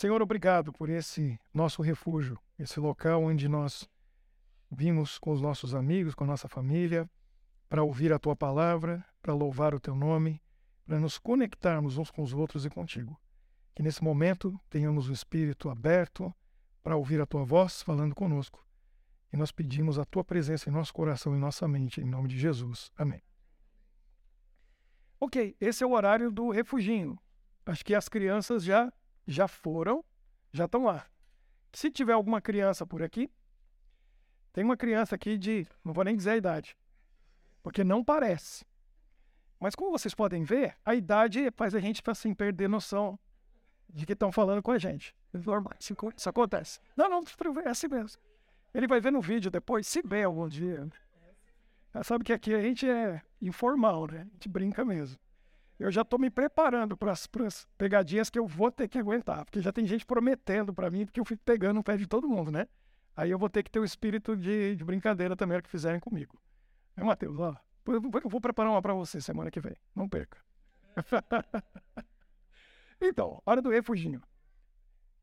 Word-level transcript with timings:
Senhor, 0.00 0.22
obrigado 0.22 0.72
por 0.72 0.88
esse 0.88 1.38
nosso 1.52 1.82
refúgio, 1.82 2.38
esse 2.58 2.80
local 2.80 3.22
onde 3.22 3.46
nós 3.46 3.86
vimos 4.72 5.18
com 5.18 5.30
os 5.30 5.42
nossos 5.42 5.74
amigos, 5.74 6.14
com 6.14 6.24
a 6.24 6.26
nossa 6.26 6.48
família, 6.48 7.06
para 7.68 7.82
ouvir 7.82 8.10
a 8.10 8.18
tua 8.18 8.34
palavra, 8.34 9.04
para 9.20 9.34
louvar 9.34 9.74
o 9.74 9.78
teu 9.78 9.94
nome, 9.94 10.40
para 10.86 10.98
nos 10.98 11.18
conectarmos 11.18 11.98
uns 11.98 12.10
com 12.10 12.22
os 12.22 12.32
outros 12.32 12.64
e 12.64 12.70
contigo. 12.70 13.14
Que 13.74 13.82
nesse 13.82 14.02
momento 14.02 14.58
tenhamos 14.70 15.06
o 15.10 15.12
espírito 15.12 15.68
aberto 15.68 16.34
para 16.82 16.96
ouvir 16.96 17.20
a 17.20 17.26
tua 17.26 17.44
voz 17.44 17.82
falando 17.82 18.14
conosco. 18.14 18.66
E 19.30 19.36
nós 19.36 19.52
pedimos 19.52 19.98
a 19.98 20.06
tua 20.06 20.24
presença 20.24 20.70
em 20.70 20.72
nosso 20.72 20.94
coração 20.94 21.36
e 21.36 21.38
nossa 21.38 21.68
mente, 21.68 22.00
em 22.00 22.06
nome 22.06 22.26
de 22.26 22.38
Jesus. 22.38 22.90
Amém. 22.96 23.22
Ok, 25.20 25.54
esse 25.60 25.84
é 25.84 25.86
o 25.86 25.92
horário 25.92 26.32
do 26.32 26.48
refuginho. 26.48 27.18
Acho 27.66 27.84
que 27.84 27.94
as 27.94 28.08
crianças 28.08 28.64
já 28.64 28.90
já 29.26 29.46
foram, 29.46 30.04
já 30.52 30.64
estão 30.64 30.84
lá. 30.84 31.06
Se 31.72 31.90
tiver 31.90 32.12
alguma 32.12 32.40
criança 32.40 32.86
por 32.86 33.02
aqui, 33.02 33.30
tem 34.52 34.64
uma 34.64 34.76
criança 34.76 35.14
aqui 35.14 35.38
de, 35.38 35.66
não 35.84 35.92
vou 35.92 36.04
nem 36.04 36.16
dizer 36.16 36.30
a 36.30 36.36
idade, 36.36 36.76
porque 37.62 37.84
não 37.84 38.04
parece. 38.04 38.64
Mas 39.58 39.74
como 39.74 39.90
vocês 39.90 40.14
podem 40.14 40.42
ver, 40.42 40.76
a 40.84 40.94
idade 40.94 41.50
faz 41.56 41.74
a 41.74 41.80
gente 41.80 42.02
assim 42.06 42.34
perder 42.34 42.68
noção 42.68 43.18
de 43.88 44.06
que 44.06 44.14
estão 44.14 44.32
falando 44.32 44.62
com 44.62 44.72
a 44.72 44.78
gente. 44.78 45.14
Normal, 45.32 45.74
isso 45.78 46.28
acontece. 46.28 46.80
Não, 46.96 47.08
não, 47.08 47.22
é 47.64 47.68
assim 47.68 47.88
mesmo. 47.88 48.20
Ele 48.72 48.86
vai 48.86 49.00
ver 49.00 49.12
no 49.12 49.20
vídeo 49.20 49.50
depois, 49.50 49.86
se 49.86 50.02
bem 50.02 50.24
algum 50.24 50.48
dia. 50.48 50.88
Sabe 52.02 52.24
que 52.24 52.32
aqui 52.32 52.54
a 52.54 52.62
gente 52.62 52.88
é 52.88 53.20
informal, 53.40 54.06
né? 54.06 54.20
A 54.20 54.32
gente 54.34 54.48
brinca 54.48 54.84
mesmo 54.84 55.18
eu 55.80 55.90
já 55.90 56.02
estou 56.02 56.18
me 56.18 56.28
preparando 56.28 56.94
para 56.94 57.10
as 57.10 57.26
pegadinhas 57.78 58.28
que 58.28 58.38
eu 58.38 58.46
vou 58.46 58.70
ter 58.70 58.86
que 58.86 58.98
aguentar, 58.98 59.46
porque 59.46 59.62
já 59.62 59.72
tem 59.72 59.86
gente 59.86 60.04
prometendo 60.04 60.74
para 60.74 60.90
mim, 60.90 61.06
porque 61.06 61.18
eu 61.18 61.24
fico 61.24 61.42
pegando 61.42 61.80
o 61.80 61.82
pé 61.82 61.96
de 61.96 62.06
todo 62.06 62.28
mundo, 62.28 62.50
né? 62.50 62.68
Aí 63.16 63.30
eu 63.30 63.38
vou 63.38 63.48
ter 63.48 63.62
que 63.62 63.70
ter 63.70 63.80
o 63.80 63.84
espírito 63.84 64.36
de, 64.36 64.76
de 64.76 64.84
brincadeira 64.84 65.34
também 65.34 65.60
que 65.62 65.70
fizerem 65.70 65.98
comigo. 65.98 66.38
É, 66.94 67.02
Matheus, 67.02 67.38
ó, 67.38 67.56
eu 67.86 68.28
vou 68.28 68.40
preparar 68.42 68.70
uma 68.70 68.82
para 68.82 68.92
você 68.92 69.22
semana 69.22 69.50
que 69.50 69.58
vem, 69.58 69.74
não 69.94 70.06
perca. 70.06 70.36
então, 73.00 73.42
hora 73.46 73.62
do 73.62 73.70
refuginho. 73.70 74.22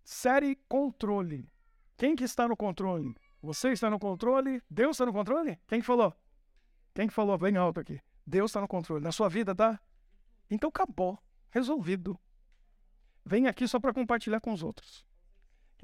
Série 0.03 0.55
controle. 0.67 1.47
Quem 1.95 2.15
que 2.15 2.23
está 2.23 2.47
no 2.47 2.57
controle? 2.57 3.15
Você 3.43 3.69
está 3.73 3.91
no 3.91 3.99
controle? 3.99 4.63
Deus 4.67 4.95
está 4.95 5.05
no 5.05 5.13
controle? 5.13 5.59
Quem 5.67 5.83
falou? 5.83 6.15
Quem 6.95 7.09
falou 7.09 7.37
bem 7.37 7.57
alto 7.57 7.79
aqui? 7.79 8.01
Deus 8.25 8.49
está 8.49 8.59
no 8.59 8.67
controle. 8.67 9.03
Na 9.03 9.11
sua 9.11 9.29
vida, 9.29 9.53
tá? 9.53 9.79
Então 10.49 10.69
acabou, 10.69 11.17
resolvido. 11.49 12.19
Vem 13.25 13.47
aqui 13.47 13.67
só 13.67 13.79
para 13.79 13.93
compartilhar 13.93 14.39
com 14.39 14.53
os 14.53 14.63
outros. 14.63 15.05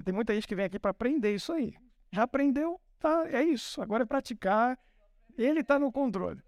Tem 0.03 0.14
muita 0.14 0.33
gente 0.33 0.47
que 0.47 0.56
vem 0.56 0.66
aqui 0.66 0.80
para 0.80 0.92
aprender 0.92 1.36
isso 1.36 1.52
aí. 1.52 1.75
Já 2.11 2.23
aprendeu, 2.23 2.80
tá? 3.00 3.28
É 3.30 3.44
isso. 3.44 3.81
Agora 3.81 4.03
é 4.03 4.06
praticar. 4.06 4.80
Ele 5.38 5.59
está 5.59 5.78
no 5.78 5.91
controle. 5.91 6.41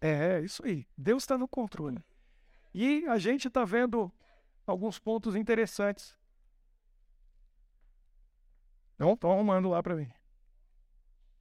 É, 0.00 0.38
é 0.38 0.40
isso 0.40 0.64
aí. 0.64 0.86
Deus 0.96 1.22
está 1.22 1.38
no 1.38 1.46
controle. 1.46 2.02
E 2.74 3.06
a 3.06 3.18
gente 3.18 3.48
está 3.48 3.64
vendo 3.64 4.12
alguns 4.66 4.98
pontos 4.98 5.36
interessantes. 5.36 6.18
Então, 8.94 9.14
estão 9.14 9.32
arrumando 9.32 9.68
lá 9.68 9.82
para 9.82 9.96
mim. 9.96 10.10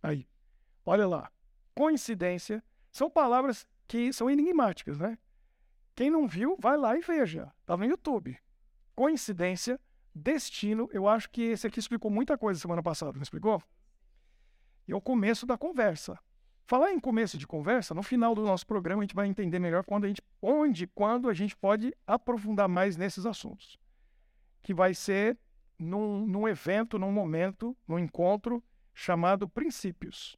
Aí. 0.02 0.27
Olha 0.86 1.08
lá. 1.08 1.31
Coincidência. 1.75 2.64
São 2.92 3.09
palavras 3.09 3.67
que 3.88 4.11
são 4.14 4.30
enigmáticas, 4.30 4.99
né? 4.99 5.17
Quem 6.02 6.10
não 6.10 6.28
viu, 6.28 6.58
vai 6.60 6.76
lá 6.78 6.98
e 6.98 7.00
veja. 7.00 7.54
Tá 7.64 7.78
no 7.78 7.86
YouTube. 7.86 8.36
Coincidência, 8.96 9.80
destino. 10.16 10.90
Eu 10.92 11.08
acho 11.08 11.30
que 11.30 11.44
esse 11.44 11.68
aqui 11.68 11.78
explicou 11.78 12.10
muita 12.10 12.36
coisa 12.40 12.60
semana 12.60 12.82
passada, 12.82 13.12
não 13.12 13.22
explicou? 13.22 13.62
E 14.88 14.94
é 14.94 14.96
o 14.96 15.00
começo 15.00 15.46
da 15.46 15.60
conversa. 15.60 16.18
Falar 16.66 16.92
em 16.92 17.00
começo 17.00 17.38
de 17.38 17.46
conversa, 17.46 17.94
no 17.94 18.02
final 18.02 18.34
do 18.34 18.42
nosso 18.42 18.66
programa 18.66 19.04
a 19.04 19.06
gente 19.06 19.14
vai 19.14 19.28
entender 19.28 19.60
melhor 19.60 19.84
quando 19.84 20.06
a 20.06 20.08
gente, 20.08 20.23
onde, 20.42 20.88
quando 20.88 21.30
a 21.30 21.36
gente 21.36 21.56
pode 21.56 21.95
aprofundar 22.08 22.67
mais 22.67 22.98
nesses 22.98 23.28
assuntos. 23.28 23.78
Que 24.64 24.73
vai 24.73 24.95
ser 24.95 25.38
num, 25.78 26.26
num 26.26 26.48
evento, 26.48 26.98
num 26.98 27.11
momento, 27.11 27.78
num 27.88 28.00
encontro 28.00 28.64
chamado 28.92 29.48
Princípios, 29.48 30.36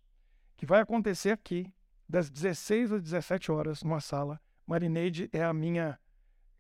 que 0.58 0.66
vai 0.66 0.82
acontecer 0.82 1.32
aqui 1.32 1.74
das 2.06 2.30
16 2.30 2.92
às 2.92 3.02
17 3.02 3.50
horas 3.50 3.82
numa 3.82 4.02
sala 4.02 4.43
Marineide 4.66 5.30
é 5.34 5.44
a 5.44 5.54
minha 5.54 6.00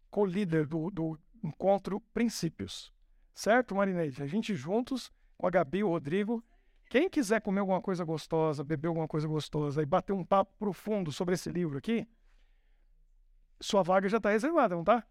co-líder 0.09 0.67
do, 0.67 0.91
do 0.91 1.19
encontro 1.43 1.99
Princípios. 2.13 2.93
Certo, 3.33 3.75
Marineide? 3.75 4.21
A 4.21 4.27
gente 4.27 4.53
juntos, 4.55 5.11
com 5.37 5.47
a 5.47 5.49
Gabi 5.49 5.79
e 5.79 5.83
o 5.83 5.89
Rodrigo, 5.89 6.43
quem 6.89 7.09
quiser 7.09 7.41
comer 7.41 7.61
alguma 7.61 7.81
coisa 7.81 8.03
gostosa, 8.03 8.63
beber 8.63 8.89
alguma 8.89 9.07
coisa 9.07 9.27
gostosa 9.27 9.81
e 9.81 9.85
bater 9.85 10.13
um 10.13 10.23
papo 10.23 10.53
profundo 10.59 11.11
sobre 11.11 11.33
esse 11.33 11.49
livro 11.49 11.77
aqui, 11.77 12.07
sua 13.59 13.81
vaga 13.81 14.07
já 14.07 14.17
está 14.17 14.29
reservada, 14.29 14.75
não 14.75 14.83
tá? 14.83 15.03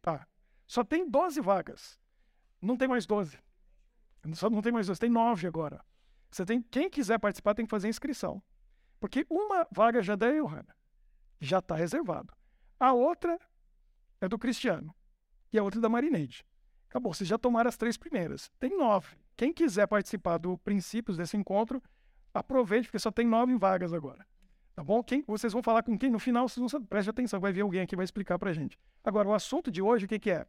Tá. 0.00 0.26
Só 0.66 0.84
tem 0.84 1.08
12 1.10 1.40
vagas. 1.40 2.00
Não 2.62 2.76
tem 2.76 2.88
mais 2.88 3.04
12. 3.04 3.38
Só 4.34 4.48
não 4.48 4.62
tem 4.62 4.72
mais 4.72 4.86
12, 4.86 5.00
tem 5.00 5.10
9 5.10 5.46
agora. 5.46 5.84
Você 6.30 6.44
tem, 6.44 6.62
quem 6.62 6.88
quiser 6.88 7.18
participar 7.18 7.54
tem 7.54 7.66
que 7.66 7.70
fazer 7.70 7.88
inscrição. 7.88 8.42
Porque 9.00 9.26
uma 9.28 9.66
vaga 9.72 10.00
já 10.00 10.14
deu, 10.14 10.46
Hanna 10.46 10.79
já 11.40 11.58
está 11.58 11.74
reservado. 11.74 12.32
A 12.78 12.92
outra 12.92 13.38
é 14.20 14.28
do 14.28 14.38
Cristiano 14.38 14.94
e 15.52 15.58
a 15.58 15.62
outra 15.62 15.80
é 15.80 15.82
da 15.82 15.88
Marineide. 15.88 16.44
Acabou, 16.88 17.14
vocês 17.14 17.28
já 17.28 17.38
tomaram 17.38 17.68
as 17.68 17.76
três 17.76 17.96
primeiras. 17.96 18.50
Tem 18.58 18.76
nove. 18.76 19.16
Quem 19.36 19.52
quiser 19.52 19.86
participar 19.86 20.38
do 20.38 20.58
princípios 20.58 21.16
desse 21.16 21.36
encontro, 21.36 21.82
aproveite, 22.34 22.88
porque 22.88 22.98
só 22.98 23.10
tem 23.10 23.26
nove 23.26 23.56
vagas 23.56 23.92
agora. 23.92 24.26
Tá 24.74 24.84
bom? 24.84 25.02
Quem, 25.02 25.22
vocês 25.26 25.52
vão 25.52 25.62
falar 25.62 25.82
com 25.82 25.96
quem? 25.98 26.10
No 26.10 26.18
final, 26.18 26.48
vocês 26.48 26.70
vão 26.70 26.82
preste 26.84 27.10
atenção, 27.10 27.40
vai 27.40 27.52
vir 27.52 27.60
alguém 27.60 27.82
aqui 27.82 27.96
vai 27.96 28.04
explicar 28.04 28.38
pra 28.38 28.52
gente. 28.52 28.78
Agora, 29.04 29.28
o 29.28 29.34
assunto 29.34 29.70
de 29.70 29.80
hoje, 29.80 30.04
o 30.06 30.08
que, 30.08 30.18
que 30.18 30.30
é? 30.30 30.46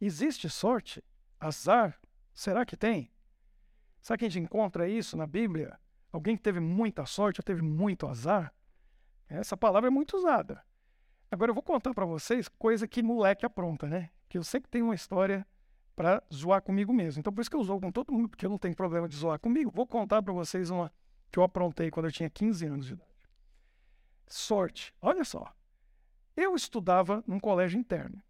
Existe 0.00 0.48
sorte? 0.48 1.02
Azar? 1.38 2.00
Será 2.34 2.64
que 2.64 2.76
tem? 2.76 3.12
Será 4.00 4.16
que 4.16 4.24
a 4.24 4.28
gente 4.28 4.42
encontra 4.44 4.88
isso 4.88 5.16
na 5.16 5.26
Bíblia? 5.26 5.78
Alguém 6.10 6.36
que 6.36 6.42
teve 6.42 6.60
muita 6.60 7.06
sorte 7.06 7.40
ou 7.40 7.44
teve 7.44 7.62
muito 7.62 8.06
azar? 8.06 8.52
Essa 9.38 9.56
palavra 9.56 9.88
é 9.88 9.90
muito 9.90 10.16
usada. 10.16 10.62
Agora 11.30 11.50
eu 11.50 11.54
vou 11.54 11.62
contar 11.62 11.94
para 11.94 12.04
vocês 12.04 12.48
coisa 12.48 12.86
que 12.86 13.02
moleque 13.02 13.46
apronta, 13.46 13.86
né? 13.86 14.10
Que 14.28 14.36
eu 14.36 14.44
sempre 14.44 14.70
tenho 14.70 14.84
uma 14.84 14.94
história 14.94 15.46
para 15.96 16.22
zoar 16.32 16.60
comigo 16.60 16.92
mesmo. 16.92 17.20
Então 17.20 17.32
por 17.32 17.40
isso 17.40 17.50
que 17.50 17.56
eu 17.56 17.64
zoo 17.64 17.80
com 17.80 17.90
todo 17.90 18.12
mundo, 18.12 18.28
porque 18.28 18.44
eu 18.44 18.50
não 18.50 18.58
tenho 18.58 18.76
problema 18.76 19.08
de 19.08 19.16
zoar 19.16 19.38
comigo. 19.38 19.70
Vou 19.70 19.86
contar 19.86 20.22
para 20.22 20.32
vocês 20.32 20.68
uma 20.68 20.92
que 21.30 21.38
eu 21.38 21.42
aprontei 21.42 21.90
quando 21.90 22.06
eu 22.06 22.12
tinha 22.12 22.28
15 22.28 22.66
anos 22.66 22.86
de 22.86 22.92
idade. 22.92 23.10
Sorte. 24.26 24.94
Olha 25.00 25.24
só. 25.24 25.50
Eu 26.36 26.54
estudava 26.54 27.24
num 27.26 27.40
colégio 27.40 27.80
interno. 27.80 28.22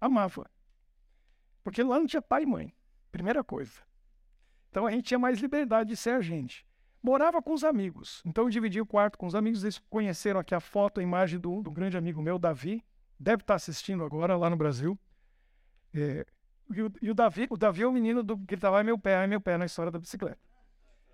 Amava. 0.00 0.50
Porque 1.62 1.82
lá 1.82 1.98
não 1.98 2.06
tinha 2.06 2.22
pai 2.22 2.42
e 2.42 2.46
mãe. 2.46 2.74
Primeira 3.12 3.44
coisa. 3.44 3.80
Então 4.70 4.86
a 4.86 4.90
gente 4.90 5.04
tinha 5.04 5.18
mais 5.18 5.38
liberdade 5.38 5.90
de 5.90 5.96
ser 5.96 6.10
a 6.10 6.20
gente 6.20 6.66
morava 7.04 7.42
com 7.42 7.52
os 7.52 7.62
amigos. 7.62 8.22
Então 8.24 8.44
eu 8.44 8.50
dividi 8.50 8.80
o 8.80 8.86
quarto 8.86 9.18
com 9.18 9.26
os 9.26 9.34
amigos. 9.34 9.62
Eles 9.62 9.78
conheceram 9.90 10.40
aqui 10.40 10.54
a 10.54 10.60
foto, 10.60 11.00
a 11.00 11.02
imagem 11.02 11.38
do, 11.38 11.62
do 11.62 11.70
grande 11.70 11.98
amigo 11.98 12.22
meu, 12.22 12.38
Davi. 12.38 12.82
Deve 13.20 13.42
estar 13.42 13.56
assistindo 13.56 14.02
agora 14.02 14.34
lá 14.38 14.48
no 14.48 14.56
Brasil. 14.56 14.98
É, 15.92 16.26
e, 16.72 16.82
o, 16.82 16.92
e, 17.02 17.10
o, 17.10 17.14
Davi, 17.14 17.46
o 17.50 17.58
Davi 17.58 17.82
é 17.82 17.86
o 17.86 17.92
menino 17.92 18.22
do 18.22 18.38
que 18.38 18.54
estava 18.54 18.82
meu 18.82 18.98
pé, 18.98 19.16
ai 19.16 19.26
meu 19.26 19.40
pé 19.40 19.58
na 19.58 19.66
história 19.66 19.92
da 19.92 19.98
bicicleta. 19.98 20.38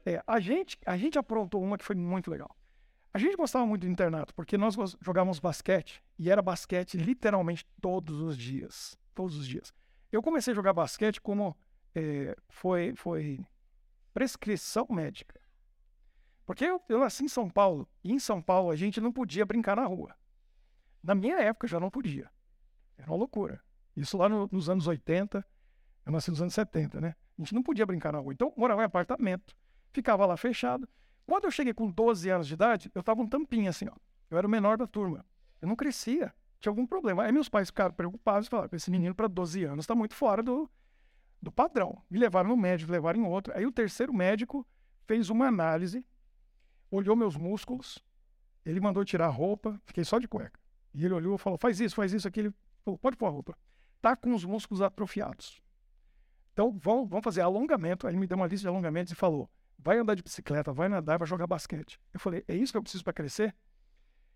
É, 0.06 0.23
a 0.25 0.39
gente, 0.39 0.79
a 0.87 0.97
gente 0.97 1.19
aprontou 1.19 1.61
uma 1.61 1.77
que 1.77 1.84
foi 1.84 1.97
muito 1.97 2.31
legal. 2.31 2.56
A 3.12 3.19
gente 3.19 3.37
gostava 3.37 3.67
muito 3.67 3.83
do 3.83 3.89
internato 3.89 4.33
porque 4.33 4.56
nós 4.56 4.77
jogávamos 5.00 5.41
basquete 5.41 6.00
e 6.17 6.31
era 6.31 6.41
basquete 6.41 6.97
literalmente 6.97 7.67
todos 7.81 8.21
os 8.21 8.39
dias, 8.39 8.97
todos 9.12 9.37
os 9.37 9.47
dias. 9.47 9.75
Eu 10.12 10.23
comecei 10.23 10.53
a 10.53 10.55
jogar 10.55 10.73
basquete 10.73 11.20
como 11.20 11.56
é, 11.97 12.37
foi 12.49 12.94
foi 12.94 13.41
prescrição 14.14 14.87
médica. 14.88 15.39
Porque 16.50 16.64
eu, 16.64 16.82
eu 16.88 16.99
nasci 16.99 17.23
em 17.23 17.29
São 17.29 17.49
Paulo, 17.49 17.88
e 18.02 18.12
em 18.12 18.19
São 18.19 18.43
Paulo 18.43 18.73
a 18.73 18.75
gente 18.75 19.00
não 19.00 19.12
podia 19.12 19.47
brincar 19.47 19.76
na 19.76 19.85
rua. 19.85 20.17
Na 21.00 21.14
minha 21.14 21.37
época 21.37 21.69
já 21.69 21.79
não 21.79 21.88
podia. 21.88 22.29
Era 22.99 23.08
uma 23.08 23.17
loucura. 23.17 23.62
Isso 23.97 24.19
lá 24.19 24.29
no, 24.29 24.49
nos 24.50 24.69
anos 24.69 24.88
80, 24.88 25.47
eu 26.05 26.11
nasci 26.11 26.29
nos 26.29 26.43
anos 26.43 26.52
70, 26.52 27.00
né? 27.00 27.14
A 27.38 27.41
gente 27.41 27.55
não 27.55 27.62
podia 27.62 27.87
brincar 27.87 28.12
na 28.12 28.19
rua. 28.19 28.32
Então, 28.32 28.52
morava 28.56 28.82
em 28.82 28.85
apartamento, 28.85 29.56
ficava 29.93 30.26
lá 30.26 30.37
fechado. 30.37 30.88
Quando 31.25 31.44
eu 31.44 31.52
cheguei 31.52 31.73
com 31.73 31.88
12 31.88 32.29
anos 32.29 32.49
de 32.49 32.55
idade, 32.55 32.91
eu 32.97 33.02
tava 33.05 33.23
um 33.23 33.29
tampinha 33.29 33.70
assim, 33.70 33.87
ó. 33.87 33.94
Eu 34.29 34.37
era 34.37 34.44
o 34.44 34.50
menor 34.50 34.76
da 34.76 34.88
turma. 34.88 35.25
Eu 35.62 35.69
não 35.69 35.76
crescia. 35.76 36.35
Tinha 36.58 36.73
algum 36.73 36.85
problema. 36.85 37.23
Aí 37.23 37.31
meus 37.31 37.49
pais 37.49 37.69
ficaram 37.69 37.94
preocupados 37.94 38.49
e 38.49 38.50
falaram: 38.50 38.70
esse 38.73 38.91
menino 38.91 39.14
para 39.14 39.29
12 39.29 39.62
anos 39.62 39.85
está 39.85 39.94
muito 39.94 40.17
fora 40.17 40.43
do, 40.43 40.69
do 41.41 41.52
padrão. 41.52 42.02
Me 42.11 42.19
levaram 42.19 42.49
no 42.49 42.56
médico, 42.56 42.91
levaram 42.91 43.20
em 43.20 43.25
outro. 43.25 43.56
Aí 43.56 43.64
o 43.64 43.70
terceiro 43.70 44.12
médico 44.12 44.67
fez 45.06 45.31
uma 45.31 45.47
análise 45.47 46.05
olhou 46.90 47.14
meus 47.14 47.37
músculos, 47.37 47.98
ele 48.64 48.81
mandou 48.81 49.04
tirar 49.04 49.26
a 49.26 49.31
roupa, 49.31 49.81
fiquei 49.87 50.04
só 50.04 50.19
de 50.19 50.28
cueca. 50.28 50.58
E 50.92 51.04
ele 51.04 51.14
olhou 51.14 51.37
e 51.37 51.38
falou: 51.38 51.58
faz 51.58 51.81
isso, 51.81 51.94
faz 51.94 52.12
isso, 52.12 52.26
aquilo. 52.26 52.52
Falou: 52.84 52.98
pode 52.98 53.16
pôr 53.16 53.26
a 53.26 53.31
roupa. 53.31 53.56
Tá 54.00 54.16
com 54.16 54.34
os 54.34 54.44
músculos 54.44 54.82
atrofiados. 54.82 55.62
Então, 56.52 56.72
vamos 56.72 57.22
fazer 57.22 57.42
alongamento. 57.42 58.06
Aí 58.06 58.12
ele 58.12 58.20
me 58.20 58.26
deu 58.26 58.37
uma 58.37 58.46
lista 58.46 58.62
de 58.62 58.69
alongamentos 58.69 59.12
e 59.12 59.16
falou: 59.16 59.48
vai 59.78 59.98
andar 59.98 60.14
de 60.14 60.22
bicicleta, 60.22 60.72
vai 60.72 60.88
nadar, 60.88 61.19
vai 61.19 61.26
jogar 61.26 61.46
basquete. 61.46 62.00
Eu 62.12 62.20
falei: 62.20 62.44
é 62.48 62.54
isso 62.54 62.72
que 62.72 62.78
eu 62.78 62.82
preciso 62.82 63.04
para 63.04 63.12
crescer? 63.12 63.54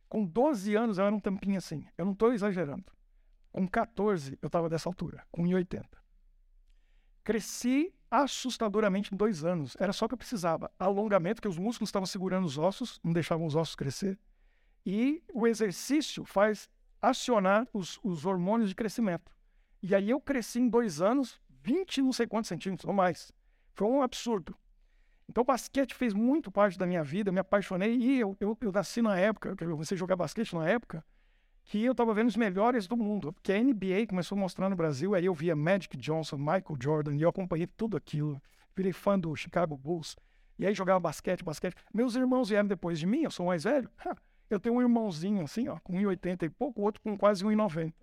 Com 0.09 0.25
12 0.25 0.75
anos 0.75 0.99
eu 0.99 1.07
era 1.07 1.15
um 1.15 1.21
tampinho 1.21 1.59
assim. 1.59 1.87
Eu 1.99 2.05
não 2.05 2.13
estou 2.13 2.33
exagerando. 2.33 2.85
Com 3.53 3.67
14 3.67 4.39
eu 4.41 4.47
estava 4.47 4.69
dessa 4.69 4.89
altura, 4.89 5.25
com 5.31 5.43
1,80. 5.43 5.85
Cresci 7.23 7.95
assustadoramente 8.23 9.13
em 9.13 9.17
dois 9.17 9.45
anos. 9.45 9.77
Era 9.79 9.93
só 9.93 10.05
o 10.05 10.09
que 10.09 10.15
eu 10.15 10.19
precisava. 10.19 10.71
Alongamento, 10.79 11.43
que 11.43 11.49
os 11.49 11.59
músculos 11.59 11.89
estavam 11.89 12.07
segurando 12.07 12.45
os 12.45 12.59
ossos, 12.59 13.01
não 13.03 13.13
deixavam 13.13 13.47
os 13.47 13.57
ossos 13.57 13.75
crescer. 13.75 14.19
E 14.87 15.23
o 15.33 15.47
exercício 15.47 16.25
faz 16.25 16.69
acionar 17.01 17.67
os, 17.73 17.99
os 18.03 18.25
hormônios 18.25 18.69
de 18.69 18.75
crescimento. 18.75 19.33
E 19.83 19.95
aí 19.95 20.11
eu 20.11 20.21
cresci 20.21 20.61
em 20.61 20.69
dois 20.69 21.01
anos, 21.01 21.41
20 21.63 22.03
não 22.03 22.13
sei 22.13 22.27
quantos 22.27 22.49
centímetros 22.49 22.87
ou 22.87 22.95
mais. 22.95 23.33
Foi 23.75 23.89
um 23.89 24.03
absurdo. 24.03 24.57
Então 25.29 25.43
basquete 25.43 25.95
fez 25.95 26.15
muito 26.15 26.51
parte 26.51 26.79
da 26.79 26.87
minha 26.87 27.03
vida, 27.03 27.33
me 27.33 27.41
apaixonei 27.41 27.97
e 27.97 28.21
eu, 28.21 28.37
eu, 28.39 28.57
eu 28.61 28.73
nasci 28.73 29.03
na 29.03 29.19
época, 29.19 29.57
eu 29.61 29.71
comecei 29.73 29.97
a 29.97 29.99
jogar 29.99 30.17
basquete 30.17 30.55
na 30.55 30.69
época, 30.69 31.05
que 31.65 31.83
eu 31.83 31.93
estava 31.93 32.13
vendo 32.13 32.29
os 32.29 32.37
melhores 32.37 32.87
do 32.87 32.97
mundo, 32.97 33.33
porque 33.33 33.53
a 33.53 33.63
NBA 33.63 34.07
começou 34.09 34.37
a 34.37 34.41
mostrar 34.41 34.69
no 34.69 34.77
Brasil, 34.77 35.15
aí 35.15 35.25
eu 35.25 35.35
via 35.35 35.57
Magic 35.57 35.97
Johnson, 35.97 36.37
Michael 36.37 36.77
Jordan, 36.81 37.17
e 37.17 37.23
eu 37.23 37.29
acompanhei 37.29 37.67
tudo 37.67 37.97
aquilo, 37.97 38.41
virei 38.77 38.93
fã 38.93 39.19
do 39.19 39.35
Chicago 39.35 39.77
Bulls, 39.77 40.15
e 40.59 40.67
aí 40.67 40.75
jogava 40.75 41.01
basquete, 41.01 41.43
basquete. 41.43 41.75
Meus 41.93 42.15
irmãos 42.15 42.51
vieram 42.51 42.69
depois 42.69 42.99
de 42.99 43.07
mim, 43.07 43.23
eu 43.23 43.31
sou 43.31 43.47
mais 43.47 43.65
velho, 43.65 43.89
eu 44.51 44.61
tenho 44.61 44.77
um 44.77 44.83
irmãozinho 44.83 45.43
assim, 45.43 45.67
ó, 45.69 45.79
com 45.81 45.95
1,80 45.95 46.43
e 46.43 46.51
pouco, 46.51 46.83
outro 46.83 47.01
com 47.01 47.17
quase 47.17 47.43
1,90, 47.43 47.95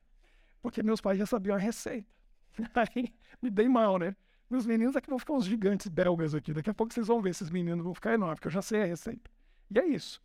porque 0.61 0.81
meus 0.81 0.99
pais 0.99 1.19
já 1.19 1.25
sabiam 1.25 1.55
a 1.55 1.59
receita. 1.59 2.09
Aí 2.75 3.13
me 3.41 3.49
dei 3.49 3.69
mal, 3.69 3.97
né? 3.97 4.15
Meus 4.49 4.65
meninos 4.65 4.95
aqui 4.95 5.09
vão 5.09 5.17
ficar 5.17 5.33
uns 5.33 5.45
gigantes 5.45 5.87
belgas 5.87 6.35
aqui. 6.35 6.51
Daqui 6.51 6.69
a 6.69 6.73
pouco 6.73 6.93
vocês 6.93 7.07
vão 7.07 7.21
ver, 7.21 7.29
esses 7.29 7.49
meninos 7.49 7.83
vão 7.85 7.93
ficar 7.93 8.13
enormes, 8.13 8.35
porque 8.35 8.49
eu 8.49 8.51
já 8.51 8.61
sei 8.61 8.81
a 8.81 8.85
receita. 8.85 9.31
E 9.69 9.79
é 9.79 9.85
isso. 9.85 10.21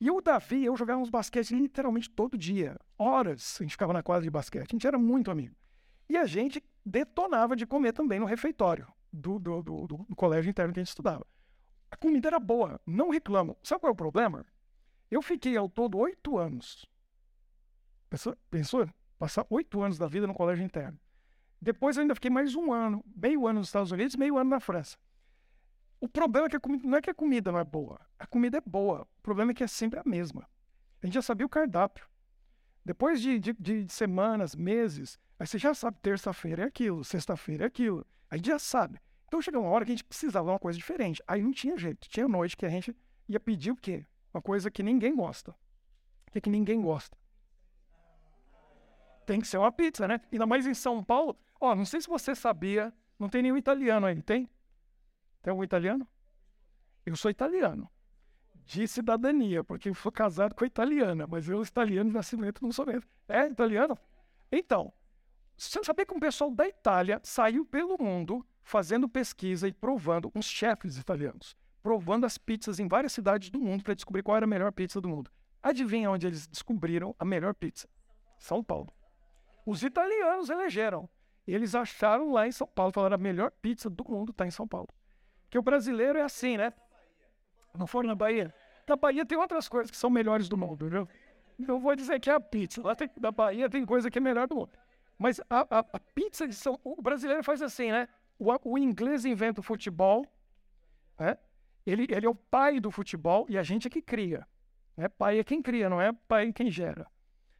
E 0.00 0.10
o 0.10 0.20
Davi, 0.20 0.64
eu 0.64 0.76
jogava 0.76 1.00
uns 1.00 1.10
basquete 1.10 1.54
literalmente 1.54 2.08
todo 2.08 2.38
dia. 2.38 2.78
Horas 2.96 3.56
a 3.60 3.64
gente 3.64 3.72
ficava 3.72 3.92
na 3.92 4.02
quadra 4.02 4.22
de 4.22 4.30
basquete. 4.30 4.70
A 4.70 4.74
gente 4.74 4.86
era 4.86 4.98
muito 4.98 5.30
amigo. 5.30 5.56
E 6.08 6.16
a 6.16 6.24
gente 6.24 6.62
detonava 6.84 7.56
de 7.56 7.66
comer 7.66 7.92
também 7.92 8.20
no 8.20 8.26
refeitório 8.26 8.86
do, 9.12 9.38
do, 9.38 9.62
do, 9.62 9.86
do 9.86 10.16
colégio 10.16 10.48
interno 10.48 10.72
que 10.72 10.80
a 10.80 10.82
gente 10.82 10.90
estudava. 10.90 11.26
A 11.90 11.96
comida 11.96 12.28
era 12.28 12.38
boa, 12.38 12.80
não 12.86 13.10
reclamo. 13.10 13.56
Sabe 13.62 13.80
qual 13.80 13.90
é 13.90 13.92
o 13.92 13.96
problema? 13.96 14.46
Eu 15.10 15.20
fiquei 15.20 15.56
ao 15.56 15.68
todo 15.68 15.98
oito 15.98 16.38
anos. 16.38 16.86
Pensou? 18.08 18.36
Pensou? 18.50 18.88
Passar 19.18 19.46
oito 19.50 19.82
anos 19.82 19.98
da 19.98 20.06
vida 20.06 20.26
no 20.26 20.34
colégio 20.34 20.64
interno. 20.64 20.98
Depois 21.60 21.96
eu 21.96 22.02
ainda 22.02 22.14
fiquei 22.14 22.30
mais 22.30 22.54
um 22.54 22.72
ano, 22.72 23.04
meio 23.16 23.46
ano 23.46 23.58
nos 23.58 23.68
Estados 23.68 23.90
Unidos, 23.90 24.14
meio 24.16 24.38
ano 24.38 24.50
na 24.50 24.60
França. 24.60 24.96
O 26.00 26.08
problema 26.08 26.46
é 26.46 26.50
que 26.50 26.56
a 26.56 26.60
comida, 26.60 26.88
não 26.88 26.98
é 26.98 27.02
que 27.02 27.10
a 27.10 27.14
comida 27.14 27.50
não 27.50 27.58
é 27.58 27.64
boa. 27.64 28.00
A 28.18 28.26
comida 28.26 28.58
é 28.58 28.60
boa. 28.60 29.02
O 29.02 29.22
problema 29.22 29.50
é 29.50 29.54
que 29.54 29.64
é 29.64 29.66
sempre 29.66 29.98
a 29.98 30.02
mesma. 30.04 30.48
A 31.02 31.06
gente 31.06 31.14
já 31.14 31.22
sabia 31.22 31.46
o 31.46 31.48
cardápio. 31.48 32.06
Depois 32.84 33.20
de, 33.20 33.38
de, 33.38 33.52
de 33.52 33.92
semanas, 33.92 34.54
meses, 34.54 35.18
aí 35.38 35.46
você 35.46 35.58
já 35.58 35.74
sabe, 35.74 35.98
terça-feira 36.00 36.62
é 36.62 36.66
aquilo, 36.66 37.04
sexta-feira 37.04 37.64
é 37.64 37.66
aquilo. 37.66 38.06
A 38.30 38.36
gente 38.36 38.46
já 38.46 38.58
sabe. 38.58 39.00
Então 39.26 39.42
chegou 39.42 39.60
uma 39.60 39.70
hora 39.70 39.84
que 39.84 39.90
a 39.90 39.94
gente 39.94 40.04
precisava 40.04 40.46
de 40.46 40.52
uma 40.52 40.58
coisa 40.58 40.78
diferente. 40.78 41.22
Aí 41.26 41.42
não 41.42 41.52
tinha 41.52 41.76
jeito. 41.76 42.08
Tinha 42.08 42.26
noite 42.26 42.56
que 42.56 42.64
a 42.64 42.68
gente 42.68 42.96
ia 43.28 43.40
pedir 43.40 43.72
o 43.72 43.76
quê? 43.76 44.06
Uma 44.32 44.40
coisa 44.40 44.70
que 44.70 44.82
ninguém 44.82 45.14
gosta. 45.14 45.50
O 46.28 46.30
que, 46.32 46.40
que 46.40 46.50
ninguém 46.50 46.80
gosta? 46.80 47.16
Tem 49.26 49.40
que 49.40 49.46
ser 49.46 49.58
uma 49.58 49.70
pizza, 49.70 50.08
né? 50.08 50.20
Ainda 50.32 50.46
mais 50.46 50.66
em 50.66 50.74
São 50.74 51.02
Paulo. 51.04 51.36
Ó, 51.60 51.74
não 51.74 51.84
sei 51.84 52.00
se 52.00 52.08
você 52.08 52.34
sabia, 52.34 52.92
não 53.18 53.28
tem 53.28 53.42
nenhum 53.42 53.56
italiano 53.56 54.06
aí, 54.06 54.22
tem? 54.22 54.48
Tem 55.42 55.50
algum 55.50 55.64
italiano? 55.64 56.06
Eu 57.04 57.16
sou 57.16 57.30
italiano. 57.30 57.90
De 58.64 58.86
cidadania, 58.86 59.64
porque 59.64 59.88
eu 59.88 59.94
sou 59.94 60.12
casado 60.12 60.54
com 60.54 60.64
a 60.64 60.66
italiana, 60.66 61.26
mas 61.26 61.48
eu, 61.48 61.62
italiano 61.62 62.10
de 62.10 62.14
nascimento, 62.14 62.62
não 62.62 62.70
sou 62.70 62.84
mesmo. 62.84 63.08
É 63.26 63.46
italiano? 63.46 63.96
Então, 64.52 64.92
você 65.56 65.82
sabia 65.82 66.04
que 66.04 66.14
um 66.14 66.20
pessoal 66.20 66.50
da 66.50 66.68
Itália 66.68 67.20
saiu 67.22 67.64
pelo 67.64 67.96
mundo 68.00 68.46
fazendo 68.62 69.08
pesquisa 69.08 69.66
e 69.66 69.72
provando, 69.72 70.30
uns 70.34 70.44
chefes 70.44 70.98
italianos, 70.98 71.56
provando 71.82 72.26
as 72.26 72.36
pizzas 72.36 72.78
em 72.78 72.86
várias 72.86 73.12
cidades 73.12 73.48
do 73.48 73.58
mundo 73.58 73.82
para 73.82 73.94
descobrir 73.94 74.22
qual 74.22 74.36
era 74.36 74.44
a 74.44 74.48
melhor 74.48 74.70
pizza 74.70 75.00
do 75.00 75.08
mundo. 75.08 75.30
Adivinha 75.62 76.10
onde 76.10 76.26
eles 76.26 76.46
descobriram 76.46 77.14
a 77.18 77.24
melhor 77.24 77.54
pizza? 77.54 77.88
São 78.38 78.62
Paulo. 78.62 78.92
Os 79.66 79.82
italianos 79.82 80.50
elegeram. 80.50 81.08
Eles 81.46 81.74
acharam 81.74 82.32
lá 82.32 82.46
em 82.46 82.52
São 82.52 82.66
Paulo, 82.66 82.92
falaram 82.92 83.14
a 83.14 83.18
melhor 83.18 83.50
pizza 83.50 83.88
do 83.88 84.04
mundo 84.08 84.30
está 84.30 84.46
em 84.46 84.50
São 84.50 84.68
Paulo. 84.68 84.88
Porque 85.48 85.58
o 85.58 85.62
brasileiro 85.62 86.18
é 86.18 86.22
assim, 86.22 86.58
né? 86.58 86.74
Não 87.74 87.86
for 87.86 88.04
na 88.04 88.14
Bahia. 88.14 88.54
Na 88.86 88.96
Bahia 88.96 89.24
tem 89.24 89.38
outras 89.38 89.66
coisas 89.66 89.90
que 89.90 89.96
são 89.96 90.10
melhores 90.10 90.46
do 90.46 90.58
mundo, 90.58 90.88
viu? 90.90 91.08
Não 91.58 91.80
vou 91.80 91.96
dizer 91.96 92.20
que 92.20 92.28
é 92.28 92.34
a 92.34 92.40
pizza. 92.40 92.82
Lá 92.82 92.94
tem, 92.94 93.10
na 93.18 93.32
Bahia 93.32 93.68
tem 93.68 93.84
coisa 93.86 94.10
que 94.10 94.18
é 94.18 94.20
melhor 94.20 94.46
do 94.46 94.56
mundo. 94.56 94.70
Mas 95.18 95.40
a, 95.48 95.60
a, 95.60 95.78
a 95.78 96.00
pizza 96.14 96.46
de 96.46 96.54
São 96.54 96.78
O 96.84 97.00
brasileiro 97.00 97.42
faz 97.42 97.62
assim, 97.62 97.90
né? 97.90 98.08
O, 98.38 98.52
o 98.62 98.78
inglês 98.78 99.24
inventa 99.24 99.60
o 99.60 99.62
futebol, 99.62 100.26
né? 101.18 101.38
Ele, 101.86 102.06
ele 102.10 102.26
é 102.26 102.28
o 102.28 102.34
pai 102.34 102.78
do 102.78 102.90
futebol 102.90 103.46
e 103.48 103.56
a 103.56 103.62
gente 103.62 103.86
é 103.86 103.90
que 103.90 104.02
cria. 104.02 104.46
Né? 104.94 105.08
Pai 105.08 105.38
é 105.38 105.44
quem 105.44 105.62
cria, 105.62 105.88
não 105.88 106.00
é 106.00 106.12
pai 106.12 106.52
quem 106.52 106.70
gera. 106.70 107.06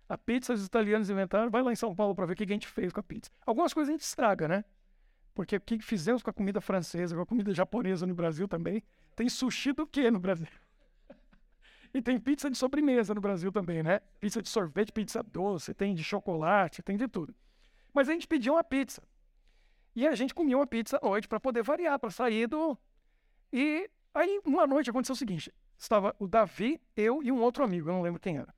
A 0.06 0.18
pizza 0.18 0.52
os 0.52 0.66
italianos 0.66 1.08
inventaram, 1.08 1.50
vai 1.50 1.62
lá 1.62 1.72
em 1.72 1.76
São 1.76 1.94
Paulo 1.94 2.14
para 2.14 2.26
ver 2.26 2.34
o 2.34 2.36
que 2.36 2.44
a 2.44 2.46
gente 2.46 2.68
fez 2.68 2.92
com 2.92 3.00
a 3.00 3.02
pizza. 3.02 3.30
Algumas 3.46 3.72
coisas 3.72 3.88
a 3.88 3.92
gente 3.92 4.02
estraga, 4.02 4.46
né? 4.46 4.64
Porque 5.38 5.54
o 5.54 5.60
que 5.60 5.78
fizemos 5.78 6.20
com 6.20 6.30
a 6.30 6.32
comida 6.32 6.60
francesa, 6.60 7.14
com 7.14 7.22
a 7.22 7.24
comida 7.26 7.54
japonesa 7.54 8.04
no 8.04 8.12
Brasil 8.12 8.48
também? 8.48 8.82
Tem 9.14 9.28
sushi 9.28 9.72
do 9.72 9.86
quê 9.86 10.10
no 10.10 10.18
Brasil? 10.18 10.48
e 11.94 12.02
tem 12.02 12.18
pizza 12.18 12.50
de 12.50 12.58
sobremesa 12.58 13.14
no 13.14 13.20
Brasil 13.20 13.52
também, 13.52 13.80
né? 13.80 14.00
Pizza 14.18 14.42
de 14.42 14.48
sorvete, 14.48 14.90
pizza 14.90 15.22
doce, 15.22 15.72
tem 15.72 15.94
de 15.94 16.02
chocolate, 16.02 16.82
tem 16.82 16.96
de 16.96 17.06
tudo. 17.06 17.32
Mas 17.94 18.08
a 18.08 18.12
gente 18.14 18.26
pediu 18.26 18.54
uma 18.54 18.64
pizza. 18.64 19.00
E 19.94 20.08
a 20.08 20.14
gente 20.16 20.34
comia 20.34 20.56
uma 20.56 20.66
pizza 20.66 20.98
à 21.00 21.06
noite 21.06 21.28
para 21.28 21.38
poder 21.38 21.62
variar, 21.62 22.00
para 22.00 22.10
sair 22.10 22.48
do. 22.48 22.76
E 23.52 23.88
aí, 24.12 24.40
uma 24.44 24.66
noite 24.66 24.90
aconteceu 24.90 25.12
o 25.12 25.16
seguinte: 25.16 25.54
estava 25.78 26.16
o 26.18 26.26
Davi, 26.26 26.80
eu 26.96 27.22
e 27.22 27.30
um 27.30 27.40
outro 27.40 27.62
amigo, 27.62 27.88
eu 27.88 27.92
não 27.92 28.02
lembro 28.02 28.18
quem 28.18 28.38
era. 28.38 28.52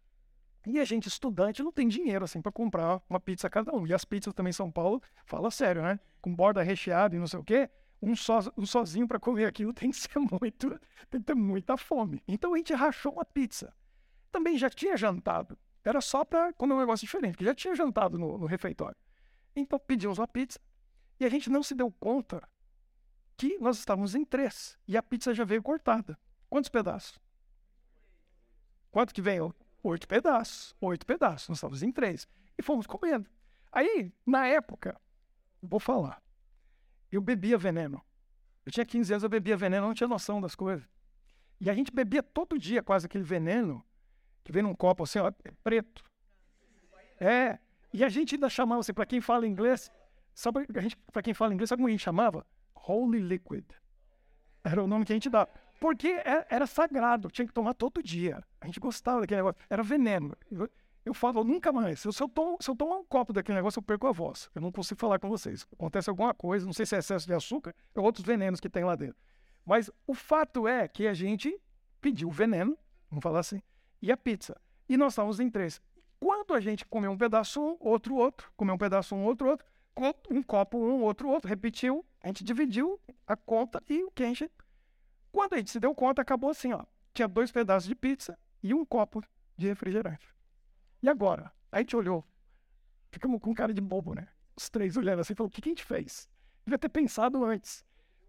E 0.66 0.80
a 0.80 0.84
gente, 0.86 1.08
estudante, 1.08 1.62
não 1.62 1.72
tem 1.72 1.86
dinheiro 1.86 2.24
assim 2.24 2.40
para 2.40 2.50
comprar 2.50 3.02
uma 3.06 3.20
pizza 3.20 3.50
cada 3.50 3.70
um. 3.76 3.86
E 3.86 3.92
as 3.92 4.06
pizzas 4.06 4.32
também 4.32 4.48
em 4.48 4.54
São 4.54 4.70
Paulo, 4.70 5.02
fala 5.26 5.50
sério, 5.50 5.82
né? 5.82 6.00
Com 6.20 6.34
borda 6.34 6.62
recheada 6.62 7.16
e 7.16 7.18
não 7.18 7.26
sei 7.26 7.40
o 7.40 7.44
quê. 7.44 7.70
Um, 8.02 8.16
so, 8.16 8.32
um 8.56 8.64
sozinho 8.64 9.06
para 9.06 9.18
comer 9.18 9.44
aquilo 9.44 9.72
tem 9.74 9.90
que 9.90 9.96
ser 9.96 10.18
muito, 10.18 10.70
tem 11.10 11.20
que 11.20 11.26
ter 11.26 11.34
muita 11.34 11.76
fome. 11.76 12.22
Então 12.26 12.54
a 12.54 12.56
gente 12.56 12.72
rachou 12.72 13.12
uma 13.12 13.24
pizza. 13.24 13.74
Também 14.32 14.56
já 14.56 14.70
tinha 14.70 14.96
jantado. 14.96 15.58
Era 15.84 16.00
só 16.00 16.24
para 16.24 16.52
comer 16.52 16.74
um 16.74 16.78
negócio 16.80 17.06
diferente, 17.06 17.38
que 17.38 17.44
já 17.44 17.54
tinha 17.54 17.74
jantado 17.74 18.18
no, 18.18 18.38
no 18.38 18.46
refeitório. 18.46 18.96
Então 19.56 19.78
pedimos 19.78 20.18
uma 20.18 20.28
pizza 20.28 20.60
e 21.18 21.24
a 21.24 21.28
gente 21.28 21.50
não 21.50 21.62
se 21.62 21.74
deu 21.74 21.90
conta 21.90 22.42
que 23.36 23.58
nós 23.58 23.78
estávamos 23.78 24.14
em 24.14 24.24
três 24.24 24.78
e 24.86 24.96
a 24.96 25.02
pizza 25.02 25.34
já 25.34 25.44
veio 25.44 25.62
cortada. 25.62 26.18
Quantos 26.48 26.68
pedaços? 26.68 27.18
Quanto 28.90 29.14
que 29.14 29.22
veio? 29.22 29.54
oito 29.82 30.06
pedaços, 30.06 30.74
oito 30.80 31.06
pedaços, 31.06 31.48
nós 31.48 31.58
estávamos 31.58 31.82
em 31.82 31.92
três. 31.92 32.28
E 32.58 32.62
fomos 32.62 32.86
comendo. 32.86 33.28
Aí, 33.72 34.12
na 34.26 34.46
época, 34.46 35.00
vou 35.62 35.80
falar, 35.80 36.22
eu 37.10 37.20
bebia 37.20 37.58
veneno. 37.58 38.02
Eu 38.64 38.72
tinha 38.72 38.84
15 38.84 39.12
anos, 39.12 39.22
eu 39.22 39.28
bebia 39.28 39.56
veneno, 39.56 39.86
não 39.86 39.94
tinha 39.94 40.08
noção 40.08 40.40
das 40.40 40.54
coisas. 40.54 40.86
E 41.60 41.68
a 41.68 41.74
gente 41.74 41.92
bebia 41.92 42.22
todo 42.22 42.58
dia 42.58 42.82
quase 42.82 43.06
aquele 43.06 43.24
veneno, 43.24 43.84
que 44.44 44.52
vem 44.52 44.62
num 44.62 44.74
copo 44.74 45.02
assim, 45.02 45.18
ó, 45.18 45.28
é 45.28 45.52
preto. 45.62 46.04
É. 47.18 47.58
E 47.92 48.04
a 48.04 48.08
gente 48.08 48.34
ainda 48.34 48.48
chamava 48.48 48.80
assim, 48.80 48.94
para 48.94 49.04
quem 49.04 49.20
fala 49.20 49.46
inglês, 49.46 49.90
sabe, 50.34 50.66
a 50.74 50.80
gente, 50.80 50.96
quem 51.22 51.34
fala 51.34 51.52
inglês, 51.52 51.68
sabe 51.68 51.80
como 51.80 51.88
a 51.88 51.90
gente 51.90 52.02
chamava? 52.02 52.46
Holy 52.74 53.20
Liquid. 53.20 53.64
Era 54.64 54.82
o 54.82 54.86
nome 54.86 55.04
que 55.04 55.12
a 55.12 55.16
gente 55.16 55.28
dava. 55.28 55.50
Porque 55.80 56.08
é, 56.08 56.46
era 56.50 56.66
sagrado, 56.66 57.30
tinha 57.30 57.46
que 57.46 57.52
tomar 57.52 57.74
todo 57.74 58.02
dia. 58.02 58.44
A 58.60 58.66
gente 58.66 58.78
gostava 58.78 59.20
daquele 59.20 59.38
negócio. 59.40 59.60
Era 59.68 59.82
veneno. 59.82 60.36
Eu, 61.04 61.14
falo, 61.14 61.42
nunca 61.44 61.72
mais. 61.72 62.00
Se 62.00 62.08
eu, 62.08 62.12
se, 62.12 62.22
eu 62.22 62.28
tomo, 62.28 62.58
se 62.60 62.70
eu 62.70 62.76
tomar 62.76 62.96
um 62.96 63.04
copo 63.04 63.32
daquele 63.32 63.56
negócio, 63.56 63.78
eu 63.78 63.82
perco 63.82 64.06
a 64.06 64.12
voz. 64.12 64.50
Eu 64.54 64.60
não 64.60 64.70
consigo 64.70 65.00
falar 65.00 65.18
com 65.18 65.28
vocês. 65.28 65.66
Acontece 65.72 66.10
alguma 66.10 66.34
coisa, 66.34 66.66
não 66.66 66.72
sei 66.72 66.86
se 66.86 66.94
é 66.94 66.98
excesso 66.98 67.26
de 67.26 67.34
açúcar 67.34 67.74
ou 67.94 68.04
outros 68.04 68.24
venenos 68.24 68.60
que 68.60 68.68
tem 68.68 68.84
lá 68.84 68.94
dentro. 68.94 69.16
Mas 69.64 69.90
o 70.06 70.14
fato 70.14 70.68
é 70.68 70.86
que 70.86 71.06
a 71.06 71.14
gente 71.14 71.58
pediu 72.00 72.28
o 72.28 72.32
veneno, 72.32 72.76
vamos 73.10 73.22
falar 73.22 73.40
assim, 73.40 73.62
e 74.00 74.12
a 74.12 74.16
pizza. 74.16 74.60
E 74.88 74.96
nós 74.96 75.12
estávamos 75.12 75.40
em 75.40 75.50
três. 75.50 75.80
Quando 76.18 76.52
a 76.54 76.60
gente 76.60 76.84
comeu 76.84 77.10
um 77.10 77.16
pedaço 77.16 77.60
um, 77.60 77.76
outro, 77.80 78.14
outro, 78.14 78.52
comeu 78.56 78.74
um 78.74 78.78
pedaço 78.78 79.14
um, 79.14 79.24
outro, 79.24 79.48
outro, 79.48 79.66
um 80.30 80.42
copo 80.42 80.78
um, 80.78 81.02
outro, 81.02 81.28
outro, 81.28 81.48
repetiu, 81.48 82.04
a 82.22 82.26
gente 82.28 82.44
dividiu 82.44 83.00
a 83.26 83.36
conta 83.36 83.82
e 83.88 84.02
o 84.02 84.10
que 84.10 84.22
a 84.22 84.26
gente 84.26 84.50
quando 85.32 85.54
a 85.54 85.56
gente 85.58 85.70
se 85.70 85.78
deu 85.78 85.94
conta, 85.94 86.22
acabou 86.22 86.50
assim, 86.50 86.72
ó. 86.72 86.84
Tinha 87.14 87.28
dois 87.28 87.50
pedaços 87.50 87.88
de 87.88 87.94
pizza 87.94 88.38
e 88.62 88.74
um 88.74 88.84
copo 88.84 89.22
de 89.56 89.68
refrigerante. 89.68 90.26
E 91.02 91.08
agora? 91.08 91.52
Aí 91.72 91.78
a 91.78 91.80
gente 91.80 91.96
olhou. 91.96 92.24
Ficamos 93.10 93.40
com 93.40 93.54
cara 93.54 93.72
de 93.72 93.80
bobo, 93.80 94.14
né? 94.14 94.28
Os 94.56 94.68
três 94.68 94.96
olhando 94.96 95.20
assim, 95.20 95.34
falou, 95.34 95.48
o 95.48 95.50
que, 95.50 95.60
que 95.60 95.68
a 95.68 95.72
gente 95.72 95.84
fez? 95.84 96.28
Devia 96.64 96.78
ter 96.78 96.88
pensado 96.88 97.44
antes. 97.44 97.84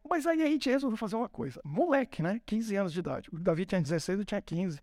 Mas 0.10 0.26
aí 0.26 0.42
a 0.42 0.48
gente 0.48 0.70
resolveu 0.70 0.98
fazer 0.98 1.16
uma 1.16 1.30
coisa. 1.30 1.62
Moleque, 1.64 2.24
né? 2.24 2.42
15 2.46 2.76
anos 2.76 2.94
de 2.94 3.00
idade. 3.00 3.30
O 3.32 3.40
Davi 3.40 3.66
tinha 3.66 3.82
16, 3.82 4.20
eu 4.20 4.26
tinha 4.26 4.42
15. 4.42 4.80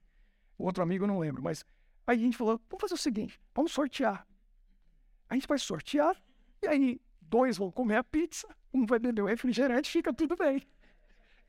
O 0.56 0.64
outro 0.64 0.82
amigo 0.82 1.04
eu 1.04 1.08
não 1.08 1.18
lembro. 1.18 1.42
Mas 1.42 1.64
aí 2.06 2.18
a 2.18 2.20
gente 2.20 2.36
falou: 2.36 2.60
vamos 2.68 2.80
fazer 2.80 2.94
o 2.94 2.98
seguinte, 2.98 3.40
vamos 3.54 3.72
sortear. 3.72 4.26
A 5.28 5.34
gente 5.34 5.46
vai 5.46 5.58
sortear, 5.58 6.16
e 6.62 6.66
aí 6.66 7.00
dois 7.20 7.58
vão 7.58 7.70
comer 7.70 7.96
a 7.96 8.04
pizza, 8.04 8.48
um 8.72 8.86
vai 8.86 8.98
beber 8.98 9.22
o 9.22 9.26
refrigerante, 9.26 9.90
fica 9.90 10.12
tudo 10.12 10.36
bem. 10.36 10.66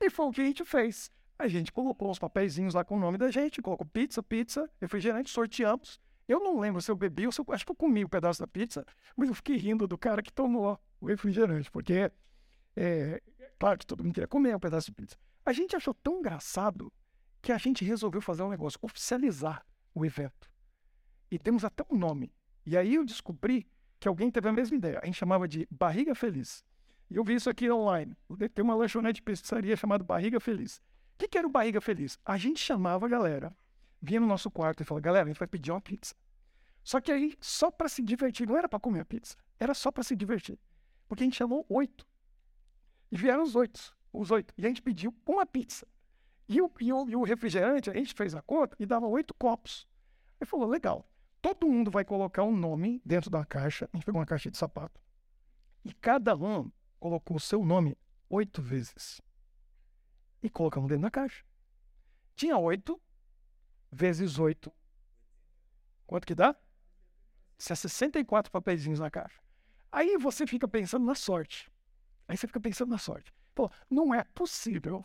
E 0.00 0.10
foi 0.10 0.26
o 0.26 0.32
que 0.32 0.40
a 0.40 0.44
gente 0.44 0.64
fez. 0.64 1.10
A 1.38 1.48
gente 1.48 1.72
colocou 1.72 2.10
os 2.10 2.18
papeizinhos 2.18 2.74
lá 2.74 2.84
com 2.84 2.96
o 2.96 3.00
nome 3.00 3.16
da 3.16 3.30
gente, 3.30 3.62
colocou 3.62 3.86
pizza, 3.86 4.22
pizza, 4.22 4.70
refrigerante, 4.80 5.30
sorteamos. 5.30 5.98
Eu 6.30 6.38
não 6.38 6.60
lembro 6.60 6.80
se 6.80 6.88
eu 6.88 6.94
bebi 6.94 7.26
ou 7.26 7.32
se 7.32 7.40
eu 7.40 7.46
acho 7.48 7.66
que 7.66 7.72
eu 7.72 7.76
comi 7.76 8.04
o 8.04 8.06
um 8.06 8.08
pedaço 8.08 8.38
da 8.38 8.46
pizza, 8.46 8.86
mas 9.16 9.28
eu 9.28 9.34
fiquei 9.34 9.56
rindo 9.56 9.88
do 9.88 9.98
cara 9.98 10.22
que 10.22 10.32
tomou 10.32 10.78
o 11.00 11.06
refrigerante, 11.06 11.68
porque 11.68 12.08
é, 12.76 13.20
claro 13.58 13.76
que 13.76 13.84
todo 13.84 14.04
mundo 14.04 14.14
queria 14.14 14.28
comer 14.28 14.54
um 14.54 14.60
pedaço 14.60 14.86
de 14.86 14.92
pizza. 14.92 15.16
A 15.44 15.52
gente 15.52 15.74
achou 15.74 15.92
tão 15.92 16.20
engraçado 16.20 16.92
que 17.42 17.50
a 17.50 17.58
gente 17.58 17.84
resolveu 17.84 18.20
fazer 18.20 18.44
um 18.44 18.48
negócio, 18.48 18.78
oficializar 18.80 19.66
o 19.92 20.06
evento. 20.06 20.48
E 21.32 21.36
temos 21.36 21.64
até 21.64 21.84
um 21.90 21.98
nome. 21.98 22.32
E 22.64 22.76
aí 22.76 22.94
eu 22.94 23.04
descobri 23.04 23.66
que 23.98 24.06
alguém 24.06 24.30
teve 24.30 24.48
a 24.48 24.52
mesma 24.52 24.76
ideia. 24.76 25.00
A 25.02 25.06
gente 25.06 25.18
chamava 25.18 25.48
de 25.48 25.66
Barriga 25.68 26.14
Feliz. 26.14 26.64
E 27.10 27.16
eu 27.16 27.24
vi 27.24 27.34
isso 27.34 27.50
aqui 27.50 27.68
online. 27.68 28.16
Tem 28.54 28.64
uma 28.64 28.76
lanchonete 28.76 29.16
de 29.16 29.22
pizzaria 29.22 29.76
chamada 29.76 30.04
Barriga 30.04 30.38
Feliz. 30.38 30.76
O 30.76 31.18
que, 31.18 31.26
que 31.26 31.36
era 31.36 31.46
o 31.46 31.50
Barriga 31.50 31.80
Feliz? 31.80 32.20
A 32.24 32.36
gente 32.36 32.60
chamava 32.60 33.06
a 33.06 33.08
galera, 33.08 33.52
vinha 34.00 34.20
no 34.20 34.26
nosso 34.26 34.50
quarto 34.50 34.82
e 34.82 34.84
falava, 34.84 35.02
galera, 35.02 35.24
a 35.24 35.28
gente 35.28 35.38
vai 35.38 35.48
pedir 35.48 35.70
uma 35.70 35.80
pizza. 35.80 36.14
Só 36.82 37.00
que 37.00 37.12
aí, 37.12 37.36
só 37.40 37.70
para 37.70 37.88
se 37.88 38.02
divertir, 38.02 38.48
não 38.48 38.56
era 38.56 38.68
para 38.68 38.80
comer 38.80 39.00
a 39.00 39.04
pizza, 39.04 39.36
era 39.58 39.74
só 39.74 39.90
para 39.92 40.02
se 40.02 40.16
divertir. 40.16 40.58
Porque 41.06 41.22
a 41.22 41.26
gente 41.26 41.36
chamou 41.36 41.66
oito. 41.68 42.06
E 43.10 43.16
vieram 43.16 43.42
os 43.42 43.54
oito, 43.54 43.94
os 44.12 44.30
oito. 44.30 44.54
E 44.56 44.64
a 44.64 44.68
gente 44.68 44.80
pediu 44.80 45.14
uma 45.26 45.44
pizza. 45.44 45.86
E 46.48 46.60
o, 46.60 46.70
e 46.80 46.92
o, 46.92 47.08
e 47.08 47.16
o 47.16 47.22
refrigerante, 47.22 47.90
a 47.90 47.94
gente 47.94 48.14
fez 48.14 48.34
a 48.34 48.42
conta 48.42 48.76
e 48.78 48.86
dava 48.86 49.06
oito 49.06 49.34
copos. 49.34 49.86
Aí 50.40 50.46
falou, 50.46 50.68
legal, 50.68 51.08
todo 51.42 51.68
mundo 51.68 51.90
vai 51.90 52.04
colocar 52.04 52.42
um 52.42 52.56
nome 52.56 53.02
dentro 53.04 53.30
da 53.30 53.44
caixa. 53.44 53.88
A 53.92 53.96
gente 53.96 54.06
pegou 54.06 54.20
uma 54.20 54.26
caixa 54.26 54.50
de 54.50 54.56
sapato. 54.56 55.00
E 55.84 55.92
cada 55.92 56.36
um 56.36 56.70
colocou 56.98 57.36
o 57.36 57.40
seu 57.40 57.64
nome 57.64 57.96
oito 58.28 58.62
vezes. 58.62 59.20
E 60.42 60.48
colocamos 60.48 60.88
dentro 60.88 61.02
da 61.02 61.10
caixa. 61.10 61.44
Tinha 62.34 62.56
oito 62.56 63.00
vezes 63.90 64.38
oito. 64.38 64.72
Quanto 66.06 66.26
que 66.26 66.34
dá? 66.34 66.54
Isso 67.58 67.72
é 67.72 67.76
64 67.76 68.50
papeizinhos 68.50 69.00
na 69.00 69.10
caixa. 69.10 69.40
Aí 69.92 70.16
você 70.16 70.46
fica 70.46 70.66
pensando 70.66 71.04
na 71.04 71.14
sorte. 71.14 71.70
Aí 72.26 72.36
você 72.36 72.46
fica 72.46 72.60
pensando 72.60 72.90
na 72.90 72.98
sorte. 72.98 73.32
Pô, 73.54 73.70
não 73.90 74.14
é 74.14 74.24
possível 74.24 75.04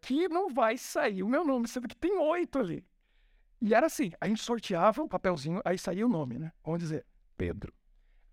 que 0.00 0.28
não 0.28 0.48
vai 0.48 0.76
sair 0.78 1.22
o 1.22 1.28
meu 1.28 1.44
nome, 1.44 1.66
sendo 1.66 1.88
que 1.88 1.96
tem 1.96 2.16
oito 2.18 2.58
ali. 2.58 2.86
E 3.60 3.74
era 3.74 3.86
assim, 3.86 4.12
a 4.20 4.28
gente 4.28 4.42
sorteava 4.42 5.02
o 5.02 5.08
papelzinho, 5.08 5.60
aí 5.64 5.78
saía 5.78 6.06
o 6.06 6.08
nome, 6.08 6.38
né? 6.38 6.52
Vamos 6.62 6.80
dizer, 6.80 7.06
Pedro. 7.36 7.72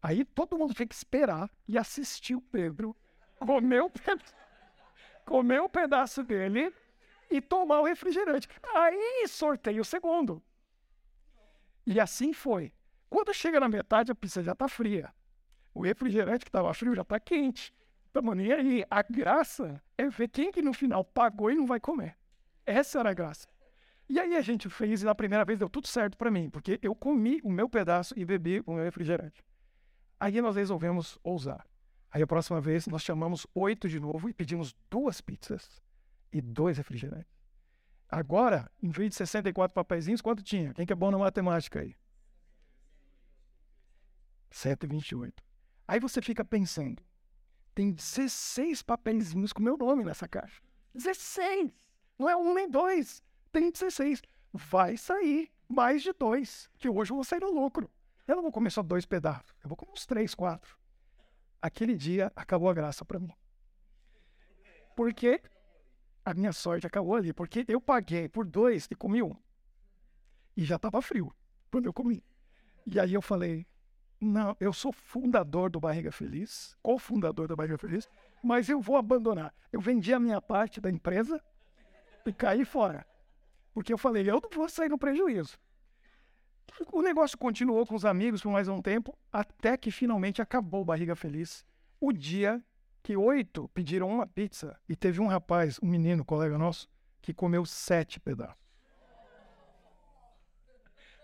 Aí 0.01 0.25
todo 0.25 0.57
mundo 0.57 0.73
tinha 0.73 0.87
que 0.87 0.93
esperar 0.93 1.49
e 1.67 1.77
assistir 1.77 2.35
o 2.35 2.41
Pedro 2.41 2.95
comer 3.39 3.81
o, 3.81 3.89
peda 3.89 4.21
comer 5.25 5.61
o 5.61 5.69
pedaço 5.69 6.23
dele 6.23 6.73
e 7.33 7.41
tomar 7.41 7.81
o 7.81 7.85
refrigerante. 7.85 8.47
Aí 8.75 9.27
sorteio 9.27 9.81
o 9.81 9.85
segundo. 9.85 10.41
E 11.85 11.99
assim 11.99 12.31
foi. 12.31 12.71
Quando 13.09 13.33
chega 13.33 13.59
na 13.59 13.67
metade, 13.67 14.11
a 14.11 14.15
pizza 14.15 14.43
já 14.43 14.51
está 14.53 14.67
fria. 14.67 15.11
O 15.73 15.81
refrigerante 15.81 16.45
que 16.45 16.49
estava 16.49 16.73
frio 16.73 16.95
já 16.95 17.01
está 17.01 17.19
quente. 17.19 17.73
Estamos 18.05 18.37
nem 18.37 18.51
aí. 18.51 18.85
A 18.89 19.01
graça 19.01 19.81
é 19.97 20.07
ver 20.07 20.27
quem 20.27 20.51
que 20.51 20.61
no 20.61 20.73
final 20.73 21.03
pagou 21.03 21.49
e 21.49 21.55
não 21.55 21.65
vai 21.65 21.79
comer. 21.79 22.15
Essa 22.65 22.99
era 22.99 23.09
a 23.09 23.13
graça. 23.13 23.47
E 24.07 24.19
aí 24.19 24.35
a 24.35 24.41
gente 24.41 24.69
fez 24.69 25.01
e 25.01 25.05
na 25.05 25.15
primeira 25.15 25.43
vez 25.43 25.57
deu 25.57 25.69
tudo 25.69 25.87
certo 25.87 26.15
para 26.15 26.29
mim, 26.29 26.49
porque 26.49 26.79
eu 26.83 26.93
comi 26.93 27.41
o 27.43 27.51
meu 27.51 27.67
pedaço 27.67 28.13
e 28.17 28.23
bebi 28.23 28.61
o 28.65 28.73
meu 28.73 28.83
refrigerante. 28.83 29.43
Aí 30.19 30.39
nós 30.39 30.55
resolvemos 30.55 31.17
ousar. 31.23 31.65
Aí 32.11 32.21
a 32.21 32.27
próxima 32.27 32.61
vez 32.61 32.85
nós 32.85 33.01
chamamos 33.01 33.47
oito 33.55 33.89
de 33.89 33.99
novo 33.99 34.29
e 34.29 34.33
pedimos 34.33 34.75
duas 34.89 35.19
pizzas 35.19 35.81
e 36.33 36.41
dois 36.41 36.77
refrigerantes. 36.77 37.31
Agora, 38.09 38.69
em 38.81 38.89
vez 38.89 39.11
de 39.11 39.15
64 39.15 39.73
papeizinhos, 39.73 40.21
quanto 40.21 40.43
tinha? 40.43 40.73
Quem 40.73 40.85
que 40.85 40.93
é 40.93 40.95
bom 40.95 41.11
na 41.11 41.17
matemática 41.17 41.79
aí? 41.79 41.95
128. 44.51 45.43
Aí 45.87 45.99
você 45.99 46.21
fica 46.21 46.43
pensando, 46.43 47.01
tem 47.73 47.91
16 47.91 48.81
papeizinhos 48.81 49.53
com 49.53 49.61
meu 49.61 49.77
nome 49.77 50.03
nessa 50.03 50.27
caixa. 50.27 50.61
16! 50.93 51.71
Não 52.19 52.29
é 52.29 52.35
um 52.35 52.53
nem 52.53 52.69
dois, 52.69 53.23
tem 53.51 53.71
16. 53.71 54.21
Vai 54.53 54.95
sair 54.97 55.51
mais 55.67 56.03
de 56.03 56.13
dois, 56.13 56.69
que 56.77 56.87
hoje 56.87 57.11
eu 57.11 57.15
vou 57.15 57.23
sair 57.23 57.41
no 57.41 57.51
lucro. 57.51 57.89
Eu 58.27 58.35
não 58.35 58.43
vou 58.43 58.51
comer 58.51 58.69
só 58.69 58.83
dois 58.83 59.05
pedaços, 59.05 59.53
eu 59.63 59.67
vou 59.67 59.75
comer 59.75 59.91
uns 59.91 60.05
três, 60.05 60.35
quatro. 60.35 60.77
Aquele 61.61 61.95
dia 61.95 62.31
acabou 62.35 62.69
a 62.69 62.73
graça 62.73 63.03
para 63.03 63.19
mim. 63.19 63.33
Porque 64.95 65.41
a 66.25 66.33
minha 66.33 66.53
sorte 66.53 66.87
acabou 66.87 67.15
ali, 67.15 67.33
porque 67.33 67.65
eu 67.67 67.81
paguei 67.81 68.29
por 68.29 68.45
dois 68.45 68.87
e 68.89 68.95
comi 68.95 69.21
um. 69.21 69.35
E 70.55 70.63
já 70.63 70.75
estava 70.75 71.01
frio 71.01 71.33
quando 71.71 71.85
eu 71.85 71.93
comi. 71.93 72.23
E 72.85 72.99
aí 72.99 73.13
eu 73.13 73.21
falei, 73.21 73.65
não, 74.19 74.55
eu 74.59 74.71
sou 74.71 74.91
fundador 74.91 75.69
do 75.69 75.79
Barriga 75.79 76.11
Feliz, 76.11 76.77
cofundador 76.81 77.47
do 77.47 77.55
Barriga 77.55 77.77
Feliz, 77.77 78.09
mas 78.43 78.69
eu 78.69 78.79
vou 78.79 78.95
abandonar. 78.95 79.53
Eu 79.71 79.81
vendi 79.81 80.13
a 80.13 80.19
minha 80.19 80.41
parte 80.41 80.79
da 80.79 80.89
empresa 80.89 81.41
e 82.25 82.31
caí 82.31 82.63
fora. 82.63 83.05
Porque 83.73 83.91
eu 83.91 83.97
falei, 83.97 84.29
eu 84.29 84.39
não 84.41 84.49
vou 84.49 84.69
sair 84.69 84.89
no 84.89 84.97
prejuízo. 84.97 85.57
O 86.91 87.01
negócio 87.01 87.37
continuou 87.37 87.85
com 87.85 87.95
os 87.95 88.05
amigos 88.05 88.41
por 88.41 88.51
mais 88.51 88.67
um 88.67 88.81
tempo, 88.81 89.17
até 89.31 89.75
que 89.77 89.91
finalmente 89.91 90.41
acabou 90.41 90.81
o 90.81 90.85
Barriga 90.85 91.15
Feliz. 91.15 91.65
O 91.99 92.11
dia 92.11 92.63
que 93.03 93.17
oito 93.17 93.67
pediram 93.69 94.09
uma 94.09 94.25
pizza 94.25 94.79
e 94.87 94.95
teve 94.95 95.19
um 95.19 95.27
rapaz, 95.27 95.77
um 95.83 95.87
menino, 95.87 96.23
colega 96.23 96.57
nosso, 96.57 96.89
que 97.21 97.33
comeu 97.33 97.65
sete 97.65 98.17
pedaços. 98.17 98.63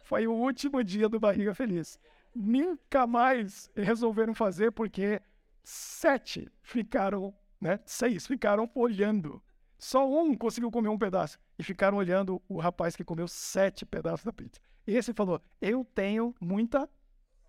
Foi 0.04 0.28
o 0.28 0.34
último 0.34 0.84
dia 0.84 1.08
do 1.08 1.20
Barriga 1.20 1.56
Feliz. 1.56 1.98
Nunca 2.36 3.08
mais 3.08 3.72
resolveram 3.76 4.36
fazer 4.36 4.72
porque 4.72 5.22
sete 5.64 6.52
ficaram, 6.62 7.34
né? 7.62 7.80
Seis 7.86 8.28
ficaram 8.28 8.70
olhando. 8.76 9.42
Só 9.78 10.06
um 10.10 10.36
conseguiu 10.36 10.70
comer 10.70 10.90
um 10.90 10.98
pedaço 10.98 11.40
e 11.58 11.64
ficaram 11.64 11.98
olhando 11.98 12.42
o 12.50 12.60
rapaz 12.60 12.96
que 12.96 13.04
comeu 13.06 13.28
sete 13.28 13.86
pedaços 13.86 14.26
da 14.26 14.34
pizza. 14.34 14.60
E 14.86 14.98
esse 14.98 15.14
falou: 15.14 15.42
Eu 15.62 15.86
tenho 15.86 16.36
muita 16.42 16.90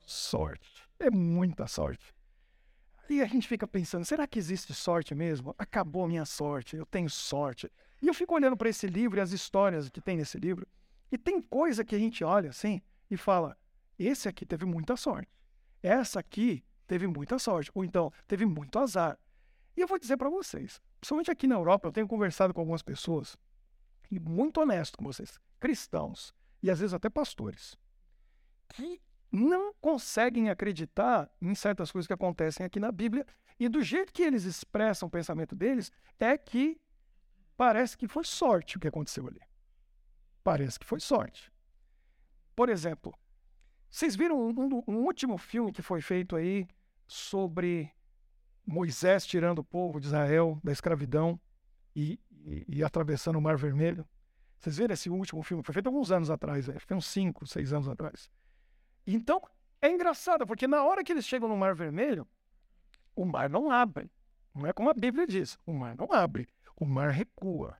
sorte. 0.06 0.88
É 0.99 1.10
muita 1.10 1.66
sorte. 1.66 2.14
E 3.11 3.21
a 3.21 3.26
gente 3.26 3.49
fica 3.49 3.67
pensando, 3.67 4.05
será 4.05 4.25
que 4.25 4.38
existe 4.38 4.73
sorte 4.73 5.17
mesmo? 5.17 5.52
Acabou 5.59 6.05
a 6.05 6.09
minha 6.09 6.25
sorte, 6.25 6.76
eu 6.76 6.87
tenho 6.87 7.11
sorte. 7.11 7.69
E 8.00 8.07
eu 8.07 8.14
fico 8.14 8.37
olhando 8.37 8.57
para 8.57 8.69
esse 8.69 8.87
livro 8.87 9.19
e 9.19 9.21
as 9.21 9.33
histórias 9.33 9.90
que 9.90 10.00
tem 10.00 10.17
nesse 10.17 10.38
livro, 10.38 10.64
e 11.11 11.19
tem 11.19 11.43
coisa 11.43 11.85
que 11.85 11.97
a 11.97 11.99
gente 11.99 12.23
olha 12.23 12.50
assim 12.50 12.81
e 13.11 13.17
fala: 13.17 13.59
esse 13.99 14.29
aqui 14.29 14.47
teve 14.47 14.64
muita 14.64 14.97
sorte. 14.97 15.29
Essa 15.83 16.21
aqui 16.21 16.64
teve 16.87 17.09
muita 17.09 17.37
sorte. 17.37 17.69
Ou 17.75 17.85
então, 17.85 18.12
teve 18.29 18.47
muito 18.47 18.79
azar. 18.79 19.19
E 19.76 19.81
eu 19.81 19.88
vou 19.88 19.99
dizer 19.99 20.17
para 20.17 20.31
vocês, 20.31 20.81
principalmente 21.00 21.33
aqui 21.33 21.49
na 21.49 21.57
Europa, 21.57 21.88
eu 21.88 21.93
tenho 21.93 22.07
conversado 22.07 22.55
com 22.55 22.61
algumas 22.61 22.83
pessoas, 22.83 23.37
e 24.09 24.21
muito 24.21 24.61
honesto 24.61 24.97
com 24.97 25.05
vocês, 25.05 25.37
cristãos, 25.59 26.33
e 26.62 26.71
às 26.71 26.79
vezes 26.79 26.95
até 26.95 27.11
pastores, 27.11 27.76
que 28.69 29.00
não 29.30 29.72
conseguem 29.75 30.50
acreditar 30.50 31.30
em 31.40 31.54
certas 31.54 31.92
coisas 31.92 32.06
que 32.06 32.12
acontecem 32.12 32.66
aqui 32.66 32.80
na 32.80 32.90
Bíblia, 32.90 33.26
e 33.58 33.68
do 33.68 33.82
jeito 33.82 34.12
que 34.12 34.22
eles 34.22 34.44
expressam 34.44 35.06
o 35.06 35.10
pensamento 35.10 35.54
deles, 35.54 35.92
é 36.18 36.37
que 36.37 36.80
parece 37.56 37.96
que 37.96 38.08
foi 38.08 38.25
sorte 38.25 38.76
o 38.76 38.80
que 38.80 38.88
aconteceu 38.88 39.26
ali. 39.26 39.40
Parece 40.42 40.78
que 40.78 40.87
foi 40.87 40.99
sorte. 40.99 41.52
Por 42.56 42.68
exemplo, 42.68 43.14
vocês 43.90 44.16
viram 44.16 44.40
um, 44.40 44.82
um 44.88 44.96
último 45.04 45.37
filme 45.37 45.72
que 45.72 45.82
foi 45.82 46.00
feito 46.00 46.37
aí 46.37 46.66
sobre 47.06 47.92
Moisés 48.66 49.26
tirando 49.26 49.58
o 49.58 49.64
povo 49.64 50.00
de 50.00 50.06
Israel 50.06 50.58
da 50.62 50.72
escravidão 50.72 51.40
e, 51.94 52.18
e, 52.30 52.64
e 52.68 52.84
atravessando 52.84 53.37
o 53.37 53.42
Mar 53.42 53.56
Vermelho? 53.56 54.06
Vocês 54.58 54.76
viram 54.76 54.94
esse 54.94 55.10
último 55.10 55.42
filme? 55.42 55.62
Foi 55.62 55.72
feito 55.72 55.87
alguns 55.87 56.10
anos 56.10 56.30
atrás, 56.30 56.68
é, 56.68 56.78
foi 56.78 56.96
uns 56.96 57.06
5, 57.06 57.46
6 57.46 57.72
anos 57.72 57.88
atrás. 57.88 58.30
Então, 59.14 59.40
é 59.81 59.90
engraçado, 59.90 60.47
porque 60.47 60.67
na 60.67 60.85
hora 60.85 61.02
que 61.02 61.12
eles 61.12 61.26
chegam 61.26 61.49
no 61.49 61.57
Mar 61.57 61.75
Vermelho, 61.75 62.26
o 63.14 63.25
mar 63.25 63.49
não 63.49 63.71
abre. 63.71 64.11
Não 64.55 64.67
é 64.67 64.73
como 64.73 64.90
a 64.90 64.95
Bíblia 64.95 65.26
diz. 65.26 65.59
O 65.67 65.73
mar 65.73 65.97
não 65.97 66.12
abre. 66.12 66.49
O 66.76 66.85
mar 66.85 67.11
recua. 67.11 67.76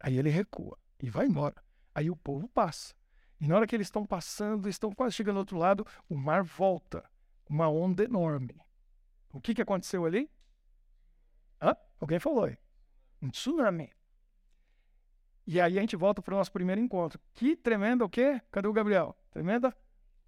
Aí 0.00 0.18
ele 0.18 0.30
recua 0.30 0.78
e 1.00 1.10
vai 1.10 1.26
embora. 1.26 1.62
Aí 1.94 2.10
o 2.10 2.16
povo 2.16 2.48
passa. 2.48 2.94
E 3.40 3.46
na 3.46 3.56
hora 3.56 3.66
que 3.66 3.74
eles 3.74 3.86
estão 3.86 4.06
passando, 4.06 4.68
estão 4.68 4.92
quase 4.92 5.14
chegando 5.14 5.36
ao 5.36 5.40
outro 5.40 5.58
lado, 5.58 5.86
o 6.08 6.16
mar 6.16 6.42
volta. 6.42 7.04
Uma 7.48 7.68
onda 7.68 8.04
enorme. 8.04 8.60
O 9.32 9.40
que, 9.40 9.54
que 9.54 9.62
aconteceu 9.62 10.04
ali? 10.04 10.30
Alguém 12.00 12.18
falou 12.18 12.44
aí. 12.44 12.58
Um 13.22 13.30
tsunami. 13.30 13.90
E 15.46 15.60
aí 15.60 15.78
a 15.78 15.80
gente 15.80 15.96
volta 15.96 16.20
para 16.20 16.34
o 16.34 16.36
nosso 16.36 16.52
primeiro 16.52 16.80
encontro. 16.80 17.20
Que 17.32 17.56
tremenda 17.56 18.04
o 18.04 18.08
quê? 18.08 18.40
Cadê 18.50 18.68
o 18.68 18.72
Gabriel? 18.72 19.16
Tremenda 19.30 19.74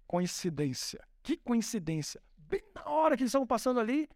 coincidência. 0.09 1.07
Que 1.21 1.37
coincidência. 1.37 2.19
Bem 2.35 2.63
na 2.73 2.83
hora 2.89 3.15
que 3.15 3.21
eles 3.21 3.29
estavam 3.29 3.45
passando 3.45 3.79
ali, 3.79 4.09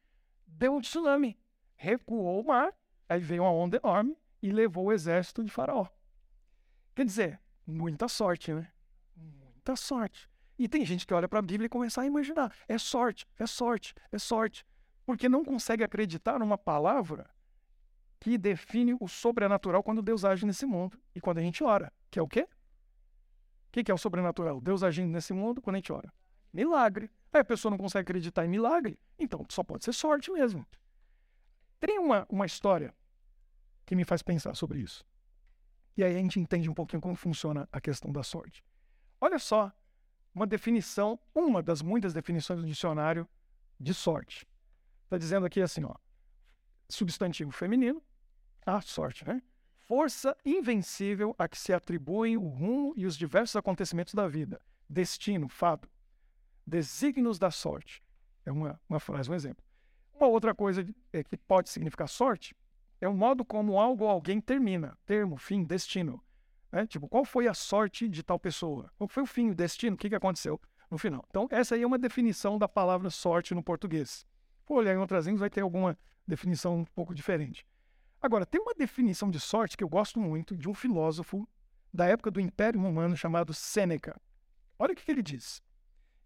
deu 0.47 0.73
um 0.73 0.81
tsunami. 0.81 1.37
Recuou 1.75 2.41
o 2.41 2.47
mar, 2.47 2.73
aí 3.07 3.19
veio 3.19 3.43
uma 3.43 3.51
onda 3.51 3.77
enorme 3.77 4.17
e 4.41 4.51
levou 4.51 4.85
o 4.85 4.91
exército 4.91 5.43
de 5.43 5.51
Faraó. 5.51 5.85
Quer 6.95 7.05
dizer, 7.05 7.39
muita 7.65 8.07
sorte, 8.07 8.51
né? 8.51 8.71
Muita 9.15 9.75
sorte. 9.75 10.27
E 10.57 10.67
tem 10.67 10.83
gente 10.83 11.05
que 11.05 11.13
olha 11.13 11.29
para 11.29 11.37
a 11.37 11.43
Bíblia 11.43 11.67
e 11.67 11.69
começa 11.69 12.01
a 12.01 12.05
imaginar: 12.07 12.55
é 12.67 12.77
sorte, 12.79 13.27
é 13.37 13.45
sorte, 13.45 13.93
é 14.11 14.17
sorte. 14.17 14.65
Porque 15.05 15.29
não 15.29 15.45
consegue 15.45 15.83
acreditar 15.83 16.39
numa 16.39 16.57
palavra 16.57 17.29
que 18.19 18.35
define 18.35 18.95
o 18.99 19.07
sobrenatural 19.07 19.83
quando 19.83 20.01
Deus 20.01 20.25
age 20.25 20.43
nesse 20.43 20.65
mundo 20.65 20.97
e 21.13 21.21
quando 21.21 21.37
a 21.37 21.41
gente 21.41 21.63
ora. 21.63 21.93
Que 22.09 22.17
é 22.17 22.21
o 22.21 22.27
quê? 22.27 22.47
O 23.75 23.83
que 23.83 23.89
é 23.89 23.93
o 23.93 23.97
sobrenatural? 23.97 24.61
Deus 24.61 24.83
agindo 24.83 25.11
nesse 25.11 25.33
mundo 25.33 25.59
quando 25.59 25.77
a 25.77 25.79
gente 25.79 25.91
ora. 25.91 26.13
Milagre. 26.53 27.09
Aí 27.31 27.41
a 27.41 27.43
pessoa 27.43 27.71
não 27.71 27.77
consegue 27.79 28.03
acreditar 28.03 28.45
em 28.45 28.47
milagre, 28.47 28.99
então 29.17 29.43
só 29.49 29.63
pode 29.63 29.83
ser 29.83 29.93
sorte 29.93 30.31
mesmo. 30.31 30.63
Tem 31.79 31.97
uma, 31.97 32.27
uma 32.29 32.45
história 32.45 32.93
que 33.83 33.95
me 33.95 34.05
faz 34.05 34.21
pensar 34.21 34.55
sobre 34.55 34.79
isso. 34.79 35.03
E 35.97 36.03
aí 36.03 36.15
a 36.15 36.19
gente 36.19 36.39
entende 36.39 36.69
um 36.69 36.73
pouquinho 36.73 37.01
como 37.01 37.15
funciona 37.15 37.67
a 37.71 37.81
questão 37.81 38.11
da 38.11 38.21
sorte. 38.21 38.63
Olha 39.19 39.39
só 39.39 39.71
uma 40.33 40.45
definição, 40.45 41.19
uma 41.33 41.63
das 41.63 41.81
muitas 41.81 42.13
definições 42.13 42.59
do 42.59 42.67
dicionário 42.67 43.27
de 43.79 43.93
sorte. 43.93 44.47
Está 45.05 45.17
dizendo 45.17 45.47
aqui 45.47 45.61
assim, 45.61 45.83
ó, 45.83 45.95
substantivo 46.87 47.51
feminino, 47.51 48.01
a 48.65 48.79
sorte, 48.81 49.25
né? 49.25 49.41
Força 49.85 50.35
invencível 50.45 51.35
a 51.37 51.47
que 51.47 51.57
se 51.57 51.73
atribuem 51.73 52.37
o 52.37 52.47
rumo 52.47 52.93
e 52.95 53.05
os 53.05 53.17
diversos 53.17 53.55
acontecimentos 53.55 54.13
da 54.13 54.27
vida. 54.27 54.61
Destino, 54.89 55.49
fato. 55.49 55.89
Desígnios 56.65 57.37
da 57.37 57.51
sorte. 57.51 58.01
É 58.45 58.51
uma, 58.51 58.79
uma 58.87 58.99
frase, 58.99 59.29
um 59.29 59.33
exemplo. 59.33 59.63
Uma 60.13 60.27
outra 60.27 60.55
coisa 60.55 60.87
é, 61.11 61.23
que 61.23 61.35
pode 61.35 61.69
significar 61.69 62.07
sorte 62.07 62.55
é 63.01 63.07
o 63.07 63.13
modo 63.13 63.43
como 63.43 63.77
algo 63.77 64.05
ou 64.05 64.09
alguém 64.09 64.39
termina. 64.39 64.97
Termo, 65.05 65.35
fim, 65.35 65.63
destino. 65.63 66.23
Né? 66.71 66.87
Tipo, 66.87 67.09
qual 67.09 67.25
foi 67.25 67.47
a 67.47 67.53
sorte 67.53 68.07
de 68.07 68.23
tal 68.23 68.39
pessoa? 68.39 68.89
Qual 68.97 69.07
foi 69.09 69.23
o 69.23 69.27
fim, 69.27 69.49
o 69.49 69.55
destino? 69.55 69.95
O 69.95 69.99
que, 69.99 70.07
que 70.07 70.15
aconteceu 70.15 70.59
no 70.89 70.97
final? 70.97 71.25
Então, 71.29 71.45
essa 71.51 71.75
aí 71.75 71.81
é 71.81 71.87
uma 71.87 71.99
definição 71.99 72.57
da 72.57 72.69
palavra 72.69 73.09
sorte 73.09 73.53
no 73.53 73.61
português. 73.61 74.25
For 74.63 74.75
olhar 74.75 74.93
em 74.93 74.97
outras 74.97 75.25
línguas, 75.25 75.41
vai 75.41 75.49
ter 75.49 75.61
alguma 75.61 75.97
definição 76.25 76.77
um 76.77 76.85
pouco 76.85 77.13
diferente. 77.13 77.67
Agora, 78.23 78.45
tem 78.45 78.61
uma 78.61 78.73
definição 78.73 79.29
de 79.29 79.37
sorte 79.37 79.75
que 79.75 79.83
eu 79.83 79.89
gosto 79.89 80.17
muito 80.17 80.55
de 80.55 80.69
um 80.69 80.73
filósofo 80.73 81.45
da 81.93 82.05
época 82.05 82.31
do 82.31 82.39
Império 82.39 82.79
Romano 82.79 83.17
chamado 83.17 83.53
Sêneca. 83.53 84.17
Olha 84.79 84.93
o 84.93 84.95
que, 84.95 85.11
ele 85.11 85.21
diz. 85.21 85.61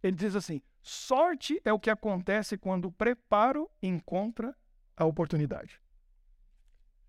Ele 0.04 0.16
diz 0.16 0.36
assim: 0.36 0.62
sorte 0.80 1.60
é 1.66 1.74
o 1.74 1.80
que 1.80 1.89
acontece 1.89 2.56
quando 2.56 2.86
o 2.86 2.92
preparo 2.92 3.68
encontra 3.82 4.56
a 4.96 5.06
oportunidade. 5.06 5.82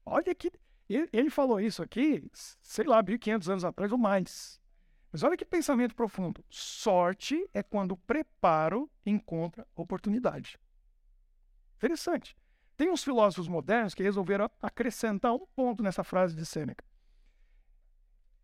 Olha 0.07 0.35
que. 0.35 0.50
Ele 0.88 1.28
falou 1.28 1.61
isso 1.61 1.83
aqui, 1.83 2.26
sei 2.33 2.87
lá, 2.87 3.04
1.500 3.04 3.49
anos 3.50 3.64
atrás 3.66 3.92
ou 3.92 3.99
mais. 3.99 4.59
Mas 5.12 5.23
olha 5.23 5.37
que 5.37 5.45
pensamento 5.45 5.95
profundo. 5.95 6.42
Sorte 6.49 7.47
é 7.52 7.62
quando 7.62 7.92
o 7.92 7.97
preparo 7.99 8.90
encontra 9.04 9.66
oportunidade. 9.76 10.59
Interessante. 11.76 12.35
Tem 12.78 12.88
uns 12.90 13.02
filósofos 13.02 13.49
modernos 13.49 13.92
que 13.92 14.04
resolveram 14.04 14.49
acrescentar 14.62 15.35
um 15.35 15.44
ponto 15.56 15.82
nessa 15.82 16.04
frase 16.04 16.36
de 16.36 16.47
Sêneca. 16.47 16.84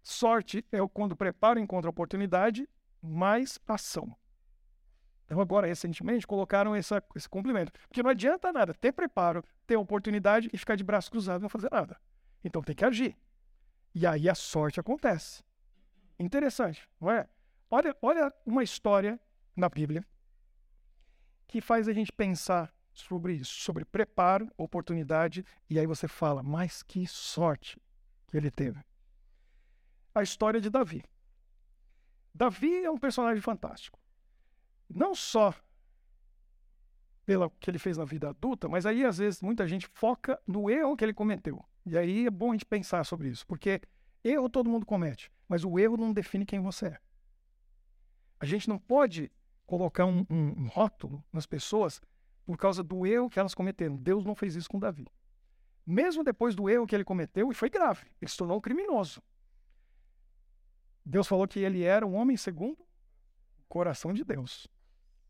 Sorte 0.03 0.67
é 0.73 0.79
quando 0.93 1.15
preparo 1.15 1.61
encontra 1.61 1.89
oportunidade, 1.89 2.69
mais 3.01 3.61
ação. 3.69 4.13
Então, 5.25 5.41
agora, 5.41 5.69
recentemente, 5.69 6.27
colocaram 6.27 6.75
essa, 6.75 7.01
esse 7.15 7.29
complemento. 7.29 7.71
Porque 7.87 8.03
não 8.03 8.11
adianta 8.11 8.53
nada 8.53 8.75
ter 8.75 8.91
preparo, 8.91 9.45
ter 9.69 9.77
oportunidade 9.77 10.51
e 10.53 10.59
ficar 10.59 10.75
de 10.75 10.83
braço 10.83 11.13
cruzado 11.13 11.41
e 11.41 11.43
não 11.43 11.49
fazer 11.49 11.71
nada. 11.71 11.97
Então, 12.43 12.61
tem 12.61 12.75
que 12.75 12.85
agir. 12.85 13.17
E 13.95 14.05
aí 14.05 14.29
a 14.29 14.35
sorte 14.35 14.81
acontece. 14.81 15.45
Interessante, 16.19 16.89
não 17.01 17.09
é? 17.09 17.29
Olha, 17.71 17.97
olha 18.03 18.35
uma 18.45 18.65
história 18.65 19.19
na 19.55 19.69
Bíblia 19.69 20.05
que 21.47 21.61
faz 21.61 21.87
a 21.87 21.93
gente 21.93 22.11
pensar 22.13 22.74
sobre 22.95 23.35
isso, 23.35 23.53
sobre 23.55 23.85
preparo, 23.85 24.51
oportunidade, 24.57 25.45
e 25.69 25.79
aí 25.79 25.87
você 25.87 26.07
fala, 26.09 26.43
mas 26.43 26.83
que 26.83 27.07
sorte 27.07 27.81
que 28.29 28.37
ele 28.37 28.51
teve. 28.51 28.81
A 30.15 30.23
história 30.23 30.61
de 30.61 30.71
Davi. 30.71 31.03
Davi 32.35 32.85
é 32.85 32.91
um 32.91 32.99
personagem 32.99 33.43
fantástico. 33.43 33.99
Não 34.89 35.15
só 35.15 35.55
pelo 37.25 37.51
que 37.51 37.71
ele 37.71 37.79
fez 37.79 37.97
na 37.97 38.05
vida 38.05 38.29
adulta, 38.29 38.69
mas 38.69 38.87
aí 38.87 39.05
às 39.05 39.19
vezes 39.19 39.41
muita 39.41 39.67
gente 39.67 39.87
foca 39.87 40.41
no 40.47 40.71
erro 40.71 40.97
que 40.97 41.05
ele 41.05 41.15
cometeu. 41.15 41.65
E 41.87 41.97
aí 41.97 42.27
é 42.27 42.31
bom 42.31 42.51
a 42.51 42.55
gente 42.55 42.67
pensar 42.67 43.05
sobre 43.05 43.29
isso, 43.29 43.47
porque 43.47 43.81
erro 44.23 44.49
todo 44.49 44.71
mundo 44.71 44.87
comete, 44.87 45.33
mas 45.49 45.65
o 45.65 45.79
erro 45.79 45.97
não 45.97 46.13
define 46.13 46.45
quem 46.45 46.61
você 46.61 46.87
é. 46.87 46.99
A 48.39 48.45
gente 48.45 48.69
não 48.69 48.79
pode 48.79 49.33
colocar 49.67 50.05
um, 50.05 50.27
um, 50.29 50.65
um 50.65 50.67
rótulo 50.67 51.25
nas 51.33 51.47
pessoas 51.47 52.01
por 52.45 52.57
causa 52.57 52.83
do 52.83 53.07
erro 53.07 53.31
que 53.31 53.39
elas 53.39 53.55
cometeram. 53.55 53.97
Deus 53.97 54.25
não 54.25 54.35
fez 54.35 54.55
isso 54.55 54.69
com 54.69 54.79
Davi. 54.79 55.07
Mesmo 55.87 56.25
depois 56.25 56.55
do 56.55 56.69
erro 56.69 56.87
que 56.87 56.95
ele 56.95 57.05
cometeu, 57.05 57.51
e 57.51 57.55
foi 57.55 57.69
grave, 57.69 58.07
ele 58.21 58.31
se 58.31 58.37
tornou 58.37 58.59
um 58.59 58.61
criminoso. 58.61 59.23
Deus 61.05 61.27
falou 61.27 61.47
que 61.47 61.59
ele 61.59 61.83
era 61.83 62.07
um 62.07 62.15
homem 62.15 62.37
segundo 62.37 62.81
o 62.81 63.67
coração 63.69 64.13
de 64.13 64.25
Deus. 64.25 64.67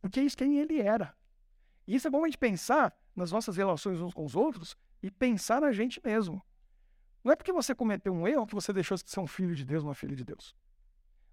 Porque 0.01 0.21
é 0.21 0.23
isso 0.23 0.37
quem 0.37 0.59
ele 0.59 0.81
era. 0.81 1.17
E 1.87 1.97
isso 1.97 2.07
é 2.07 2.11
bom 2.11 2.23
a 2.23 2.27
gente 2.27 2.39
pensar 2.39 2.97
nas 3.15 3.33
nossas 3.33 3.57
relações 3.57 4.01
uns 4.01 4.15
com 4.15 4.25
os 4.25 4.37
outros 4.37 4.77
e 5.03 5.11
pensar 5.11 5.61
na 5.61 5.73
gente 5.73 6.01
mesmo. 6.05 6.43
Não 7.23 7.33
é 7.33 7.37
porque 7.37 7.53
você 7.53 7.75
cometeu 7.75 8.13
um 8.13 8.29
erro 8.29 8.47
que 8.47 8.55
você 8.55 8.73
deixou 8.73 8.97
de 8.97 9.11
ser 9.11 9.21
um 9.21 9.27
filho 9.27 9.55
de 9.55 9.65
Deus, 9.65 9.83
uma 9.83 9.95
filha 9.95 10.15
de 10.15 10.25
Deus. 10.25 10.55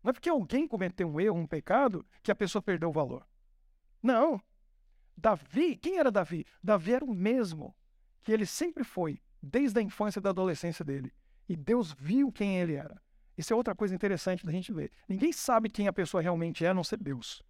Não 0.02 0.10
é 0.10 0.14
porque 0.14 0.30
alguém 0.30 0.68
cometeu 0.68 1.08
um 1.08 1.20
erro, 1.20 1.38
um 1.38 1.46
pecado, 1.46 2.06
que 2.24 2.32
a 2.32 2.36
pessoa 2.36 2.62
perdeu 2.62 2.90
o 2.90 2.94
valor. 2.94 3.28
Não. 4.02 4.42
Davi, 5.22 5.76
quem 5.76 6.00
era 6.00 6.12
Davi? 6.12 6.46
Davi 6.64 6.94
era 6.94 7.06
o 7.06 7.14
mesmo 7.14 7.76
que 8.24 8.32
ele 8.32 8.46
sempre 8.46 8.84
foi, 8.84 9.22
desde 9.42 9.80
a 9.80 9.82
infância 9.82 10.20
e 10.20 10.22
da 10.22 10.32
adolescência 10.32 10.84
dele. 10.84 11.14
E 11.48 11.56
Deus 11.56 11.92
viu 11.92 12.32
quem 12.32 12.60
ele 12.60 12.74
era. 12.74 13.00
Isso 13.38 13.54
é 13.54 13.56
outra 13.56 13.76
coisa 13.76 13.94
interessante 13.94 14.44
da 14.46 14.52
gente 14.52 14.74
ver. 14.74 14.92
Ninguém 15.08 15.32
sabe 15.32 15.70
quem 15.70 15.88
a 15.88 15.94
pessoa 15.94 16.22
realmente 16.22 16.66
é, 16.66 16.70
a 16.70 16.74
não 16.74 16.84
ser 16.84 16.98
Deus. 16.98 17.44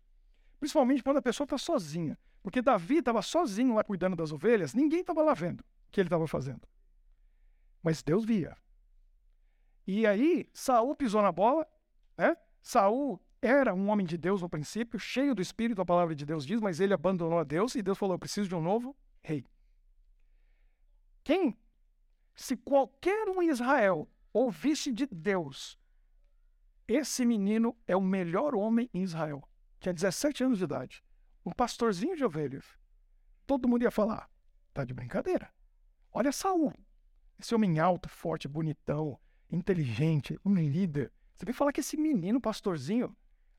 Principalmente 0.60 1.02
quando 1.02 1.18
a 1.18 1.22
pessoa 1.22 1.46
está 1.46 1.58
sozinha. 1.58 2.18
Porque 2.44 2.62
Davi 2.62 2.98
estava 2.98 3.22
sozinho 3.22 3.74
lá 3.74 3.84
cuidando 3.84 4.18
das 4.18 4.32
ovelhas, 4.32 4.74
ninguém 4.74 5.02
estava 5.02 5.22
lá 5.22 5.34
vendo 5.34 5.62
o 5.62 5.66
que 5.92 6.02
ele 6.02 6.08
estava 6.08 6.28
fazendo. 6.28 6.68
Mas 7.82 8.04
Deus 8.04 8.26
via. 8.26 8.58
E 9.88 10.06
aí, 10.06 10.50
Saul 10.54 10.96
pisou 10.96 11.22
na 11.22 11.32
bola, 11.32 11.66
né? 12.18 12.36
Saul 12.62 13.20
era 13.42 13.74
um 13.74 13.90
homem 13.90 14.06
de 14.06 14.18
Deus 14.18 14.42
no 14.42 14.50
princípio, 14.50 15.00
cheio 15.00 15.34
do 15.34 15.42
Espírito, 15.42 15.82
a 15.82 15.86
palavra 15.86 16.14
de 16.14 16.26
Deus 16.26 16.46
diz, 16.46 16.62
mas 16.62 16.80
ele 16.80 16.94
abandonou 16.94 17.40
a 17.40 17.44
Deus 17.44 17.74
e 17.76 17.82
Deus 17.82 17.98
falou: 17.98 18.16
Eu 18.16 18.20
preciso 18.20 18.48
de 18.48 18.56
um 18.56 18.62
novo 18.62 18.96
rei. 19.22 19.46
Quem? 21.24 21.58
Se 22.36 22.56
qualquer 22.56 23.28
um 23.30 23.42
em 23.42 23.50
Israel 23.50 24.08
ouvisse 24.32 24.92
de 24.92 25.06
Deus, 25.08 25.78
esse 26.88 27.26
menino 27.26 27.76
é 27.88 27.96
o 27.96 28.02
melhor 28.02 28.54
homem 28.54 28.90
em 28.94 29.02
Israel. 29.02 29.48
Tinha 29.80 29.94
17 29.94 30.44
anos 30.44 30.58
de 30.60 30.64
idade. 30.64 31.04
Um 31.46 31.52
pastorzinho 31.52 32.16
de 32.16 32.24
ovelhas. 32.24 32.66
Todo 33.48 33.68
mundo 33.68 33.84
ia 33.84 33.92
falar: 33.92 34.30
tá 34.74 34.86
de 34.86 34.94
brincadeira. 34.94 35.52
Olha 36.12 36.32
Saul. 36.32 36.74
Esse 37.40 37.56
homem 37.56 37.80
alto, 37.80 38.08
forte, 38.08 38.48
bonitão, 38.48 39.20
inteligente, 39.50 40.40
um 40.46 40.54
líder. 40.54 41.12
Você 41.36 41.46
vem 41.46 41.54
falar 41.54 41.74
que 41.74 41.80
esse 41.80 41.98
menino, 41.98 42.40
pastorzinho, 42.40 43.16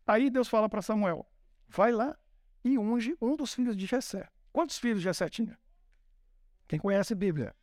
Aí 0.07 0.31
Deus 0.31 0.49
fala 0.49 0.69
para 0.69 0.83
Samuel: 0.83 1.27
vai 1.69 1.93
lá 1.93 2.17
e 2.65 2.79
unge 2.79 3.17
um 3.21 3.37
dos 3.37 3.55
filhos 3.55 3.77
de 3.77 3.87
Jessé. 3.87 4.29
Quantos 4.53 4.79
filhos 4.79 5.03
Jessé 5.03 5.29
tinha? 5.29 5.59
Quem 6.69 6.79
conhece 6.79 7.13
a 7.13 7.17
Bíblia? 7.17 7.55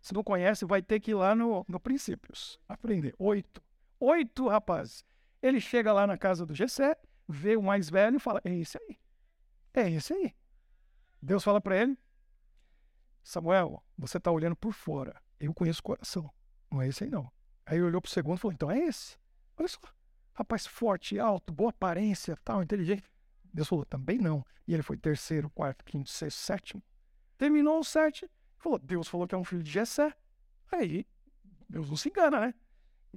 Se 0.00 0.14
não 0.14 0.22
conhece, 0.22 0.64
vai 0.64 0.80
ter 0.80 1.00
que 1.00 1.10
ir 1.10 1.14
lá 1.14 1.34
no, 1.34 1.64
no 1.68 1.80
Princípios. 1.80 2.58
Aprender. 2.68 3.14
Oito. 3.18 3.62
Oito 4.00 4.48
rapazes. 4.48 5.04
Ele 5.42 5.60
chega 5.60 5.92
lá 5.92 6.06
na 6.06 6.16
casa 6.16 6.46
do 6.46 6.54
Jessé, 6.54 6.96
vê 7.28 7.56
o 7.56 7.62
mais 7.62 7.90
velho 7.90 8.16
e 8.16 8.20
fala: 8.20 8.40
É 8.44 8.54
esse 8.54 8.78
aí. 8.78 8.98
É 9.74 9.90
esse 9.90 10.12
aí. 10.12 10.34
Deus 11.20 11.42
fala 11.42 11.60
para 11.60 11.76
ele: 11.76 11.98
Samuel, 13.22 13.82
você 13.96 14.18
está 14.18 14.30
olhando 14.30 14.56
por 14.56 14.72
fora. 14.72 15.20
Eu 15.38 15.52
conheço 15.52 15.80
o 15.80 15.84
coração. 15.84 16.32
Não 16.70 16.80
é 16.80 16.88
esse 16.88 17.04
aí, 17.04 17.10
não. 17.10 17.30
Aí 17.66 17.76
ele 17.76 17.86
olhou 17.86 18.00
para 18.00 18.08
o 18.08 18.12
segundo 18.12 18.38
e 18.38 18.40
falou: 18.40 18.54
Então 18.54 18.70
é 18.70 18.78
esse. 18.78 19.18
Olha 19.56 19.68
só. 19.68 19.80
Rapaz 20.38 20.68
forte, 20.68 21.18
alto, 21.18 21.52
boa 21.52 21.70
aparência, 21.70 22.38
tal, 22.44 22.62
inteligente. 22.62 23.02
Deus 23.52 23.66
falou, 23.66 23.84
também 23.84 24.18
não. 24.18 24.46
E 24.68 24.72
ele 24.72 24.84
foi 24.84 24.96
terceiro, 24.96 25.50
quarto, 25.50 25.84
quinto, 25.84 26.08
sexto, 26.08 26.38
sétimo. 26.38 26.80
Terminou 27.36 27.80
o 27.80 27.84
sete, 27.84 28.30
Falou, 28.56 28.78
Deus 28.78 29.08
falou 29.08 29.26
que 29.26 29.34
é 29.34 29.38
um 29.38 29.42
filho 29.42 29.64
de 29.64 29.70
Jessé. 29.72 30.14
Aí, 30.70 31.04
Deus 31.68 31.90
não 31.90 31.96
se 31.96 32.08
engana, 32.08 32.38
né? 32.38 32.54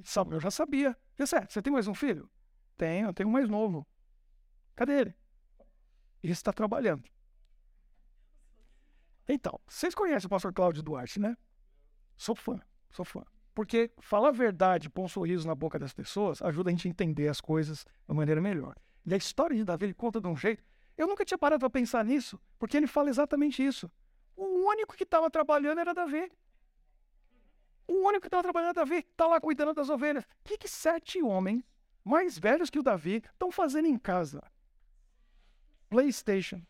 Samuel 0.03 0.39
já 0.39 0.49
sabia. 0.49 0.97
Jessé, 1.15 1.45
você 1.47 1.61
tem 1.61 1.71
mais 1.71 1.87
um 1.87 1.93
filho? 1.93 2.27
Tenho, 2.75 3.09
eu 3.09 3.13
tenho 3.13 3.29
um 3.29 3.31
mais 3.31 3.47
novo. 3.47 3.87
Cadê 4.75 5.01
ele? 5.01 5.15
Ele 6.23 6.33
está 6.33 6.51
trabalhando. 6.51 7.07
Então, 9.27 9.59
vocês 9.67 9.93
conhecem 9.93 10.25
o 10.25 10.29
pastor 10.29 10.51
Cláudio 10.51 10.81
Duarte, 10.81 11.19
né? 11.19 11.37
Sou 12.17 12.35
fã, 12.35 12.59
sou 12.89 13.05
fã. 13.05 13.23
Porque 13.53 13.91
falar 13.99 14.29
a 14.29 14.31
verdade, 14.31 14.89
pôr 14.89 15.03
um 15.03 15.07
sorriso 15.07 15.47
na 15.47 15.53
boca 15.53 15.77
das 15.77 15.93
pessoas, 15.93 16.41
ajuda 16.41 16.69
a 16.69 16.71
gente 16.71 16.87
a 16.87 16.89
entender 16.89 17.27
as 17.27 17.41
coisas 17.41 17.79
de 17.79 18.11
uma 18.11 18.15
maneira 18.15 18.39
melhor. 18.39 18.75
E 19.05 19.13
a 19.13 19.17
história 19.17 19.55
de 19.55 19.63
Davi 19.63 19.85
ele 19.85 19.93
conta 19.93 20.21
de 20.21 20.27
um 20.27 20.35
jeito. 20.35 20.63
Eu 20.97 21.07
nunca 21.07 21.25
tinha 21.25 21.37
parado 21.37 21.59
para 21.59 21.69
pensar 21.69 22.05
nisso, 22.05 22.39
porque 22.57 22.77
ele 22.77 22.87
fala 22.87 23.09
exatamente 23.09 23.65
isso. 23.65 23.91
O 24.35 24.67
único 24.67 24.95
que 24.95 25.03
estava 25.03 25.29
trabalhando 25.29 25.79
era 25.79 25.93
Davi. 25.93 26.31
O 27.87 28.07
único 28.07 28.21
que 28.21 28.27
estava 28.27 28.43
trabalhando 28.43 28.69
era 28.77 28.85
Davi, 28.85 28.99
está 28.99 29.27
lá 29.27 29.41
cuidando 29.41 29.73
das 29.73 29.89
ovelhas. 29.89 30.23
O 30.23 30.27
que, 30.45 30.57
que 30.57 30.67
sete 30.67 31.21
homens 31.21 31.63
mais 32.03 32.37
velhos 32.37 32.69
que 32.69 32.79
o 32.79 32.83
Davi 32.83 33.23
estão 33.33 33.51
fazendo 33.51 33.87
em 33.87 33.97
casa? 33.97 34.41
PlayStation. 35.89 36.61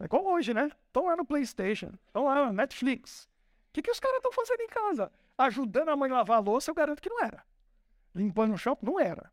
É 0.00 0.04
igual 0.04 0.26
hoje, 0.26 0.52
né? 0.52 0.70
Estão 0.86 1.06
lá 1.06 1.16
no 1.16 1.24
PlayStation, 1.24 1.92
estão 2.06 2.24
lá 2.24 2.46
no 2.46 2.52
Netflix. 2.52 3.28
Que, 3.76 3.82
que 3.82 3.90
os 3.90 4.00
caras 4.00 4.16
estão 4.16 4.32
fazendo 4.32 4.62
em 4.62 4.68
casa? 4.68 5.12
Ajudando 5.36 5.90
a 5.90 5.96
mãe 5.96 6.10
a 6.10 6.14
lavar 6.14 6.38
a 6.38 6.40
louça, 6.40 6.70
eu 6.70 6.74
garanto 6.74 7.02
que 7.02 7.10
não 7.10 7.22
era. 7.22 7.44
Limpando 8.14 8.54
o 8.54 8.56
chão, 8.56 8.78
não 8.80 8.98
era. 8.98 9.30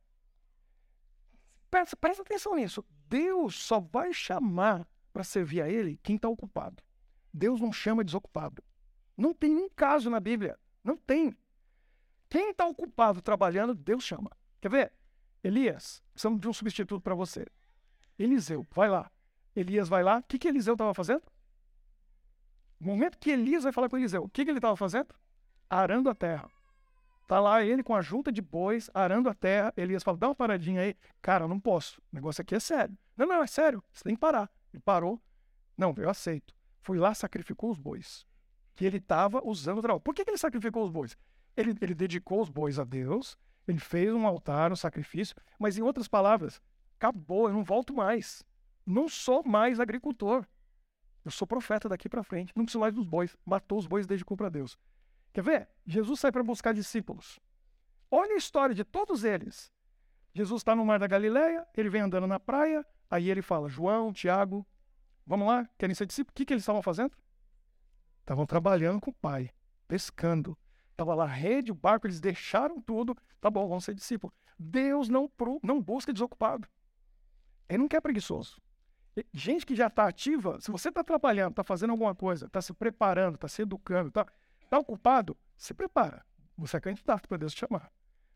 Presta, 1.71 1.95
presta 1.95 2.23
atenção 2.23 2.53
nisso. 2.53 2.84
Deus 3.08 3.56
só 3.56 3.79
vai 3.79 4.13
chamar 4.13 4.86
para 5.13 5.23
servir 5.23 5.62
a 5.62 5.69
Ele 5.69 5.97
quem 6.03 6.17
está 6.17 6.27
ocupado. 6.27 6.84
Deus 7.34 7.62
não 7.62 7.71
chama 7.71 8.03
desocupado. 8.03 8.62
Não 9.15 9.34
tem 9.34 9.56
um 9.56 9.69
caso 9.69 10.10
na 10.10 10.19
Bíblia. 10.19 10.60
Não 10.84 10.97
tem. 10.97 11.34
Quem 12.27 12.49
está 12.49 12.67
ocupado 12.67 13.21
trabalhando, 13.21 13.73
Deus 13.73 14.03
chama. 14.03 14.29
Quer 14.60 14.69
ver? 14.69 14.93
Elias, 15.41 16.03
precisamos 16.12 16.41
de 16.41 16.49
um 16.49 16.53
substituto 16.53 17.01
para 17.01 17.15
você. 17.15 17.47
Eliseu, 18.19 18.67
vai 18.71 18.89
lá. 18.89 19.10
Elias 19.56 19.88
vai 19.88 20.03
lá. 20.03 20.17
O 20.17 20.23
que, 20.23 20.38
que 20.38 20.49
Eliseu 20.49 20.73
estava 20.73 20.93
fazendo? 20.93 21.23
Momento 22.84 23.17
que 23.17 23.32
Elias 23.32 23.63
vai 23.63 23.72
falar 23.72 23.89
com 23.89 23.98
Eliseu, 23.98 24.24
o 24.24 24.30
que, 24.30 24.43
que 24.43 24.52
ele 24.52 24.58
estava 24.58 24.76
fazendo? 24.76 25.08
Arando 25.69 26.10
a 26.10 26.15
terra. 26.15 26.50
Tá 27.28 27.39
lá 27.39 27.63
ele 27.63 27.82
com 27.82 27.96
a 27.96 28.02
junta 28.02 28.32
de 28.32 28.41
bois, 28.41 28.89
arando 28.93 29.30
a 29.30 29.34
terra. 29.34 29.74
Elias 29.78 30.04
fala: 30.04 30.17
dá 30.17 30.28
uma 30.28 30.36
paradinha 30.36 30.82
aí. 30.82 30.96
Cara, 31.22 31.46
eu 31.46 31.48
não 31.48 31.60
posso. 31.60 32.00
O 32.12 32.15
negócio 32.15 32.41
aqui 32.41 32.56
é 32.56 32.60
sério. 32.60 32.98
Não, 33.15 33.26
não, 33.26 33.41
é 33.41 33.48
sério. 33.48 33.84
Você 33.91 34.04
tem 34.04 34.15
que 34.15 34.19
parar. 34.19 34.52
Ele 34.74 34.82
parou. 34.82 35.22
Não, 35.78 35.93
eu 35.98 36.10
aceito. 36.10 36.54
Fui 36.82 36.98
lá, 36.98 37.13
sacrificou 37.13 37.72
os 37.72 37.78
bois. 37.78 38.26
Que 38.76 38.86
ele 38.86 38.98
estava 38.98 39.41
usando 39.43 39.78
o 39.78 39.82
trabalho. 39.82 40.02
Por 40.02 40.13
que, 40.13 40.26
que 40.26 40.32
ele 40.32 40.38
sacrificou 40.38 40.84
os 40.84 40.91
bois? 40.91 41.17
Ele, 41.56 41.76
ele 41.82 41.96
dedicou 41.96 42.41
os 42.41 42.50
bois 42.50 42.78
a 42.78 42.84
Deus. 42.84 43.38
Ele 43.67 43.80
fez 43.80 44.13
um 44.13 44.28
altar, 44.28 44.72
um 44.72 44.76
sacrifício. 44.76 45.36
Mas, 45.58 45.78
em 45.78 45.82
outras 45.82 46.08
palavras, 46.08 46.62
acabou, 46.98 47.48
eu 47.48 47.54
não 47.54 47.63
volto 47.63 47.93
mais. 47.93 48.43
Não 48.86 49.08
sou 49.08 49.43
mais 49.43 49.80
agricultor. 49.80 50.46
Eu 51.23 51.31
sou 51.31 51.47
profeta 51.47 51.88
daqui 51.88 52.09
para 52.09 52.23
frente. 52.23 52.53
Não 52.55 52.65
preciso 52.65 52.79
mais 52.79 52.93
dos 52.93 53.05
bois. 53.05 53.36
Matou 53.45 53.77
os 53.77 53.88
bois 53.88 54.05
e 54.05 54.09
dedicou 54.09 54.36
para 54.36 54.49
Deus. 54.49 54.77
Quer 55.33 55.43
ver? 55.43 55.69
Jesus 55.86 56.19
sai 56.19 56.31
para 56.31 56.43
buscar 56.43 56.73
discípulos. 56.73 57.39
Olha 58.12 58.33
a 58.33 58.38
história 58.38 58.75
de 58.75 58.83
todos 58.83 59.23
eles. 59.23 59.71
Jesus 60.33 60.62
está 60.62 60.75
no 60.75 60.86
mar 60.86 60.99
da 60.99 61.07
Galileia, 61.07 61.65
ele 61.75 61.89
vem 61.89 62.01
andando 62.01 62.25
na 62.25 62.39
praia, 62.39 62.86
aí 63.09 63.29
ele 63.29 63.41
fala: 63.41 63.69
João, 63.69 64.12
Tiago, 64.12 64.65
vamos 65.25 65.47
lá, 65.47 65.69
querem 65.77 65.95
ser 65.95 66.05
discípulos? 66.07 66.33
O 66.33 66.36
que, 66.36 66.45
que 66.45 66.53
eles 66.53 66.63
estavam 66.63 66.81
fazendo? 66.81 67.12
Estavam 68.19 68.45
trabalhando 68.45 68.99
com 68.99 69.12
o 69.12 69.13
pai, 69.13 69.51
pescando. 69.88 70.57
Estava 70.91 71.15
lá 71.15 71.25
rede, 71.25 71.71
o 71.71 71.75
barco, 71.75 72.07
eles 72.07 72.19
deixaram 72.19 72.79
tudo. 72.81 73.17
Tá 73.41 73.49
bom, 73.49 73.67
vamos 73.67 73.83
ser 73.83 73.95
discípulos. 73.95 74.36
Deus 74.57 75.09
não, 75.09 75.29
não 75.62 75.81
busca 75.81 76.13
desocupado. 76.13 76.67
Ele 77.67 77.79
não 77.79 77.88
quer 77.88 78.01
preguiçoso. 78.01 78.62
Gente 79.32 79.65
que 79.65 79.76
já 79.76 79.88
está 79.88 80.08
ativa, 80.08 80.60
se 80.60 80.71
você 80.71 80.89
está 80.89 81.04
trabalhando, 81.04 81.52
está 81.52 81.63
fazendo 81.63 81.91
alguma 81.91 82.15
coisa, 82.15 82.47
está 82.47 82.62
se 82.62 82.73
preparando, 82.73 83.36
está 83.36 83.47
se 83.47 83.62
educando, 83.62 84.08
está 84.10 84.26
tá 84.69 84.80
ocupado, 84.80 85.38
se 85.56 85.73
prepara. 85.73 86.26
Você 86.58 86.78
é 86.78 86.80
candidato 86.80 87.28
para 87.28 87.38
Deus 87.38 87.54
te 87.54 87.60
chamar. 87.60 87.91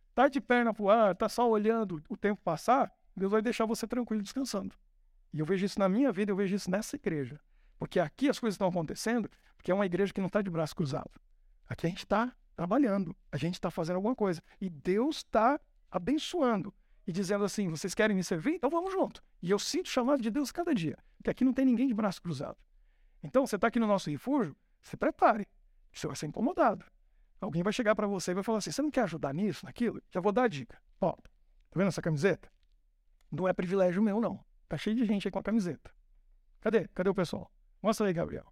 Está 0.09 0.27
de 0.27 0.39
perna 0.39 0.73
pro 0.73 0.89
ar, 0.89 1.13
está 1.13 1.27
só 1.27 1.49
olhando 1.49 2.01
o 2.09 2.17
tempo 2.17 2.41
passar, 2.43 2.91
Deus 3.15 3.31
vai 3.31 3.41
deixar 3.41 3.65
você 3.65 3.87
tranquilo 3.87 4.21
descansando. 4.21 4.75
E 5.33 5.39
eu 5.39 5.45
vejo 5.45 5.65
isso 5.65 5.79
na 5.79 5.89
minha 5.89 6.11
vida, 6.11 6.31
eu 6.31 6.35
vejo 6.35 6.55
isso 6.55 6.69
nessa 6.69 6.95
igreja. 6.95 7.39
Porque 7.79 7.99
aqui 7.99 8.29
as 8.29 8.39
coisas 8.39 8.55
estão 8.55 8.67
acontecendo, 8.67 9.29
porque 9.55 9.71
é 9.71 9.73
uma 9.73 9.85
igreja 9.85 10.13
que 10.13 10.21
não 10.21 10.27
está 10.27 10.41
de 10.41 10.49
braço 10.49 10.75
cruzado. 10.75 11.11
Aqui 11.67 11.85
a 11.85 11.89
gente 11.89 11.99
está 11.99 12.35
trabalhando, 12.55 13.15
a 13.31 13.37
gente 13.37 13.55
está 13.55 13.69
fazendo 13.69 13.97
alguma 13.97 14.15
coisa. 14.15 14.41
E 14.61 14.69
Deus 14.69 15.17
está 15.17 15.59
abençoando 15.91 16.73
e 17.07 17.11
dizendo 17.11 17.45
assim: 17.45 17.69
vocês 17.69 17.95
querem 17.95 18.15
me 18.15 18.23
servir? 18.23 18.55
Então 18.55 18.69
vamos 18.69 18.91
junto. 18.91 19.23
E 19.41 19.49
eu 19.49 19.57
sinto 19.57 19.85
o 19.85 19.89
chamado 19.89 20.21
de 20.21 20.29
Deus 20.29 20.51
cada 20.51 20.75
dia, 20.75 20.97
porque 21.17 21.29
aqui 21.29 21.45
não 21.45 21.53
tem 21.53 21.65
ninguém 21.65 21.87
de 21.87 21.93
braço 21.93 22.21
cruzado. 22.21 22.57
Então 23.23 23.47
você 23.47 23.55
está 23.55 23.67
aqui 23.67 23.79
no 23.79 23.87
nosso 23.87 24.09
refúgio, 24.09 24.55
se 24.81 24.97
prepare, 24.97 25.47
você 25.91 26.05
vai 26.05 26.15
ser 26.15 26.27
incomodado. 26.27 26.85
Alguém 27.39 27.63
vai 27.63 27.71
chegar 27.71 27.95
para 27.95 28.05
você 28.05 28.31
e 28.31 28.33
vai 28.33 28.43
falar 28.43 28.57
assim: 28.57 28.71
você 28.71 28.81
não 28.81 28.91
quer 28.91 29.03
ajudar 29.03 29.33
nisso, 29.33 29.65
naquilo? 29.65 30.01
Já 30.11 30.19
vou 30.19 30.33
dar 30.33 30.43
a 30.43 30.47
dica. 30.47 30.79
Ó, 30.99 31.13
tá 31.13 31.29
vendo 31.75 31.87
essa 31.87 32.01
camiseta? 32.01 32.51
Não 33.31 33.47
é 33.47 33.53
privilégio 33.53 34.01
meu, 34.01 34.19
não. 34.19 34.43
Tá 34.67 34.77
cheio 34.77 34.95
de 34.95 35.05
gente 35.05 35.27
aí 35.27 35.31
com 35.31 35.39
a 35.39 35.43
camiseta. 35.43 35.91
Cadê? 36.59 36.87
Cadê 36.89 37.09
o 37.09 37.15
pessoal? 37.15 37.49
Mostra 37.81 38.07
aí, 38.07 38.13
Gabriel. 38.13 38.51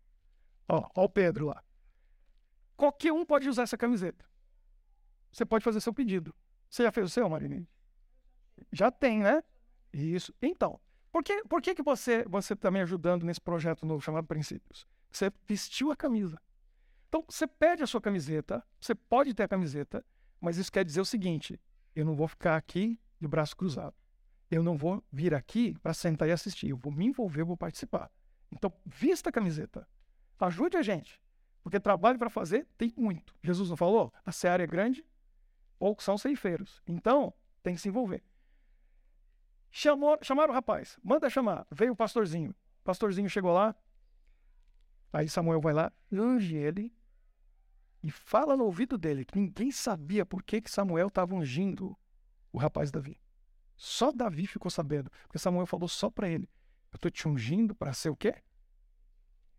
Ó, 0.67 0.87
ó 0.95 1.03
o 1.03 1.09
Pedro 1.09 1.47
lá. 1.47 1.61
Qualquer 2.77 3.11
um 3.11 3.25
pode 3.25 3.49
usar 3.49 3.63
essa 3.63 3.77
camiseta. 3.77 4.25
Você 5.31 5.45
pode 5.45 5.63
fazer 5.63 5.81
seu 5.81 5.93
pedido. 5.93 6.33
Você 6.69 6.83
já 6.83 6.91
fez 6.91 7.07
o 7.07 7.09
seu, 7.09 7.27
Marinete? 7.29 7.74
Já 8.71 8.91
tem, 8.91 9.19
né? 9.19 9.43
Isso. 9.93 10.33
Então, 10.41 10.79
por 11.11 11.23
que, 11.23 11.43
por 11.45 11.61
que, 11.61 11.73
que 11.75 11.83
você 11.83 12.25
você 12.25 12.53
está 12.53 12.69
me 12.69 12.81
ajudando 12.81 13.23
nesse 13.23 13.39
projeto 13.41 13.85
novo 13.85 14.01
chamado 14.01 14.27
Princípios? 14.27 14.85
Você 15.11 15.31
vestiu 15.47 15.91
a 15.91 15.95
camisa. 15.95 16.39
Então, 17.07 17.23
você 17.29 17.47
pede 17.47 17.83
a 17.83 17.87
sua 17.87 18.01
camiseta, 18.01 18.61
você 18.79 18.93
pode 18.93 19.33
ter 19.33 19.43
a 19.43 19.47
camiseta, 19.47 20.05
mas 20.41 20.57
isso 20.57 20.71
quer 20.71 20.83
dizer 20.83 20.99
o 20.99 21.05
seguinte: 21.05 21.59
eu 21.95 22.03
não 22.03 22.15
vou 22.15 22.27
ficar 22.27 22.57
aqui 22.57 22.99
de 23.19 23.27
braço 23.27 23.55
cruzado. 23.55 23.95
Eu 24.51 24.61
não 24.61 24.77
vou 24.77 25.03
vir 25.11 25.33
aqui 25.33 25.77
para 25.79 25.93
sentar 25.93 26.27
e 26.27 26.31
assistir. 26.31 26.69
Eu 26.69 26.77
vou 26.77 26.91
me 26.91 27.05
envolver, 27.05 27.41
eu 27.41 27.45
vou 27.45 27.57
participar. 27.57 28.11
Então, 28.51 28.71
vista 28.85 29.29
a 29.29 29.31
camiseta. 29.31 29.87
Ajude 30.39 30.77
a 30.77 30.81
gente. 30.81 31.21
Porque 31.63 31.79
trabalho 31.79 32.19
para 32.19 32.29
fazer 32.29 32.67
tem 32.77 32.93
muito. 32.95 33.33
Jesus 33.41 33.69
não 33.69 33.77
falou? 33.77 34.13
A 34.23 34.31
seara 34.31 34.63
é 34.63 34.67
grande, 34.67 35.03
poucos 35.79 36.05
são 36.05 36.17
ceifeiros. 36.17 36.81
Então, 36.85 37.33
tem 37.63 37.73
que 37.73 37.81
se 37.81 37.87
envolver. 37.87 38.23
Chamou, 39.77 40.17
chamaram 40.21 40.53
o 40.53 40.55
rapaz, 40.55 40.97
manda 41.03 41.29
chamar. 41.29 41.67
Veio 41.69 41.91
o 41.91 41.95
pastorzinho. 41.97 42.51
O 42.51 42.83
pastorzinho 42.85 43.29
chegou 43.29 43.51
lá. 43.51 43.75
Aí 45.11 45.27
Samuel 45.27 45.59
vai 45.59 45.73
lá, 45.73 45.91
unge 46.09 46.55
ele 46.55 46.95
e 48.01 48.09
fala 48.09 48.55
no 48.55 48.63
ouvido 48.63 48.97
dele 48.97 49.25
que 49.25 49.37
ninguém 49.37 49.71
sabia 49.71 50.25
por 50.25 50.43
que, 50.43 50.61
que 50.61 50.71
Samuel 50.71 51.09
estava 51.09 51.35
ungindo 51.35 51.93
o 52.53 52.57
rapaz 52.57 52.89
Davi. 52.89 53.19
Só 53.75 54.13
Davi 54.13 54.47
ficou 54.47 54.71
sabendo, 54.71 55.11
porque 55.23 55.37
Samuel 55.37 55.65
falou 55.65 55.89
só 55.89 56.09
para 56.09 56.29
ele: 56.29 56.49
Eu 56.93 56.95
estou 56.95 57.11
te 57.11 57.27
ungindo 57.27 57.75
para 57.75 57.91
ser 57.91 58.09
o 58.09 58.15
quê? 58.15 58.33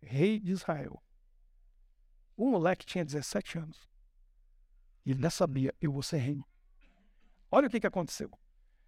Rei 0.01 0.39
de 0.39 0.51
Israel. 0.51 0.99
O 2.35 2.49
moleque 2.49 2.87
tinha 2.87 3.05
17 3.05 3.59
anos. 3.59 3.87
E 5.05 5.11
ele 5.11 5.21
já 5.21 5.29
sabia: 5.29 5.75
Eu 5.79 5.91
vou 5.91 6.01
ser 6.01 6.17
rei. 6.17 6.43
Olha 7.51 7.67
o 7.67 7.69
que, 7.69 7.79
que 7.79 7.85
aconteceu. 7.85 8.31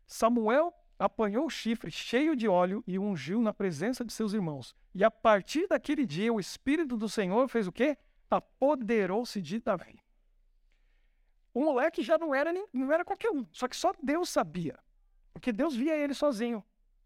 Samuel 0.08 0.74
apanhou 1.00 1.46
o 1.46 1.50
chifre 1.50 1.90
cheio 1.90 2.36
de 2.36 2.48
óleo 2.48 2.84
e 2.86 3.00
ungiu 3.00 3.42
na 3.42 3.54
presença 3.54 4.04
de 4.04 4.12
seus 4.12 4.34
irmãos. 4.34 4.76
E 4.94 5.02
a 5.02 5.10
partir 5.10 5.66
daquele 5.68 6.06
dia, 6.06 6.32
o 6.34 6.40
Espírito 6.40 6.98
do 6.98 7.08
Senhor 7.08 7.48
fez 7.48 7.66
o 7.68 7.72
quê? 7.72 7.98
Apoderou-se 8.30 9.42
de 9.42 9.60
Davi. 9.60 10.04
O 11.54 11.64
moleque 11.64 12.04
já 12.04 12.18
não 12.18 12.36
era, 12.36 12.52
nem, 12.52 12.68
não 12.74 12.92
era 12.92 13.06
qualquer 13.06 13.32
um, 13.32 13.46
só 13.52 13.68
que 13.68 13.76
só 13.76 13.94
Deus 14.04 14.30
sabia. 14.30 14.78
Porque 15.34 15.54
Deus 15.54 15.74
via 15.74 15.96
ele 15.96 16.14
sozinho. 16.14 16.64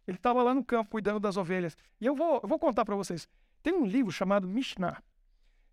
Ele 0.07 0.17
estava 0.17 0.41
lá 0.41 0.53
no 0.53 0.65
campo 0.65 0.89
cuidando 0.89 1.19
das 1.19 1.37
ovelhas. 1.37 1.77
E 2.01 2.05
eu 2.05 2.15
vou, 2.15 2.39
eu 2.41 2.49
vou 2.49 2.57
contar 2.57 2.83
para 2.83 2.95
vocês. 2.95 3.29
Tem 3.61 3.73
um 3.73 3.85
livro 3.85 4.11
chamado 4.11 4.47
Mishnah, 4.47 5.01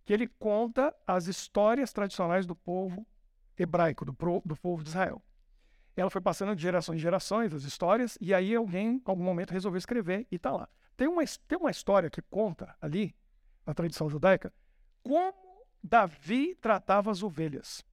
que 0.04 0.12
ele 0.12 0.28
conta 0.28 0.94
as 1.06 1.26
histórias 1.26 1.92
tradicionais 1.92 2.46
do 2.46 2.54
povo 2.54 3.04
hebraico, 3.58 4.04
do, 4.04 4.14
pro, 4.14 4.42
do 4.44 4.56
povo 4.56 4.82
de 4.82 4.90
Israel 4.90 5.20
ela 6.00 6.10
foi 6.10 6.20
passando 6.20 6.54
de 6.54 6.62
gerações 6.62 6.96
em 6.96 7.00
gerações 7.00 7.52
as 7.52 7.64
histórias, 7.64 8.16
e 8.20 8.32
aí 8.32 8.54
alguém, 8.54 8.96
em 8.96 9.02
algum 9.04 9.22
momento, 9.22 9.52
resolveu 9.52 9.78
escrever 9.78 10.26
e 10.30 10.36
está 10.36 10.50
lá. 10.50 10.68
Tem 10.96 11.08
uma, 11.08 11.22
tem 11.46 11.58
uma 11.58 11.70
história 11.70 12.10
que 12.10 12.22
conta 12.22 12.76
ali, 12.80 13.14
na 13.66 13.74
tradição 13.74 14.08
judaica, 14.08 14.52
como 15.02 15.66
Davi 15.82 16.54
tratava 16.54 17.10
as 17.10 17.22
ovelhas. 17.22 17.84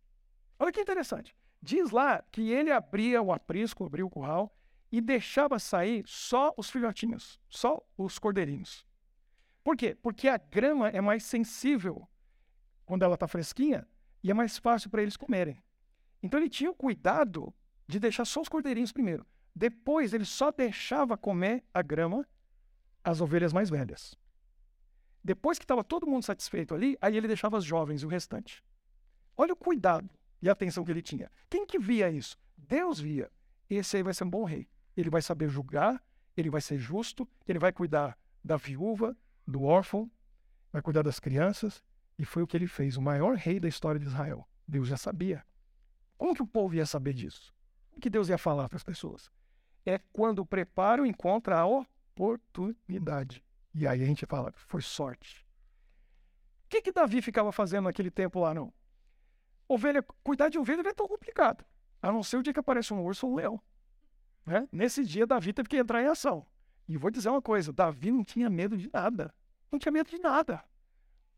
Olha 0.60 0.72
que 0.72 0.82
interessante. 0.82 1.36
Diz 1.62 1.91
lá 1.91 2.24
que 2.32 2.52
ele 2.52 2.72
abria 2.72 3.22
o 3.22 3.32
aprisco, 3.32 3.86
abria 3.86 4.06
o 4.06 4.10
curral, 4.10 4.56
e 4.91 5.02
deixava 5.02 5.60
sair 5.60 6.04
só 6.08 6.54
os 6.56 6.70
filhotinhos, 6.70 7.39
só 7.50 7.86
os 7.98 8.17
cordeirinhos. 8.17 8.86
Por 9.63 9.76
quê? 9.76 9.96
Porque 10.02 10.30
a 10.30 10.38
grama 10.38 10.89
é 10.89 11.02
mais 11.02 11.24
sensível 11.24 12.08
quando 12.86 13.04
ela 13.04 13.15
está 13.15 13.28
fresquinha 13.28 13.86
e 14.24 14.32
é 14.32 14.34
mais 14.34 14.58
fácil 14.58 14.89
para 14.89 15.02
eles 15.02 15.17
comerem. 15.17 15.62
Então 16.24 16.39
ele 16.39 16.50
tinha 16.50 16.72
o 16.72 16.76
cuidado 16.76 17.54
de 17.88 18.00
deixar 18.00 18.26
só 18.26 18.41
os 18.41 18.50
cordeirinhos 18.50 18.91
primeiro. 18.91 19.26
Depois 19.56 20.13
ele 20.13 20.26
só 20.26 20.52
deixava 20.52 21.17
comer 21.17 21.63
a 21.73 21.82
grama 21.82 22.28
as 23.04 23.21
ovelhas 23.21 23.54
mais 23.54 23.69
velhas. 23.69 24.15
Depois 25.23 25.58
que 25.58 25.63
estava 25.63 25.84
todo 25.84 26.06
mundo 26.06 26.23
satisfeito 26.23 26.76
ali, 26.76 26.97
aí 27.02 27.15
ele 27.15 27.28
deixava 27.28 27.58
as 27.58 27.63
jovens 27.63 28.02
e 28.02 28.06
o 28.06 28.10
restante. 28.10 28.63
Olha 29.36 29.54
o 29.54 29.58
cuidado 29.58 30.10
e 30.41 30.50
a 30.50 30.52
atenção 30.52 30.84
que 30.84 30.91
ele 30.91 31.02
tinha. 31.02 31.32
Quem 31.50 31.65
que 31.65 31.80
via 31.80 32.10
isso? 32.12 32.38
Deus 32.58 33.00
via. 33.00 33.32
Esse 33.69 33.97
aí 33.97 34.04
vai 34.04 34.13
ser 34.13 34.26
um 34.26 34.30
bom 34.30 34.43
rei. 34.43 34.67
Ele 34.95 35.10
vai 35.10 35.21
saber 35.21 35.47
julgar, 35.47 36.04
ele 36.36 36.50
vai 36.50 36.62
ser 36.62 36.78
justo, 36.78 37.28
ele 37.47 37.60
vai 37.60 37.71
cuidar 37.71 38.17
da 38.43 38.58
viúva, 38.58 39.15
do 39.45 39.63
órfão, 39.63 40.12
vai 40.71 40.82
cuidar 40.82 41.02
das 41.02 41.19
crianças. 41.19 41.84
E 42.19 42.26
foi 42.26 42.43
o 42.43 42.47
que 42.47 42.58
ele 42.58 42.67
fez, 42.67 42.97
o 42.97 43.02
maior 43.02 43.36
rei 43.36 43.60
da 43.60 43.67
história 43.67 44.00
de 44.00 44.08
Israel. 44.08 44.47
Deus 44.67 44.88
já 44.88 44.97
sabia. 44.97 45.45
Como 46.17 46.34
que 46.34 46.41
o 46.41 46.47
povo 46.47 46.76
ia 46.76 46.86
saber 46.86 47.13
disso? 47.13 47.54
Que 47.99 48.10
Deus 48.10 48.29
ia 48.29 48.38
falar 48.38 48.69
para 48.69 48.77
as 48.77 48.83
pessoas? 48.83 49.31
É 49.86 49.99
quando 50.12 50.39
o 50.39 50.45
preparo 50.45 51.05
encontra 51.05 51.60
a 51.60 51.65
oportunidade. 51.65 53.43
E 53.73 53.88
aí 53.88 54.01
a 54.01 54.05
gente 54.05 54.25
fala, 54.25 54.51
foi 54.55 54.81
sorte. 54.81 55.45
O 56.65 56.69
que, 56.69 56.81
que 56.81 56.91
Davi 56.91 57.21
ficava 57.21 57.51
fazendo 57.51 57.86
naquele 57.86 58.12
tempo 58.12 58.39
lá, 58.39 58.53
não? 58.53 58.73
Ovelha, 59.67 60.03
cuidar 60.23 60.49
de 60.49 60.57
ovelha 60.57 60.81
é 60.81 60.93
tão 60.93 61.07
complicado. 61.07 61.63
A 62.01 62.12
não 62.12 62.23
ser 62.23 62.38
o 62.38 62.43
dia 62.43 62.53
que 62.53 62.60
aparece 62.60 62.93
um 62.93 63.03
urso 63.03 63.25
ou 63.25 63.33
um 63.33 63.36
leão. 63.36 63.62
Né? 64.45 64.67
Nesse 64.71 65.03
dia, 65.03 65.25
Davi 65.25 65.53
teve 65.53 65.67
que 65.67 65.77
entrar 65.77 66.01
em 66.01 66.07
ação. 66.07 66.45
E 66.88 66.97
vou 66.97 67.12
dizer 67.12 67.29
uma 67.29 67.41
coisa: 67.41 67.73
Davi 67.73 68.12
não 68.12 68.23
tinha 68.23 68.49
medo 68.49 68.77
de 68.77 68.89
nada. 68.93 69.33
Não 69.71 69.77
tinha 69.77 69.91
medo 69.91 70.10
de 70.10 70.17
nada. 70.19 70.63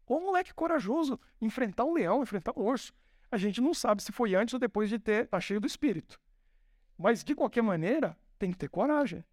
O 0.05 0.19
moleque 0.19 0.53
corajoso 0.53 1.19
enfrentar 1.41 1.85
um 1.85 1.93
leão, 1.93 2.21
enfrentar 2.21 2.53
um 2.55 2.61
urso. 2.61 2.93
A 3.31 3.37
gente 3.37 3.61
não 3.61 3.73
sabe 3.73 4.01
se 4.01 4.11
foi 4.11 4.35
antes 4.35 4.53
ou 4.53 4.59
depois 4.59 4.89
de 4.89 4.99
ter 4.99 5.27
tá 5.27 5.39
cheio 5.39 5.59
do 5.59 5.67
espírito. 5.67 6.19
Mas 6.99 7.23
de 7.23 7.33
qualquer 7.33 7.61
maneira, 7.61 8.17
tem 8.37 8.51
que 8.51 8.57
ter 8.57 8.67
coragem. 8.67 9.23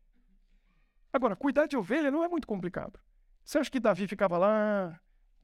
Agora, 1.13 1.35
cuidar 1.35 1.67
de 1.67 1.77
ovelha 1.77 2.13
não 2.13 2.23
é 2.23 2.29
muito 2.29 2.47
complicado. 2.47 3.01
Você 3.45 3.59
acha 3.59 3.69
que 3.69 3.81
Davi 3.81 4.07
ficava 4.07 4.39
lá, 4.39 5.01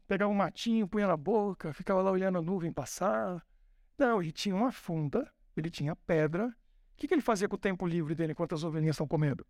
pegava 0.07 0.31
um 0.31 0.35
matinho, 0.35 0.87
punha 0.87 1.09
na 1.09 1.17
boca, 1.17 1.73
ficava 1.73 2.01
lá 2.01 2.13
olhando 2.13 2.39
a 2.39 2.43
nuvem 2.43 2.73
passar? 2.73 3.45
Não, 3.99 4.23
ele 4.23 4.31
tinha 4.31 4.55
uma 4.55 4.71
funda, 4.71 5.29
ele 5.57 5.69
tinha 5.69 5.97
pedra. 5.97 6.47
O 6.47 6.97
que, 6.97 7.09
que 7.09 7.15
ele 7.15 7.21
fazia 7.21 7.49
com 7.49 7.57
o 7.57 7.59
tempo 7.59 7.85
livre 7.85 8.15
dele 8.15 8.33
enquanto 8.33 8.55
as 8.55 8.63
ovelhinhas 8.63 8.95
estão 8.95 9.09
comendo? 9.09 9.45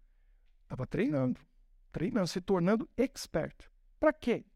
Estava 0.63 0.87
treinando, 0.87 1.39
treinando, 1.93 2.27
se 2.27 2.41
tornando 2.41 2.89
expert. 2.97 3.69
Para 4.01 4.15
quê? 4.15 4.47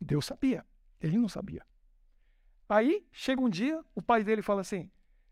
Deus 0.00 0.26
sabia, 0.26 0.64
ele 1.00 1.18
não 1.18 1.28
sabia. 1.28 1.66
Aí 2.68 3.04
chega 3.10 3.42
um 3.42 3.48
dia, 3.50 3.84
o 3.96 4.00
pai 4.00 4.22
dele 4.22 4.42
fala 4.42 4.60
assim: 4.60 4.88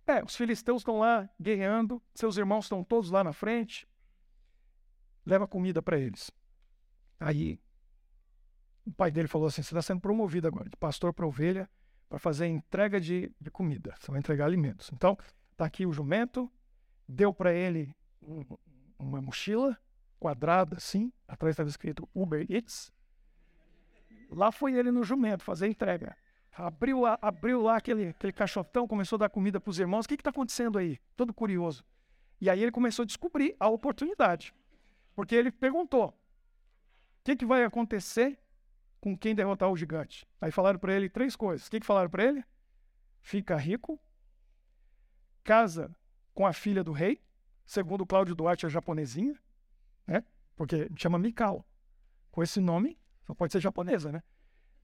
É, 0.07 0.23
os 0.23 0.37
filisteus 0.37 0.83
estão 0.83 0.99
lá 0.99 1.29
guerreando, 1.41 2.03
seus 2.15 2.37
irmãos 2.37 2.67
estão 2.67 2.85
todos 2.85 3.11
lá 3.11 3.25
na 3.25 3.33
frente, 3.33 3.89
leva 5.25 5.49
comida 5.49 5.81
para 5.81 5.99
eles. 5.99 6.31
Aí 7.19 7.59
o 8.85 8.93
pai 8.93 9.11
dele 9.11 9.29
falou 9.29 9.49
assim: 9.49 9.63
Você 9.63 9.75
está 9.75 9.81
sendo 9.81 10.01
promovido 10.01 10.47
agora, 10.47 10.69
de 10.69 10.77
pastor 10.77 11.13
para 11.15 11.27
ovelha, 11.27 11.69
para 12.09 12.19
fazer 12.19 12.47
entrega 12.47 13.01
de, 13.01 13.33
de, 13.41 13.51
comida, 13.51 13.95
você 13.99 14.11
vai 14.11 14.21
entregar 14.21 14.45
alimentos. 14.45 14.91
Então, 14.93 15.17
está 15.53 15.65
aqui 15.65 15.87
o 15.87 15.93
jumento, 15.93 16.53
deu 17.09 17.33
para 17.33 17.53
ele 17.55 17.95
um, 18.21 18.45
uma 18.99 19.23
mochila 19.23 19.77
quadrada 20.21 20.77
assim, 20.77 21.13
atrás 21.27 21.55
estava 21.55 21.69
escrito 21.69 22.09
Uber 22.15 22.47
Eats. 22.51 22.93
Lá 24.31 24.53
foi 24.53 24.75
ele 24.75 24.91
no 24.91 25.03
jumento 25.03 25.43
fazer 25.43 25.67
entrega. 25.67 26.17
Abriu 26.57 27.01
lá, 27.01 27.19
abriu 27.21 27.61
lá 27.61 27.77
aquele, 27.77 28.09
aquele 28.09 28.33
caixotão, 28.33 28.87
começou 28.87 29.17
a 29.17 29.21
dar 29.21 29.29
comida 29.29 29.61
para 29.61 29.71
os 29.71 29.79
irmãos. 29.79 30.05
O 30.05 30.09
que 30.09 30.15
está 30.15 30.31
acontecendo 30.31 30.79
aí? 30.79 30.99
Todo 31.17 31.35
curioso. 31.35 31.85
E 32.41 32.49
aí 32.49 32.63
ele 32.63 32.71
começou 32.71 33.03
a 33.03 33.07
descobrir 33.07 33.57
a 33.59 33.69
oportunidade. 33.69 34.55
Porque 35.15 35.35
ele 35.35 35.51
perguntou: 35.51 36.09
o 36.09 36.15
que, 37.25 37.35
que 37.35 37.45
vai 37.45 37.65
acontecer 37.65 38.39
com 39.01 39.17
quem 39.17 39.35
derrotar 39.35 39.71
o 39.71 39.77
gigante? 39.77 40.27
Aí 40.41 40.53
falaram 40.53 40.79
para 40.79 40.95
ele 40.95 41.09
três 41.09 41.35
coisas. 41.35 41.67
O 41.67 41.71
que, 41.71 41.81
que 41.81 41.87
falaram 41.87 42.11
para 42.11 42.25
ele? 42.25 42.45
Fica 43.21 43.57
rico, 43.57 43.99
casa 45.43 45.95
com 46.35 46.47
a 46.47 46.53
filha 46.53 46.85
do 46.85 46.93
rei, 46.93 47.21
segundo 47.65 48.07
Cláudio 48.07 48.35
Duarte, 48.35 48.67
a 48.67 48.69
japonesinha, 48.69 49.39
né? 50.07 50.23
porque 50.57 50.91
chama 50.97 51.19
Mikao. 51.19 51.65
Com 52.31 52.43
esse 52.43 52.61
nome, 52.61 52.99
só 53.27 53.35
pode 53.35 53.53
ser 53.53 53.61
japonesa, 53.61 54.11
né? 54.11 54.23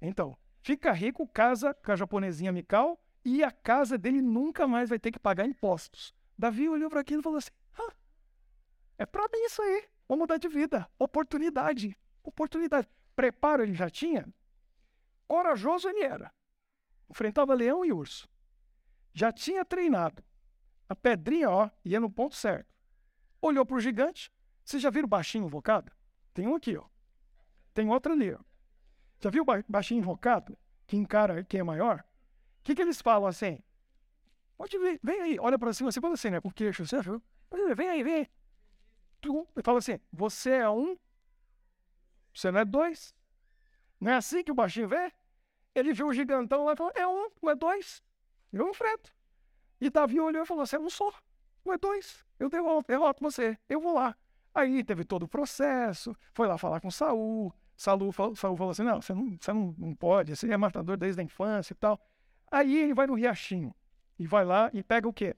Então, 0.01 0.39
fica 0.63 0.93
rico, 0.93 1.27
casa 1.27 1.75
com 1.75 1.93
a 1.93 1.97
japonesinha 1.97 2.53
Mikau 2.53 3.01
e 3.25 3.43
a 3.43 3.51
casa 3.51 3.99
dele 3.99 4.23
nunca 4.23 4.67
mais 4.67 4.89
vai 4.89 4.99
ter 4.99 5.11
que 5.11 5.19
pagar 5.19 5.47
impostos. 5.47 6.15
Davi 6.39 6.69
olhou 6.69 6.89
para 6.89 7.01
aquilo 7.01 7.21
e 7.21 7.23
falou 7.23 7.39
assim: 7.39 7.51
ah, 7.79 7.93
é 8.99 9.07
para 9.07 9.25
mim 9.25 9.45
isso 9.45 9.63
aí. 9.63 9.89
Vou 10.09 10.19
mudar 10.19 10.39
de 10.39 10.49
vida. 10.49 10.89
Oportunidade. 10.99 11.97
Oportunidade. 12.23 12.89
Preparo 13.15 13.63
ele 13.63 13.75
já 13.75 13.89
tinha. 13.89 14.27
Corajoso 15.29 15.89
ele 15.89 16.03
era. 16.03 16.33
Enfrentava 17.09 17.55
leão 17.55 17.85
e 17.85 17.93
urso. 17.93 18.29
Já 19.13 19.33
tinha 19.33 19.65
treinado. 19.65 20.25
A 20.89 20.97
pedrinha, 20.97 21.51
ó, 21.51 21.71
ia 21.85 22.01
no 22.01 22.11
ponto 22.11 22.35
certo. 22.35 22.75
Olhou 23.41 23.65
para 23.65 23.77
o 23.77 23.81
gigante. 23.81 24.33
Vocês 24.65 24.83
já 24.83 24.91
viram 24.91 25.09
baixinho 25.09 25.47
invocado? 25.47 25.93
Tem 26.35 26.47
um 26.47 26.57
aqui, 26.57 26.77
ó. 26.77 26.85
Tem 27.73 27.89
outra 27.89 28.13
ali. 28.13 28.33
Ó. 28.33 28.39
Já 29.21 29.31
viu 29.31 29.43
o 29.43 29.47
baixinho 29.69 29.99
invocado? 29.99 30.57
Que 30.87 30.97
encara 30.97 31.45
quem 31.45 31.61
é 31.61 31.63
maior? 31.63 32.01
O 32.61 32.63
que, 32.65 32.75
que 32.75 32.83
eles 32.83 33.01
falam 33.01 33.29
assim? 33.29 33.63
Pode 34.57 34.79
vir, 34.79 35.01
vem 35.03 35.21
aí, 35.21 35.39
olha 35.39 35.59
para 35.59 35.73
cima, 35.73 35.91
você 35.91 36.01
fala 36.01 36.15
assim, 36.15 36.31
né? 36.31 36.41
Com 36.41 36.51
queixo, 36.51 36.87
você 36.87 37.01
viu? 37.01 37.23
Vem 37.75 37.89
aí, 37.89 38.03
vem 38.03 38.15
aí. 38.15 38.31
Ele 39.23 39.63
fala 39.63 39.79
assim: 39.79 39.99
você 40.13 40.51
é 40.51 40.71
um, 40.71 40.97
você 42.35 42.51
não 42.51 42.61
é 42.61 42.65
dois. 42.65 43.15
Não 44.01 44.13
é 44.13 44.17
assim 44.17 44.43
que 44.43 44.51
o 44.51 44.55
baixinho 44.55 44.89
vê? 44.89 45.13
Ele 45.75 45.93
viu 45.93 46.09
o 46.09 46.13
gigantão 46.13 46.65
lá 46.65 46.73
e 46.73 46.77
falou: 46.77 46.93
é 46.95 47.07
um, 47.07 47.31
não 47.43 47.51
é 47.51 47.55
dois. 47.55 48.03
Eu 48.53 48.69
enfrento. 48.69 49.13
E 49.81 49.91
Davi 49.91 50.21
olhou 50.21 50.43
e 50.43 50.47
falou: 50.47 50.67
você 50.67 50.77
é 50.77 50.81
um 50.81 50.91
só, 50.91 51.13
não 51.65 51.75
é 51.75 51.79
dois. 51.79 52.25
Eu 52.39 52.49
derroto, 52.49 52.87
derroto 52.89 53.23
você, 53.23 53.59
eu 53.69 53.81
vou 53.81 53.95
lá. 53.95 54.17
Aí 54.55 54.83
teve 54.83 55.05
todo 55.05 55.25
o 55.25 55.29
processo, 55.29 56.17
foi 56.35 56.49
lá 56.49 56.59
falar 56.59 56.81
com 56.81 56.91
Saul, 56.91 57.55
Saul, 57.81 58.13
Saul 58.13 58.57
falou 58.59 58.71
assim: 58.71 58.83
não, 58.83 59.01
você, 59.01 59.15
não, 59.15 59.39
você 59.41 59.53
não, 59.55 59.75
não 59.79 59.95
pode, 59.95 60.37
você 60.37 60.53
é 60.53 60.57
matador 60.59 60.99
desde 60.99 61.23
a 61.23 61.25
infância 61.25 61.73
e 61.73 61.77
tal. 61.77 61.99
Aí 62.51 62.77
ele 62.77 62.93
vai 62.93 63.07
no 63.07 63.15
riachinho 63.15 63.75
e 64.19 64.27
vai 64.27 64.45
lá 64.45 64.71
e 64.75 64.83
pega 64.83 65.09
o 65.09 65.13
quê? 65.15 65.35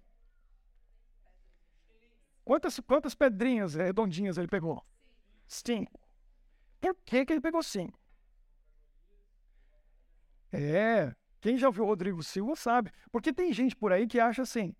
Quantas, 2.45 2.81
quantas 2.81 3.15
pedrinhas 3.15 3.75
redondinhas 3.75 4.39
ele 4.39 4.49
pegou? 4.49 4.85
Cinco. 5.47 6.01
Por 6.81 6.97
que, 7.05 7.25
que 7.25 7.33
ele 7.33 7.41
pegou 7.41 7.63
cinco? 7.63 7.97
É, 10.51 11.15
quem 11.41 11.57
já 11.57 11.69
ouviu 11.69 11.85
o 11.85 11.87
Rodrigo 11.87 12.25
Silva 12.25 12.57
sabe. 12.57 12.91
Porque 13.13 13.33
tem 13.33 13.53
gente 13.53 13.77
por 13.77 13.93
aí 13.93 14.05
que 14.05 14.19
acha 14.19 14.43
assim. 14.43 14.75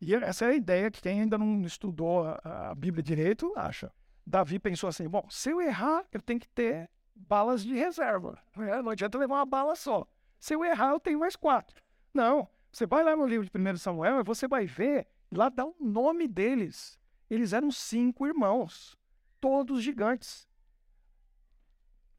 E 0.00 0.14
essa 0.14 0.46
é 0.46 0.48
a 0.48 0.54
ideia 0.54 0.90
que 0.90 1.02
quem 1.02 1.20
ainda 1.20 1.36
não 1.36 1.60
estudou 1.66 2.24
a, 2.24 2.70
a 2.70 2.74
Bíblia 2.74 3.02
direito 3.02 3.52
acha. 3.54 3.92
Davi 4.28 4.58
pensou 4.58 4.88
assim: 4.88 5.08
bom, 5.08 5.26
se 5.30 5.50
eu 5.50 5.60
errar, 5.60 6.04
eu 6.12 6.20
tenho 6.20 6.38
que 6.38 6.48
ter 6.48 6.90
balas 7.14 7.64
de 7.64 7.74
reserva. 7.74 8.38
É, 8.58 8.82
não 8.82 8.90
adianta 8.90 9.18
levar 9.18 9.36
uma 9.36 9.46
bala 9.46 9.74
só. 9.74 10.06
Se 10.38 10.54
eu 10.54 10.64
errar, 10.64 10.90
eu 10.90 11.00
tenho 11.00 11.18
mais 11.18 11.34
quatro. 11.34 11.82
Não. 12.12 12.48
Você 12.70 12.86
vai 12.86 13.02
lá 13.02 13.16
no 13.16 13.26
livro 13.26 13.48
de 13.48 13.58
1 13.58 13.78
Samuel 13.78 14.20
e 14.20 14.22
você 14.22 14.46
vai 14.46 14.66
ver, 14.66 15.08
lá 15.32 15.48
dá 15.48 15.64
o 15.64 15.74
nome 15.80 16.28
deles. 16.28 16.98
Eles 17.30 17.54
eram 17.54 17.70
cinco 17.70 18.26
irmãos, 18.26 18.96
todos 19.40 19.82
gigantes. 19.82 20.46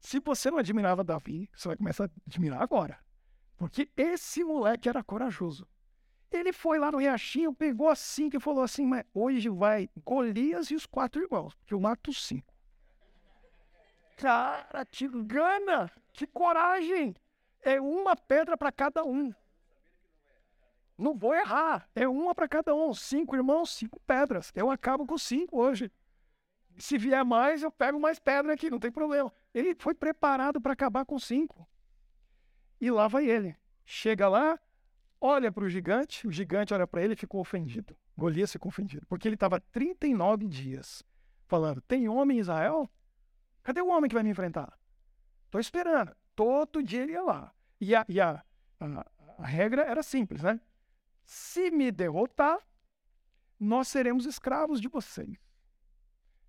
Se 0.00 0.18
você 0.18 0.50
não 0.50 0.58
admirava 0.58 1.04
Davi, 1.04 1.48
você 1.54 1.68
vai 1.68 1.76
começar 1.76 2.06
a 2.06 2.10
admirar 2.26 2.60
agora. 2.60 2.98
Porque 3.56 3.88
esse 3.96 4.42
moleque 4.42 4.88
era 4.88 5.04
corajoso. 5.04 5.68
Ele 6.30 6.52
foi 6.52 6.78
lá 6.78 6.92
no 6.92 6.98
riachinho, 6.98 7.52
pegou 7.52 7.88
assim 7.88 8.30
e 8.32 8.40
falou 8.40 8.62
assim: 8.62 8.86
Mas 8.86 9.04
hoje 9.12 9.48
vai 9.48 9.88
Golias 10.04 10.70
e 10.70 10.74
os 10.74 10.86
quatro 10.86 11.20
irmãos, 11.20 11.56
que 11.66 11.74
eu 11.74 11.80
mato 11.80 12.12
cinco. 12.12 12.54
Cara, 14.16 14.84
te 14.84 15.08
gana, 15.08 15.90
que 16.12 16.26
coragem! 16.26 17.14
É 17.62 17.80
uma 17.80 18.14
pedra 18.14 18.56
para 18.56 18.70
cada 18.70 19.04
um. 19.04 19.34
Não 20.96 21.14
vou 21.14 21.34
errar, 21.34 21.88
é 21.94 22.06
uma 22.06 22.34
para 22.34 22.46
cada 22.46 22.74
um. 22.74 22.92
Cinco 22.92 23.34
irmãos, 23.34 23.74
cinco 23.74 23.98
pedras. 24.00 24.52
Eu 24.54 24.70
acabo 24.70 25.06
com 25.06 25.16
cinco 25.16 25.58
hoje. 25.58 25.90
Se 26.76 26.96
vier 26.96 27.24
mais, 27.24 27.62
eu 27.62 27.70
pego 27.70 27.98
mais 27.98 28.18
pedra 28.18 28.52
aqui, 28.52 28.70
não 28.70 28.78
tem 28.78 28.92
problema. 28.92 29.32
Ele 29.52 29.74
foi 29.78 29.94
preparado 29.94 30.60
para 30.60 30.74
acabar 30.74 31.04
com 31.04 31.18
cinco. 31.18 31.66
E 32.80 32.90
lá 32.90 33.08
vai 33.08 33.26
ele. 33.26 33.56
Chega 33.84 34.28
lá, 34.28 34.58
olha 35.20 35.52
para 35.52 35.64
o 35.64 35.68
gigante, 35.68 36.26
o 36.26 36.32
gigante 36.32 36.72
olha 36.72 36.86
para 36.86 37.02
ele 37.02 37.12
e 37.12 37.16
ficou 37.16 37.40
ofendido. 37.40 37.96
Golias 38.16 38.52
ficou 38.52 38.68
ofendido, 38.68 39.06
porque 39.06 39.28
ele 39.28 39.34
estava 39.34 39.60
39 39.60 40.46
dias 40.46 41.02
falando: 41.46 41.80
Tem 41.82 42.08
homem 42.08 42.38
em 42.38 42.40
Israel? 42.40 42.90
Cadê 43.62 43.80
o 43.80 43.88
homem 43.88 44.08
que 44.08 44.14
vai 44.14 44.22
me 44.22 44.30
enfrentar? 44.30 44.78
Estou 45.46 45.60
esperando. 45.60 46.14
Todo 46.34 46.82
dia 46.82 47.02
ele 47.02 47.12
ia 47.12 47.22
lá. 47.22 47.54
E, 47.80 47.94
a, 47.94 48.04
e 48.08 48.20
a, 48.20 48.42
a, 48.78 49.06
a 49.38 49.46
regra 49.46 49.82
era 49.82 50.02
simples, 50.02 50.42
né? 50.42 50.60
Se 51.24 51.70
me 51.70 51.90
derrotar, 51.90 52.58
nós 53.58 53.88
seremos 53.88 54.26
escravos 54.26 54.80
de 54.80 54.88
vocês. 54.88 55.36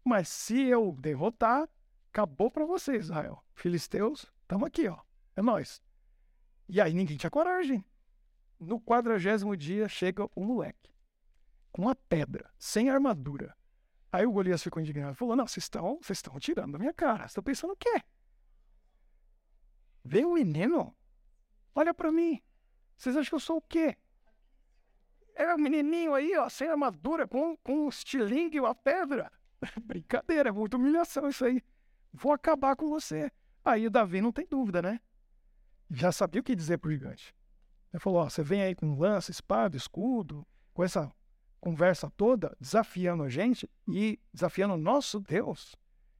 Mas 0.04 0.30
se 0.30 0.62
eu 0.64 0.96
derrotar, 1.00 1.70
acabou 2.10 2.50
para 2.50 2.66
você, 2.66 2.96
Israel. 2.96 3.44
Filisteus, 3.54 4.32
estamos 4.42 4.68
aqui, 4.68 4.88
ó. 4.88 5.00
É 5.36 5.42
nós. 5.42 5.82
E 6.68 6.80
aí 6.80 6.94
ninguém 6.94 7.18
tinha 7.18 7.30
coragem. 7.30 7.84
No 8.62 8.80
quadragésimo 8.80 9.58
dia 9.58 9.90
chega 9.90 10.30
o 10.36 10.46
moleque 10.46 10.94
com 11.72 11.82
uma 11.82 11.96
pedra, 11.96 12.54
sem 12.60 12.92
armadura. 12.92 13.58
Aí 14.12 14.24
o 14.24 14.32
Golias 14.32 14.62
ficou 14.62 14.80
indignado. 14.80 15.16
Falou: 15.16 15.36
Não, 15.36 15.48
vocês 15.48 15.64
estão, 15.64 15.98
vocês 16.00 16.20
estão 16.20 16.40
tirando 16.40 16.74
da 16.74 16.78
minha 16.78 16.94
cara. 16.94 17.24
Vocês 17.24 17.32
estão 17.32 17.44
pensando 17.44 17.74
o 17.74 17.76
quê? 17.76 18.04
Vem 20.06 20.26
um 20.26 20.36
menino? 20.36 20.96
Olha 21.74 21.92
para 21.92 22.12
mim. 22.12 22.40
Vocês 22.96 23.18
acham 23.18 23.30
que 23.30 23.36
eu 23.36 23.40
sou 23.40 23.58
o 23.58 23.62
quê? 23.62 23.98
É 25.34 25.56
um 25.56 25.58
menininho 25.58 26.14
aí, 26.14 26.38
ó, 26.38 26.48
sem 26.48 26.68
armadura, 26.68 27.28
com, 27.28 27.58
com 27.64 27.86
um 27.86 27.90
estilingue 27.90 28.58
e 28.58 28.60
uma 28.60 28.76
pedra. 28.76 29.32
Brincadeira, 29.82 30.50
é 30.50 30.52
muita 30.52 30.78
humilhação 30.78 31.28
isso 31.28 31.46
aí. 31.46 31.64
Vou 32.14 32.32
acabar 32.32 32.76
com 32.76 32.90
você. 32.90 33.32
Aí 33.66 33.88
o 33.88 33.90
Davi 33.90 34.22
não 34.22 34.32
tem 34.32 34.46
dúvida, 34.46 34.84
né? 34.84 35.00
Já 35.90 36.12
sabia 36.12 36.42
o 36.42 36.44
que 36.44 36.56
dizer 36.56 36.78
pro 36.78 36.92
gigante. 36.92 37.34
Ele 37.94 38.00
falou: 38.00 38.20
ó, 38.20 38.30
você 38.30 38.44
vem 38.44 38.62
aí 38.62 38.76
com 38.76 38.98
lança, 38.98 39.32
espada, 39.32 39.76
escudo, 39.76 40.46
com 40.74 40.84
essa 40.84 41.12
conversa 41.60 42.10
toda, 42.12 42.56
desafiando 42.60 43.24
a 43.24 43.30
gente 43.30 43.70
e 43.88 44.20
desafiando 44.34 44.74
o 44.74 44.78
nosso 44.78 45.20
Deus. 45.20 45.76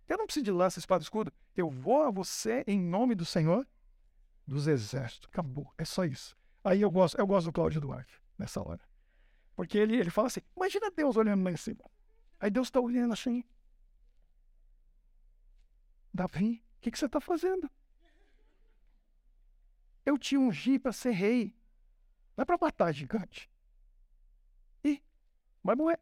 Eu 0.08 0.18
não 0.18 0.26
preciso 0.26 0.46
de 0.46 0.52
lança, 0.52 0.80
espada, 0.80 1.02
escudo. 1.02 1.32
Eu 1.56 1.70
vou 1.70 2.04
a 2.04 2.12
você 2.12 2.64
em 2.68 2.80
nome 2.80 3.16
do 3.16 3.26
Senhor 3.26 3.66
dos 4.46 4.68
Exércitos. 4.68 5.30
Acabou. 5.32 5.74
É 5.78 5.86
só 5.86 6.04
isso. 6.04 6.36
Aí 6.64 6.82
eu 6.82 6.92
gosto, 6.92 7.18
eu 7.18 7.26
gosto 7.26 7.48
do 7.48 7.54
Cláudio 7.54 7.82
Duarte 7.82 8.22
nessa 8.38 8.62
hora. 8.62 8.82
Porque 9.56 9.78
ele, 9.78 9.96
ele 9.96 10.10
fala 10.10 10.28
assim: 10.28 10.42
imagina 10.56 10.92
Deus 10.92 11.16
olhando 11.16 11.44
lá 11.44 11.52
em 11.52 11.58
cima. 11.58 11.84
Aí 12.40 12.50
Deus 12.50 12.68
está 12.68 12.80
olhando 12.80 13.14
assim. 13.14 13.44
Davi, 16.14 16.64
o 16.78 16.82
que, 16.82 16.92
que 16.92 17.00
você 17.00 17.06
está 17.06 17.22
fazendo? 17.22 17.70
Eu 20.06 20.18
te 20.18 20.38
ungi 20.38 20.78
para 20.78 20.92
ser 20.92 21.12
rei. 21.12 21.56
Não 22.42 22.44
é 22.44 22.46
para 22.46 22.58
matar 22.60 22.92
gigante. 22.92 23.48
E 24.84 25.00
vai 25.64 25.76
morrer. 25.76 26.00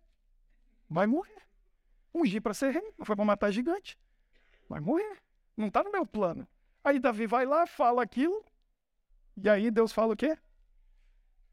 Vai 0.90 1.06
morrer. 1.06 1.42
Ungi 2.16 2.40
para 2.40 2.54
ser 2.54 2.72
rei, 2.72 2.94
não 2.98 3.06
foi 3.06 3.14
para 3.14 3.26
matar 3.26 3.52
gigante. 3.52 4.00
Vai 4.70 4.80
morrer. 4.80 5.22
Não 5.58 5.68
está 5.68 5.84
no 5.84 5.92
meu 5.92 6.06
plano. 6.06 6.48
Aí 6.82 6.98
Davi 6.98 7.28
vai 7.28 7.46
lá, 7.46 7.68
fala 7.68 8.02
aquilo. 8.02 8.42
E 9.36 9.50
aí 9.50 9.70
Deus 9.70 9.92
fala 9.92 10.14
o 10.14 10.16
quê? 10.16 10.38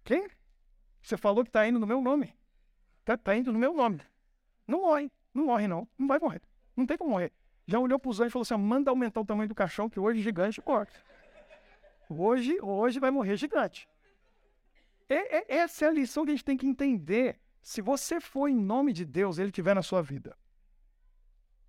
Quem? 0.04 0.28
Você 1.02 1.16
falou 1.16 1.42
que 1.42 1.48
está 1.48 1.66
indo 1.66 1.80
no 1.80 1.86
meu 1.86 2.00
nome. 2.00 2.32
Está 3.00 3.16
tá 3.16 3.34
indo 3.34 3.52
no 3.52 3.58
meu 3.58 3.74
nome. 3.74 4.00
Não 4.68 4.82
morre. 4.82 5.10
Não 5.34 5.46
morre, 5.46 5.66
não. 5.66 5.88
Não 5.98 6.06
vai 6.06 6.20
morrer. 6.20 6.42
Não 6.76 6.86
tem 6.86 6.96
como 6.96 7.10
morrer. 7.10 7.32
Já 7.66 7.80
olhou 7.80 7.98
para 7.98 8.08
os 8.08 8.20
anjos 8.20 8.30
e 8.30 8.32
falou 8.32 8.42
assim: 8.44 8.56
manda 8.56 8.88
aumentar 8.88 9.20
o 9.20 9.26
tamanho 9.26 9.48
do 9.48 9.54
caixão, 9.54 9.90
que 9.90 9.98
hoje 9.98 10.22
gigante 10.22 10.62
morre. 10.64 10.86
Hoje, 12.08 12.56
hoje 12.62 13.00
vai 13.00 13.10
morrer 13.10 13.36
gigante. 13.36 13.88
É, 15.08 15.38
é, 15.38 15.58
essa 15.58 15.84
é 15.84 15.88
a 15.88 15.92
lição 15.92 16.24
que 16.24 16.30
a 16.30 16.34
gente 16.34 16.44
tem 16.44 16.56
que 16.56 16.66
entender. 16.66 17.40
Se 17.62 17.80
você 17.80 18.20
for 18.20 18.48
em 18.48 18.56
nome 18.56 18.92
de 18.92 19.04
Deus, 19.04 19.38
ele 19.38 19.48
estiver 19.48 19.74
na 19.74 19.82
sua 19.82 20.02
vida. 20.02 20.36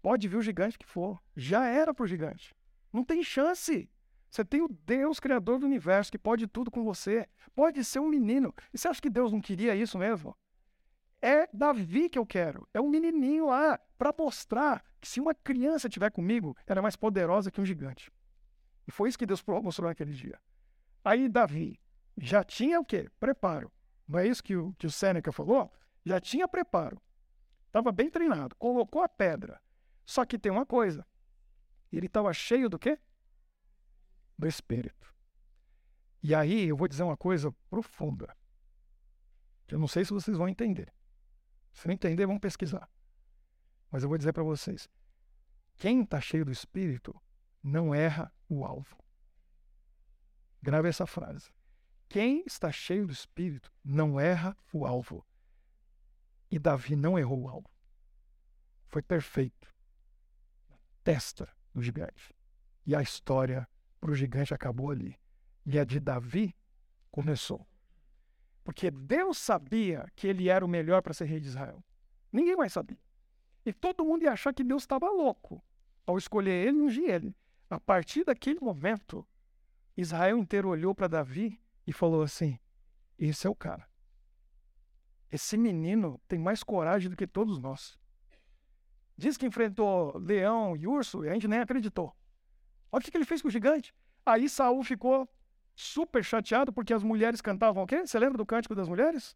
Pode 0.02 0.28
vir 0.28 0.38
o 0.38 0.41
gigante 0.41 0.78
que 0.78 0.86
for. 0.86 1.21
Já 1.36 1.65
era 1.65 1.93
para 1.93 2.04
o 2.04 2.08
gigante. 2.08 2.56
Não 2.91 3.04
tem 3.04 3.23
chance. 3.23 3.89
Você 4.30 4.43
tem 4.43 4.62
o 4.62 4.67
Deus 4.67 5.19
Criador 5.19 5.60
do 5.60 5.65
universo 5.65 6.12
que 6.12 6.17
pode 6.17 6.47
tudo 6.47 6.69
com 6.69 6.84
você. 6.84 7.28
Pode 7.56 7.84
ser 7.84 8.00
um 8.00 8.08
menino. 8.08 8.54
E 8.73 8.78
você 8.78 8.88
acha 8.88 9.02
que 9.02 9.10
Deus 9.10 9.32
não 9.32 9.41
queria 9.41 9.76
isso 9.76 9.97
mesmo? 9.97 10.36
É 11.21 11.50
Davi 11.52 12.10
que 12.10 12.19
eu 12.19 12.26
quero. 12.26 12.67
É 12.73 12.82
um 12.82 12.89
menininho 12.89 13.47
lá 13.47 13.80
para 13.97 14.13
mostrar 14.17 14.84
que 15.02 15.08
se 15.08 15.19
uma 15.19 15.34
criança 15.34 15.88
estiver 15.88 16.12
comigo, 16.12 16.56
ela 16.65 16.80
é 16.80 16.82
mais 16.82 16.95
poderosa 16.95 17.50
que 17.50 17.60
um 17.60 17.65
gigante. 17.65 18.12
E 18.88 18.91
foi 18.91 19.10
isso 19.10 19.17
que 19.17 19.26
Deus 19.26 19.43
mostrou 19.43 19.89
naquele 19.89 20.13
dia. 20.13 20.39
Aí 21.04 21.28
Davi 21.28 21.80
já 22.18 22.44
tinha 22.44 22.80
o 22.80 22.86
quê? 22.86 23.10
Preparo. 23.20 23.72
Não 24.08 24.20
é 24.20 24.28
isso 24.28 24.44
que 24.44 24.56
o, 24.56 24.74
que 24.74 24.88
o 24.88 24.92
Sêneca 24.92 25.32
falou? 25.32 25.72
Já 26.04 26.20
tinha 26.20 26.48
preparo. 26.48 27.02
Estava 27.68 27.92
bem 27.92 28.10
treinado. 28.10 28.56
Colocou 28.56 29.04
a 29.04 29.10
pedra. 29.10 29.62
Só 30.06 30.26
que 30.26 30.40
tem 30.40 30.52
uma 30.52 30.66
coisa. 30.66 31.06
Ele 31.92 32.08
estava 32.08 32.34
cheio 32.34 32.70
do 32.70 32.80
quê? 32.80 32.98
Do 34.38 34.48
Espírito. 34.48 35.14
E 36.24 36.34
aí 36.34 36.68
eu 36.68 36.76
vou 36.76 36.88
dizer 36.88 37.04
uma 37.04 37.18
coisa 37.18 37.52
profunda. 37.70 38.36
Que 39.68 39.76
eu 39.76 39.80
não 39.80 39.88
sei 39.88 40.04
se 40.04 40.14
vocês 40.14 40.38
vão 40.38 40.50
entender. 40.50 40.94
Se 41.74 41.88
não 41.88 41.94
entender, 41.94 42.26
vão 42.26 42.40
pesquisar. 42.40 42.90
Mas 43.92 44.04
eu 44.04 44.10
vou 44.10 44.18
dizer 44.18 44.34
para 44.34 44.44
vocês: 44.44 44.90
quem 45.76 46.02
está 46.02 46.20
cheio 46.20 46.46
do 46.46 46.52
Espírito 46.52 47.14
não 47.62 47.94
erra 47.94 48.34
o 48.50 48.66
alvo. 48.66 48.98
Grave 50.62 50.90
essa 50.90 51.06
frase. 51.06 51.52
Quem 52.10 52.43
está 52.46 52.72
cheio 52.72 53.06
do 53.06 53.12
Espírito 53.12 53.72
não 53.84 54.20
erra 54.20 54.56
o 54.72 54.86
alvo. 54.86 55.26
E 56.50 56.58
Davi 56.58 56.96
não 56.96 57.20
errou 57.20 57.43
o 57.43 57.50
alvo. 57.50 57.70
Foi 58.88 59.02
perfeito. 59.02 59.74
Testa 61.04 61.50
do 61.74 61.82
gigante. 61.82 62.34
E 62.86 62.96
a 62.96 63.02
história 63.02 63.67
para 64.00 64.12
o 64.12 64.15
gigante 64.15 64.54
acabou 64.54 64.91
ali. 64.91 65.20
E 65.65 65.78
a 65.78 65.84
de 65.84 66.00
Davi 66.00 66.56
começou. 67.12 67.67
Porque 68.63 68.89
Deus 68.89 69.38
sabia 69.38 70.06
que 70.15 70.28
ele 70.28 70.50
era 70.50 70.65
o 70.65 70.67
melhor 70.67 71.02
para 71.02 71.13
ser 71.13 71.26
rei 71.26 71.39
de 71.39 71.48
Israel. 71.48 71.84
Ninguém 72.32 72.56
mais 72.56 72.74
sabia. 72.74 73.00
E 73.65 73.74
todo 73.74 74.06
mundo 74.06 74.24
ia 74.24 74.32
achar 74.32 74.54
que 74.54 74.63
Deus 74.63 74.84
estava 74.84 75.10
louco 75.10 75.62
ao 76.06 76.17
escolher 76.17 76.67
ele 76.67 76.78
e 76.78 76.82
ungir 76.82 77.10
ele. 77.10 77.36
A 77.70 77.80
partir 77.80 78.24
daquele 78.24 78.62
momento, 78.62 79.28
Israel 79.96 80.38
inteiro 80.38 80.70
olhou 80.70 80.96
para 80.96 81.08
Davi 81.08 81.60
e 81.88 81.93
falou 81.93 82.21
assim: 82.21 82.60
Esse 83.17 83.47
é 83.47 83.50
o 83.50 83.56
cara. 83.56 83.88
Esse 85.32 85.58
menino 85.58 86.21
tem 86.28 86.38
mais 86.38 86.62
coragem 86.62 87.10
do 87.10 87.15
que 87.15 87.26
todos 87.26 87.58
nós. 87.58 87.97
Diz 89.17 89.38
que 89.38 89.45
enfrentou 89.45 90.17
leão 90.17 90.76
e 90.76 90.86
urso 90.86 91.26
e 91.26 91.30
a 91.30 91.34
gente 91.34 91.47
nem 91.47 91.60
acreditou. 91.60 92.15
Olha 92.91 93.02
o 93.02 93.04
que 93.04 93.17
ele 93.17 93.26
fez 93.26 93.41
com 93.41 93.47
o 93.47 93.52
gigante. 93.52 93.95
Aí 94.26 94.47
Saul 94.47 94.84
ficou 94.84 95.28
super 95.76 96.23
chateado 96.23 96.71
porque 96.71 96.93
as 96.93 97.04
mulheres 97.04 97.41
cantavam 97.41 97.84
o 97.84 97.88
quê? 97.88 98.06
Você 98.06 98.19
lembra 98.19 98.38
do 98.38 98.45
cântico 98.45 98.76
das 98.76 98.88
mulheres? 98.88 99.36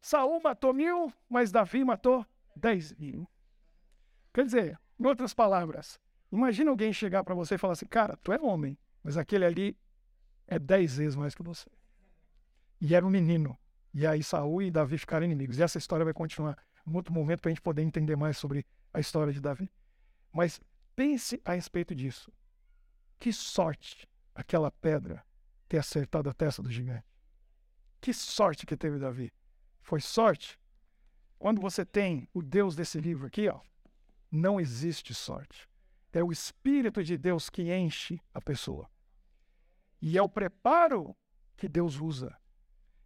Saul 0.00 0.40
matou 0.42 0.72
mil, 0.72 1.12
mas 1.28 1.50
Davi 1.50 1.84
matou 1.84 2.26
dez 2.56 2.92
mil. 2.94 3.28
Quer 4.32 4.44
dizer, 4.44 4.80
em 4.98 5.06
outras 5.06 5.32
palavras, 5.32 5.98
imagina 6.30 6.70
alguém 6.70 6.92
chegar 6.92 7.22
para 7.22 7.34
você 7.34 7.54
e 7.54 7.58
falar 7.58 7.74
assim, 7.74 7.86
cara, 7.86 8.16
tu 8.16 8.32
é 8.32 8.40
homem, 8.40 8.76
mas 9.02 9.16
aquele 9.16 9.44
ali 9.44 9.78
é 10.46 10.58
dez 10.58 10.96
vezes 10.96 11.16
mais 11.16 11.34
que 11.34 11.42
você. 11.42 11.68
E 12.80 12.94
era 12.94 13.04
um 13.04 13.10
menino. 13.10 13.58
E 13.92 14.06
aí 14.06 14.22
Saul 14.22 14.62
e 14.62 14.70
Davi 14.70 14.98
ficaram 14.98 15.24
inimigos. 15.24 15.58
E 15.58 15.62
essa 15.62 15.78
história 15.78 16.04
vai 16.04 16.12
continuar 16.12 16.58
em 16.86 16.94
outro 16.94 17.12
momento 17.12 17.40
para 17.40 17.50
a 17.50 17.54
gente 17.54 17.62
poder 17.62 17.82
entender 17.82 18.16
mais 18.16 18.36
sobre 18.36 18.66
a 18.92 19.00
história 19.00 19.32
de 19.32 19.40
Davi. 19.40 19.70
Mas 20.32 20.60
pense 20.94 21.40
a 21.44 21.54
respeito 21.54 21.94
disso. 21.94 22.32
Que 23.18 23.32
sorte 23.32 24.08
aquela 24.34 24.70
pedra 24.70 25.24
ter 25.68 25.78
acertado 25.78 26.28
a 26.28 26.32
testa 26.32 26.62
do 26.62 26.70
gigante. 26.70 27.06
Que 28.00 28.12
sorte 28.12 28.66
que 28.66 28.76
teve 28.76 28.98
Davi. 28.98 29.32
Foi 29.80 30.00
sorte. 30.00 30.58
Quando 31.38 31.60
você 31.60 31.84
tem 31.84 32.28
o 32.34 32.42
Deus 32.42 32.74
desse 32.74 32.98
livro 33.00 33.26
aqui, 33.26 33.48
ó, 33.48 33.60
não 34.30 34.60
existe 34.60 35.14
sorte. 35.14 35.68
É 36.12 36.22
o 36.22 36.32
Espírito 36.32 37.02
de 37.02 37.16
Deus 37.16 37.48
que 37.48 37.72
enche 37.72 38.20
a 38.32 38.40
pessoa. 38.40 38.88
E 40.06 40.18
é 40.18 40.22
o 40.22 40.28
preparo 40.28 41.16
que 41.56 41.66
Deus 41.66 41.98
usa. 41.98 42.36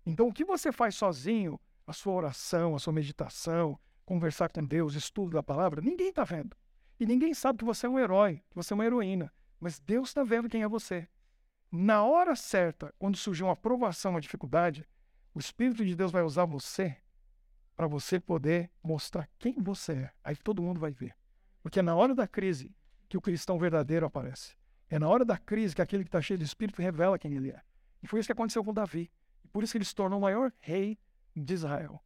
Então, 0.05 0.27
o 0.27 0.33
que 0.33 0.45
você 0.45 0.73
faz 0.73 0.97
sozinho, 0.97 1.61
a 1.87 1.93
sua 1.93 2.13
oração, 2.13 2.75
a 2.75 2.81
sua 2.81 2.93
meditação, 2.93 3.79
conversar 4.05 4.51
com 4.51 4.65
Deus, 4.65 4.97
estudo 4.97 5.31
da 5.31 5.41
palavra, 5.41 5.81
ninguém 5.81 6.09
está 6.09 6.25
vendo. 6.25 6.57
E 6.99 7.07
ninguém 7.07 7.33
sabe 7.35 7.61
que 7.61 7.65
você 7.65 7.87
é 7.87 7.89
um 7.89 8.01
herói, 8.01 8.43
que 8.51 8.57
você 8.57 8.73
é 8.73 8.75
uma 8.75 8.85
heroína. 8.85 9.33
Mas 9.61 9.79
Deus 9.79 10.09
está 10.09 10.25
vendo 10.25 10.49
quem 10.49 10.65
é 10.65 10.69
você. 10.69 11.07
Na 11.71 12.03
hora 12.03 12.35
certa, 12.35 12.93
quando 12.99 13.17
surgir 13.17 13.45
uma 13.45 13.55
provação, 13.55 14.11
uma 14.11 14.21
dificuldade, 14.21 14.85
o 15.33 15.39
Espírito 15.39 15.85
de 15.85 15.95
Deus 15.95 16.11
vai 16.11 16.25
usar 16.25 16.47
você 16.47 16.97
para 17.77 17.87
você 17.87 18.19
poder 18.19 18.73
mostrar 18.83 19.31
quem 19.39 19.55
você 19.63 19.93
é. 19.93 20.11
Aí 20.25 20.35
todo 20.35 20.61
mundo 20.61 20.81
vai 20.81 20.91
ver. 20.91 21.15
Porque 21.63 21.79
é 21.79 21.83
na 21.83 21.95
hora 21.95 22.13
da 22.13 22.27
crise 22.27 22.75
que 23.09 23.17
o 23.17 23.21
cristão 23.21 23.57
verdadeiro 23.57 24.05
aparece. 24.05 24.58
É 24.91 24.99
na 24.99 25.09
hora 25.09 25.25
da 25.25 25.37
crise 25.37 25.75
que 25.75 25.83
aquele 25.83 26.05
que 26.05 26.09
está 26.09 26.21
cheio 26.21 26.39
do 26.39 26.45
Espírito 26.45 26.81
revela 26.81 27.19
quem 27.19 27.35
ele 27.35 27.51
é. 27.51 27.61
E 28.03 28.07
foi 28.07 28.21
isso 28.21 28.29
que 28.29 28.33
aconteceu 28.33 28.65
com 28.65 28.73
Davi. 28.73 29.11
E 29.45 29.49
por 29.49 29.63
isso 29.63 29.73
que 29.73 29.79
ele 29.79 29.85
se 29.85 29.95
tornou 29.95 30.19
o 30.19 30.23
maior 30.23 30.53
rei 30.61 30.99
de 31.37 31.55
Israel. 31.55 32.03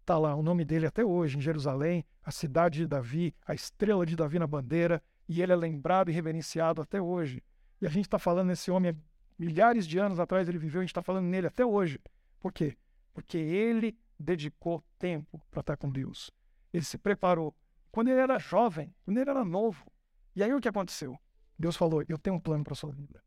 Está 0.00 0.18
lá 0.18 0.34
o 0.34 0.42
nome 0.42 0.64
dele 0.64 0.86
até 0.86 1.04
hoje, 1.04 1.38
em 1.38 1.40
Jerusalém, 1.40 2.04
a 2.22 2.30
cidade 2.30 2.80
de 2.80 2.86
Davi, 2.86 3.34
a 3.46 3.54
estrela 3.54 4.04
de 4.04 4.16
Davi 4.16 4.38
na 4.38 4.46
bandeira, 4.46 5.02
E 5.26 5.40
ele 5.40 5.52
é 5.52 5.56
lembrado 5.56 6.10
e 6.10 6.12
reverenciado 6.12 6.82
até 6.82 7.00
hoje. 7.00 7.42
E 7.80 7.86
a 7.86 7.88
gente 7.88 8.04
está 8.04 8.18
falando 8.18 8.48
nesse 8.48 8.70
homem 8.70 8.94
milhares 9.38 9.86
de 9.86 9.98
anos 9.98 10.20
atrás 10.20 10.48
ele 10.48 10.58
viveu, 10.58 10.80
a 10.80 10.84
gente 10.84 10.90
está 10.90 11.02
falando 11.02 11.26
nele 11.26 11.46
até 11.46 11.64
hoje. 11.64 11.98
Por 12.38 12.52
quê? 12.52 12.76
Porque 13.14 13.38
ele 13.38 13.96
dedicou 14.18 14.84
tempo 14.98 15.40
para 15.50 15.60
estar 15.60 15.76
com 15.76 15.88
Deus. 15.90 16.30
Ele 16.72 16.84
se 16.84 16.98
preparou. 16.98 17.54
Quando 17.90 18.08
ele 18.08 18.20
era 18.20 18.38
jovem, 18.38 18.94
quando 19.04 19.18
ele 19.18 19.30
era 19.30 19.44
novo. 19.44 19.86
E 20.36 20.42
aí 20.42 20.52
o 20.52 20.60
que 20.60 20.68
aconteceu? 20.68 21.18
Deus 21.58 21.76
falou: 21.76 22.04
Eu 22.08 22.18
tenho 22.18 22.36
um 22.36 22.40
plano 22.40 22.64
para 22.64 22.74
sua 22.74 22.90
vida. 22.90 23.22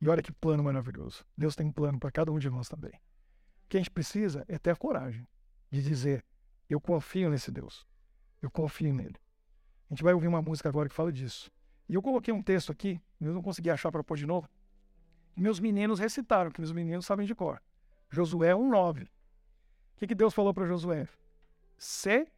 E 0.00 0.08
olha 0.08 0.22
que 0.22 0.32
plano 0.32 0.62
maravilhoso. 0.62 1.24
Deus 1.36 1.56
tem 1.56 1.66
um 1.66 1.72
plano 1.72 1.98
para 1.98 2.10
cada 2.10 2.30
um 2.30 2.38
de 2.38 2.50
nós 2.50 2.68
também. 2.68 2.92
O 2.92 3.68
que 3.68 3.76
a 3.76 3.80
gente 3.80 3.90
precisa 3.90 4.44
é 4.48 4.58
ter 4.58 4.70
a 4.70 4.76
coragem 4.76 5.26
de 5.70 5.82
dizer: 5.82 6.24
Eu 6.68 6.80
confio 6.80 7.30
nesse 7.30 7.50
Deus. 7.50 7.86
Eu 8.40 8.50
confio 8.50 8.92
nele. 8.92 9.16
A 9.88 9.94
gente 9.94 10.02
vai 10.02 10.12
ouvir 10.12 10.28
uma 10.28 10.42
música 10.42 10.68
agora 10.68 10.88
que 10.88 10.94
fala 10.94 11.12
disso. 11.12 11.50
E 11.88 11.94
eu 11.94 12.02
coloquei 12.02 12.34
um 12.34 12.42
texto 12.42 12.72
aqui, 12.72 13.00
eu 13.20 13.32
não 13.32 13.42
consegui 13.42 13.70
achar 13.70 13.92
para 13.92 14.02
pôr 14.02 14.16
de 14.16 14.26
novo. 14.26 14.48
Meus 15.36 15.60
meninos 15.60 15.98
recitaram, 15.98 16.50
que 16.50 16.60
meus 16.60 16.72
meninos 16.72 17.06
sabem 17.06 17.26
de 17.26 17.34
cor. 17.34 17.62
Josué 18.10 18.52
1,9. 18.52 19.04
O 19.04 19.08
que, 19.96 20.06
que 20.06 20.14
Deus 20.14 20.34
falou 20.34 20.52
para 20.52 20.66
Josué? 20.66 21.08
Ser 21.78 22.30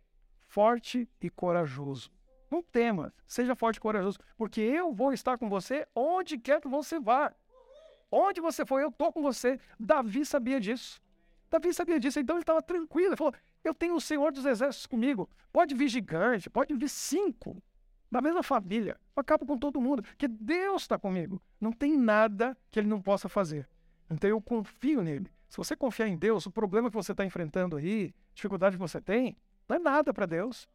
forte 0.46 1.08
e 1.20 1.30
corajoso. 1.30 2.10
Não 2.50 2.62
tema, 2.62 3.12
seja 3.26 3.54
forte 3.54 3.76
e 3.76 3.80
corajoso, 3.80 4.18
porque 4.36 4.60
eu 4.60 4.92
vou 4.92 5.12
estar 5.12 5.36
com 5.36 5.48
você 5.48 5.86
onde 5.94 6.38
quer 6.38 6.60
que 6.60 6.68
você 6.68 6.98
vá. 6.98 7.32
Onde 8.10 8.40
você 8.40 8.64
for, 8.64 8.80
eu 8.80 8.88
estou 8.88 9.12
com 9.12 9.20
você. 9.20 9.60
Davi 9.78 10.24
sabia 10.24 10.58
disso. 10.58 11.00
Davi 11.50 11.72
sabia 11.74 12.00
disso, 12.00 12.18
então 12.18 12.36
ele 12.36 12.42
estava 12.42 12.62
tranquilo. 12.62 13.10
Ele 13.10 13.16
falou: 13.16 13.34
Eu 13.62 13.74
tenho 13.74 13.94
o 13.94 14.00
Senhor 14.00 14.32
dos 14.32 14.46
Exércitos 14.46 14.86
comigo. 14.86 15.28
Pode 15.52 15.74
vir 15.74 15.88
gigante, 15.88 16.48
pode 16.48 16.74
vir 16.74 16.88
cinco 16.88 17.62
da 18.10 18.20
mesma 18.20 18.42
família. 18.42 18.98
Eu 19.14 19.20
acabo 19.20 19.46
com 19.46 19.58
todo 19.58 19.80
mundo, 19.80 20.02
porque 20.02 20.26
Deus 20.26 20.82
está 20.82 20.98
comigo. 20.98 21.40
Não 21.60 21.72
tem 21.72 21.96
nada 21.96 22.56
que 22.70 22.80
ele 22.80 22.88
não 22.88 23.00
possa 23.00 23.28
fazer. 23.28 23.68
Então 24.10 24.28
eu 24.28 24.40
confio 24.40 25.02
nele. 25.02 25.30
Se 25.48 25.56
você 25.56 25.76
confiar 25.76 26.08
em 26.08 26.16
Deus, 26.16 26.46
o 26.46 26.50
problema 26.50 26.90
que 26.90 26.96
você 26.96 27.12
está 27.12 27.24
enfrentando 27.24 27.76
aí, 27.76 28.14
dificuldade 28.34 28.76
que 28.76 28.80
você 28.80 29.00
tem, 29.00 29.36
não 29.68 29.76
é 29.76 29.78
nada 29.78 30.12
para 30.12 30.26
Deus. 30.26 30.68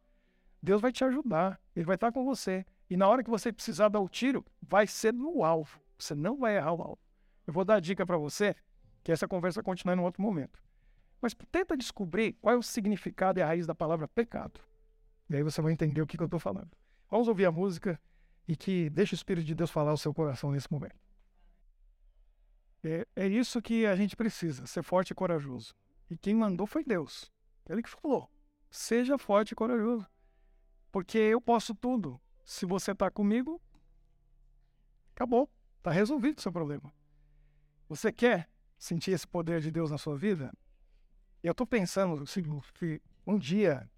Deus 0.64 0.80
vai 0.80 0.90
te 0.90 1.04
ajudar, 1.04 1.60
ele 1.76 1.84
vai 1.84 1.94
estar 1.94 2.10
com 2.10 2.24
você. 2.24 2.64
E 2.88 2.96
na 2.96 3.06
hora 3.06 3.22
que 3.22 3.28
você 3.28 3.52
precisar 3.52 3.88
dar 3.90 4.00
o 4.00 4.08
tiro, 4.08 4.44
vai 4.62 4.86
ser 4.86 5.12
no 5.12 5.44
alvo. 5.44 5.78
Você 5.98 6.14
não 6.14 6.38
vai 6.38 6.56
errar 6.56 6.72
o 6.72 6.82
alvo. 6.82 6.98
Eu 7.46 7.52
vou 7.52 7.66
dar 7.66 7.74
a 7.74 7.80
dica 7.80 8.06
para 8.06 8.16
você, 8.16 8.56
que 9.02 9.12
essa 9.12 9.28
conversa 9.28 9.60
vai 9.60 9.64
continuar 9.64 9.94
em 9.94 10.00
outro 10.00 10.22
momento. 10.22 10.62
Mas 11.20 11.34
tenta 11.52 11.76
descobrir 11.76 12.32
qual 12.40 12.54
é 12.54 12.58
o 12.58 12.62
significado 12.62 13.38
e 13.38 13.42
a 13.42 13.46
raiz 13.46 13.66
da 13.66 13.74
palavra 13.74 14.08
pecado. 14.08 14.58
E 15.28 15.36
aí 15.36 15.42
você 15.42 15.60
vai 15.60 15.70
entender 15.70 16.00
o 16.00 16.06
que, 16.06 16.16
que 16.16 16.22
eu 16.22 16.26
estou 16.26 16.40
falando. 16.40 16.70
Vamos 17.10 17.28
ouvir 17.28 17.44
a 17.44 17.52
música 17.52 18.00
e 18.48 18.56
que 18.56 18.88
deixe 18.88 19.14
o 19.14 19.16
Espírito 19.16 19.44
de 19.44 19.54
Deus 19.54 19.70
falar 19.70 19.90
ao 19.90 19.98
seu 19.98 20.14
coração 20.14 20.50
nesse 20.50 20.72
momento. 20.72 20.96
É, 22.82 23.06
é 23.14 23.26
isso 23.26 23.60
que 23.60 23.84
a 23.84 23.94
gente 23.96 24.16
precisa, 24.16 24.66
ser 24.66 24.82
forte 24.82 25.10
e 25.10 25.14
corajoso. 25.14 25.74
E 26.10 26.16
quem 26.16 26.34
mandou 26.34 26.66
foi 26.66 26.82
Deus. 26.82 27.30
Ele 27.68 27.82
que 27.82 27.90
falou: 27.90 28.30
seja 28.70 29.18
forte 29.18 29.52
e 29.52 29.54
corajoso. 29.54 30.06
Porque 30.94 31.18
eu 31.18 31.40
posso 31.40 31.74
tudo. 31.74 32.20
Se 32.44 32.64
você 32.64 32.92
está 32.92 33.10
comigo, 33.10 33.60
acabou. 35.12 35.50
Está 35.78 35.90
resolvido 35.90 36.38
o 36.38 36.40
seu 36.40 36.52
problema. 36.52 36.94
Você 37.88 38.12
quer 38.12 38.48
sentir 38.78 39.10
esse 39.10 39.26
poder 39.26 39.60
de 39.60 39.72
Deus 39.72 39.90
na 39.90 39.98
sua 39.98 40.16
vida? 40.16 40.52
Eu 41.42 41.50
estou 41.50 41.66
pensando 41.66 42.22
que 42.78 43.02
um 43.26 43.36
dia 43.36 43.90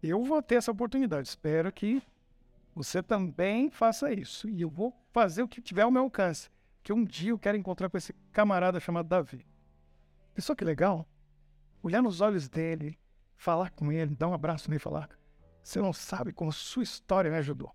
eu 0.00 0.22
vou 0.22 0.40
ter 0.40 0.54
essa 0.54 0.70
oportunidade. 0.70 1.26
Espero 1.26 1.72
que 1.72 2.00
você 2.76 3.02
também 3.02 3.68
faça 3.68 4.12
isso. 4.12 4.48
E 4.48 4.62
eu 4.62 4.70
vou 4.70 4.96
fazer 5.12 5.42
o 5.42 5.48
que 5.48 5.60
tiver 5.60 5.82
ao 5.82 5.90
meu 5.90 6.02
alcance. 6.02 6.48
Que 6.84 6.92
um 6.92 7.04
dia 7.04 7.30
eu 7.30 7.38
quero 7.40 7.58
encontrar 7.58 7.90
com 7.90 7.98
esse 7.98 8.12
camarada 8.30 8.78
chamado 8.78 9.08
Davi. 9.08 9.44
Pessoal, 10.32 10.54
que 10.54 10.64
legal. 10.64 11.08
Olhar 11.82 12.00
nos 12.00 12.20
olhos 12.20 12.48
dele, 12.48 12.96
falar 13.36 13.70
com 13.70 13.90
ele, 13.90 14.14
dar 14.14 14.28
um 14.28 14.32
abraço 14.32 14.70
nele 14.70 14.78
e 14.78 14.80
falar: 14.80 15.10
Você 15.64 15.80
não 15.80 15.94
sabe 15.94 16.30
como 16.30 16.52
sua 16.52 16.82
história 16.82 17.30
me 17.30 17.38
ajudou. 17.38 17.74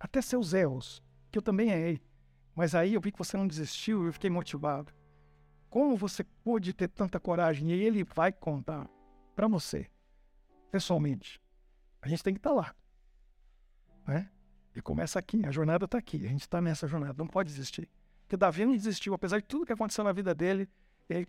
Até 0.00 0.20
seus 0.20 0.52
erros, 0.52 1.00
que 1.30 1.38
eu 1.38 1.42
também 1.42 1.70
errei. 1.70 2.02
Mas 2.56 2.74
aí 2.74 2.94
eu 2.94 3.00
vi 3.00 3.12
que 3.12 3.18
você 3.18 3.36
não 3.36 3.46
desistiu 3.46 4.02
e 4.02 4.08
eu 4.08 4.12
fiquei 4.12 4.28
motivado. 4.28 4.92
Como 5.70 5.96
você 5.96 6.24
pôde 6.24 6.72
ter 6.72 6.88
tanta 6.88 7.20
coragem? 7.20 7.70
E 7.70 7.72
ele 7.72 8.02
vai 8.02 8.32
contar 8.32 8.90
para 9.36 9.46
você, 9.46 9.88
pessoalmente. 10.72 11.40
A 12.02 12.08
gente 12.08 12.22
tem 12.22 12.34
que 12.34 12.40
estar 12.40 12.50
tá 12.50 12.56
lá. 12.56 12.74
Né? 14.04 14.28
E 14.74 14.82
começa 14.82 15.20
aqui, 15.20 15.46
a 15.46 15.52
jornada 15.52 15.84
está 15.84 15.98
aqui, 15.98 16.26
a 16.26 16.28
gente 16.28 16.40
está 16.40 16.60
nessa 16.60 16.88
jornada, 16.88 17.14
não 17.16 17.28
pode 17.28 17.48
desistir. 17.48 17.88
Porque 18.22 18.36
Davi 18.36 18.66
não 18.66 18.72
desistiu, 18.72 19.14
apesar 19.14 19.38
de 19.38 19.44
tudo 19.44 19.64
que 19.64 19.72
aconteceu 19.72 20.02
na 20.02 20.12
vida 20.12 20.34
dele, 20.34 20.68
ele 21.08 21.28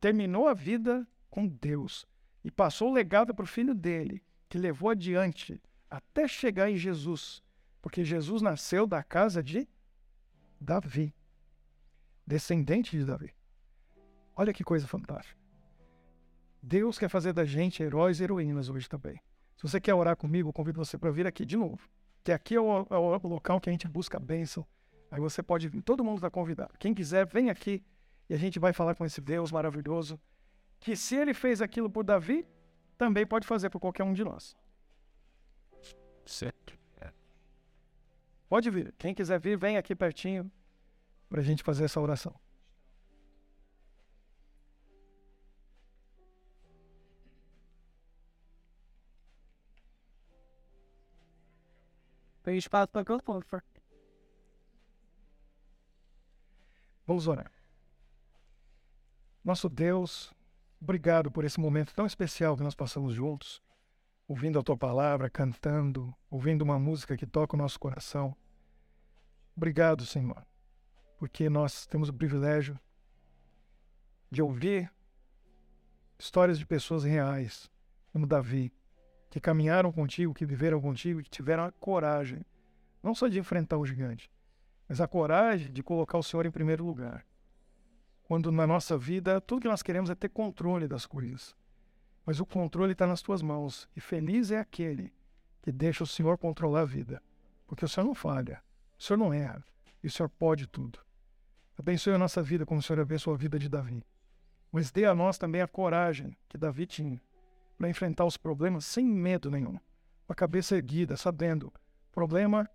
terminou 0.00 0.46
a 0.46 0.54
vida 0.54 1.06
com 1.28 1.48
Deus 1.48 2.06
e 2.44 2.52
passou 2.52 2.90
o 2.90 2.94
legado 2.94 3.34
para 3.34 3.42
o 3.42 3.48
filho 3.48 3.74
dele, 3.74 4.22
que 4.48 4.58
levou 4.58 4.90
adiante 4.90 5.60
até 5.90 6.26
chegar 6.28 6.70
em 6.70 6.76
Jesus, 6.76 7.42
porque 7.80 8.04
Jesus 8.04 8.42
nasceu 8.42 8.86
da 8.86 9.02
casa 9.02 9.42
de 9.42 9.68
Davi, 10.60 11.14
descendente 12.26 12.96
de 12.96 13.04
Davi. 13.04 13.34
Olha 14.34 14.52
que 14.52 14.64
coisa 14.64 14.86
fantástica. 14.86 15.38
Deus 16.62 16.98
quer 16.98 17.08
fazer 17.08 17.32
da 17.32 17.44
gente 17.44 17.82
heróis 17.82 18.20
e 18.20 18.24
heroínas 18.24 18.68
hoje 18.68 18.88
também. 18.88 19.20
Se 19.56 19.62
você 19.62 19.80
quer 19.80 19.94
orar 19.94 20.16
comigo, 20.16 20.48
eu 20.48 20.52
convido 20.52 20.84
você 20.84 20.98
para 20.98 21.10
vir 21.10 21.26
aqui 21.26 21.44
de 21.44 21.56
novo 21.56 21.88
que 22.28 22.32
aqui 22.32 22.54
é 22.54 22.60
o, 22.60 22.86
é 22.90 22.98
o, 22.98 23.28
local 23.28 23.58
que 23.58 23.70
a 23.70 23.72
gente 23.72 23.88
busca 23.88 24.18
a 24.18 24.20
bênção. 24.20 24.66
Aí 25.10 25.18
você 25.18 25.42
pode 25.42 25.66
vir, 25.66 25.80
todo 25.80 26.04
mundo 26.04 26.16
está 26.16 26.30
convidado. 26.30 26.74
Quem 26.78 26.92
quiser, 26.92 27.26
vem 27.26 27.48
aqui 27.48 27.82
e 28.28 28.34
a 28.34 28.36
gente 28.36 28.58
vai 28.58 28.70
falar 28.74 28.94
com 28.94 29.02
esse 29.02 29.18
Deus 29.18 29.50
maravilhoso. 29.50 30.20
Que 30.78 30.94
se 30.94 31.16
ele 31.16 31.32
fez 31.32 31.62
aquilo 31.62 31.88
por 31.88 32.04
Davi, 32.04 32.46
também 32.98 33.24
pode 33.24 33.46
fazer 33.46 33.70
por 33.70 33.80
qualquer 33.80 34.02
um 34.02 34.12
de 34.12 34.24
nós. 34.24 34.56
Certo. 36.26 36.76
Pode 38.48 38.70
vir. 38.70 38.94
Quem 38.98 39.14
quiser 39.14 39.38
vir, 39.38 39.56
vem 39.58 39.76
aqui 39.76 39.94
pertinho 39.94 40.50
para 41.28 41.40
a 41.40 41.44
gente 41.44 41.62
fazer 41.62 41.84
essa 41.84 42.00
oração. 42.00 42.34
Tem 52.42 52.56
espaço 52.56 52.88
para 52.88 53.04
que 53.04 53.12
eu 53.12 53.20
for. 53.20 53.62
Vamos 57.06 57.26
orar. 57.26 57.52
Nosso 59.44 59.68
Deus, 59.68 60.32
obrigado 60.80 61.30
por 61.30 61.44
esse 61.44 61.58
momento 61.60 61.94
tão 61.94 62.06
especial 62.06 62.56
que 62.56 62.62
nós 62.62 62.74
passamos 62.74 63.14
juntos, 63.14 63.62
ouvindo 64.26 64.58
a 64.58 64.62
tua 64.62 64.76
palavra, 64.76 65.30
cantando, 65.30 66.14
ouvindo 66.30 66.62
uma 66.62 66.78
música 66.78 67.16
que 67.16 67.26
toca 67.26 67.56
o 67.56 67.58
nosso 67.58 67.78
coração. 67.78 68.36
Obrigado, 69.56 70.04
Senhor, 70.04 70.46
porque 71.18 71.48
nós 71.48 71.86
temos 71.86 72.08
o 72.08 72.14
privilégio 72.14 72.78
de 74.30 74.42
ouvir 74.42 74.92
histórias 76.18 76.58
de 76.58 76.66
pessoas 76.66 77.04
reais, 77.04 77.70
como 78.12 78.26
Davi, 78.26 78.72
que 79.30 79.40
caminharam 79.40 79.92
contigo, 79.92 80.34
que 80.34 80.46
viveram 80.46 80.80
contigo, 80.80 81.22
que 81.22 81.30
tiveram 81.30 81.64
a 81.64 81.72
coragem, 81.72 82.44
não 83.02 83.14
só 83.14 83.28
de 83.28 83.38
enfrentar 83.38 83.78
o 83.78 83.86
gigante, 83.86 84.30
mas 84.88 85.00
a 85.00 85.08
coragem 85.08 85.72
de 85.72 85.82
colocar 85.82 86.18
o 86.18 86.22
Senhor 86.22 86.46
em 86.46 86.50
primeiro 86.50 86.84
lugar. 86.84 87.24
Quando 88.28 88.52
na 88.52 88.66
nossa 88.66 88.98
vida 88.98 89.40
tudo 89.40 89.62
que 89.62 89.68
nós 89.68 89.82
queremos 89.82 90.10
é 90.10 90.14
ter 90.14 90.28
controle 90.28 90.86
das 90.86 91.06
coisas. 91.06 91.56
Mas 92.26 92.38
o 92.38 92.44
controle 92.44 92.92
está 92.92 93.06
nas 93.06 93.22
tuas 93.22 93.40
mãos. 93.40 93.88
E 93.96 94.00
feliz 94.02 94.50
é 94.50 94.58
aquele 94.58 95.14
que 95.62 95.72
deixa 95.72 96.04
o 96.04 96.06
Senhor 96.06 96.36
controlar 96.36 96.82
a 96.82 96.84
vida. 96.84 97.22
Porque 97.66 97.86
o 97.86 97.88
Senhor 97.88 98.06
não 98.06 98.14
falha, 98.14 98.62
o 98.98 99.02
Senhor 99.02 99.16
não 99.16 99.32
erra, 99.32 99.64
e 100.02 100.06
o 100.06 100.10
Senhor 100.10 100.28
pode 100.28 100.66
tudo. 100.66 100.98
Abençoe 101.78 102.12
a 102.12 102.18
nossa 102.18 102.42
vida 102.42 102.66
como 102.66 102.80
o 102.80 102.82
Senhor 102.82 103.00
abençoou 103.00 103.34
a 103.34 103.38
vida 103.38 103.58
de 103.58 103.66
Davi. 103.66 104.04
Mas 104.70 104.90
dê 104.90 105.06
a 105.06 105.14
nós 105.14 105.38
também 105.38 105.62
a 105.62 105.66
coragem 105.66 106.36
que 106.50 106.58
Davi 106.58 106.86
tinha 106.86 107.18
para 107.78 107.88
enfrentar 107.88 108.26
os 108.26 108.36
problemas 108.36 108.84
sem 108.84 109.06
medo 109.06 109.50
nenhum, 109.50 109.78
com 110.26 110.32
a 110.32 110.34
cabeça 110.34 110.76
erguida, 110.76 111.16
sabendo, 111.16 111.72
problema, 112.12 112.68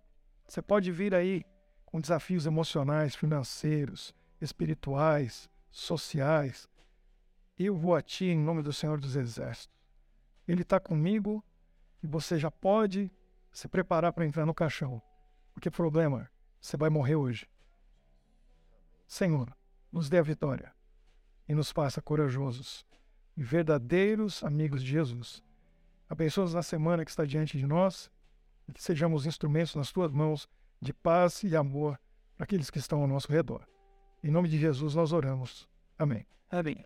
você 0.48 0.60
pode 0.60 0.90
vir 0.90 1.14
aí 1.14 1.44
com 1.84 2.00
desafios 2.00 2.44
emocionais, 2.44 3.14
financeiros, 3.14 4.12
espirituais, 4.44 5.50
sociais. 5.70 6.68
Eu 7.58 7.76
vou 7.76 7.94
a 7.94 8.02
ti 8.02 8.26
em 8.26 8.38
nome 8.38 8.62
do 8.62 8.72
Senhor 8.72 9.00
dos 9.00 9.16
Exércitos. 9.16 9.74
Ele 10.46 10.62
está 10.62 10.78
comigo 10.78 11.42
e 12.02 12.06
você 12.06 12.38
já 12.38 12.50
pode 12.50 13.10
se 13.50 13.66
preparar 13.66 14.12
para 14.12 14.26
entrar 14.26 14.44
no 14.44 14.54
caixão. 14.54 15.02
Porque 15.52 15.70
problema, 15.70 16.30
você 16.60 16.76
vai 16.76 16.90
morrer 16.90 17.16
hoje. 17.16 17.48
Senhor, 19.06 19.54
nos 19.90 20.08
dê 20.08 20.18
a 20.18 20.22
vitória 20.22 20.74
e 21.48 21.54
nos 21.54 21.70
faça 21.70 22.02
corajosos 22.02 22.84
verdadeiros 23.36 24.42
amigos 24.44 24.82
de 24.82 24.90
Jesus. 24.90 25.42
Abençoa-nos 26.08 26.54
na 26.54 26.62
semana 26.62 27.04
que 27.04 27.10
está 27.10 27.24
diante 27.24 27.58
de 27.58 27.66
nós 27.66 28.10
e 28.68 28.72
que 28.72 28.82
sejamos 28.82 29.26
instrumentos 29.26 29.74
nas 29.74 29.90
tuas 29.90 30.12
mãos 30.12 30.48
de 30.80 30.92
paz 30.92 31.42
e 31.42 31.56
amor 31.56 31.98
para 32.36 32.44
aqueles 32.44 32.70
que 32.70 32.78
estão 32.78 33.00
ao 33.00 33.08
nosso 33.08 33.30
redor. 33.30 33.66
Em 34.24 34.30
nome 34.30 34.48
de 34.48 34.58
Jesus 34.58 34.94
nós 34.94 35.12
oramos. 35.12 35.68
Amém. 35.98 36.24
Amém. 36.50 36.78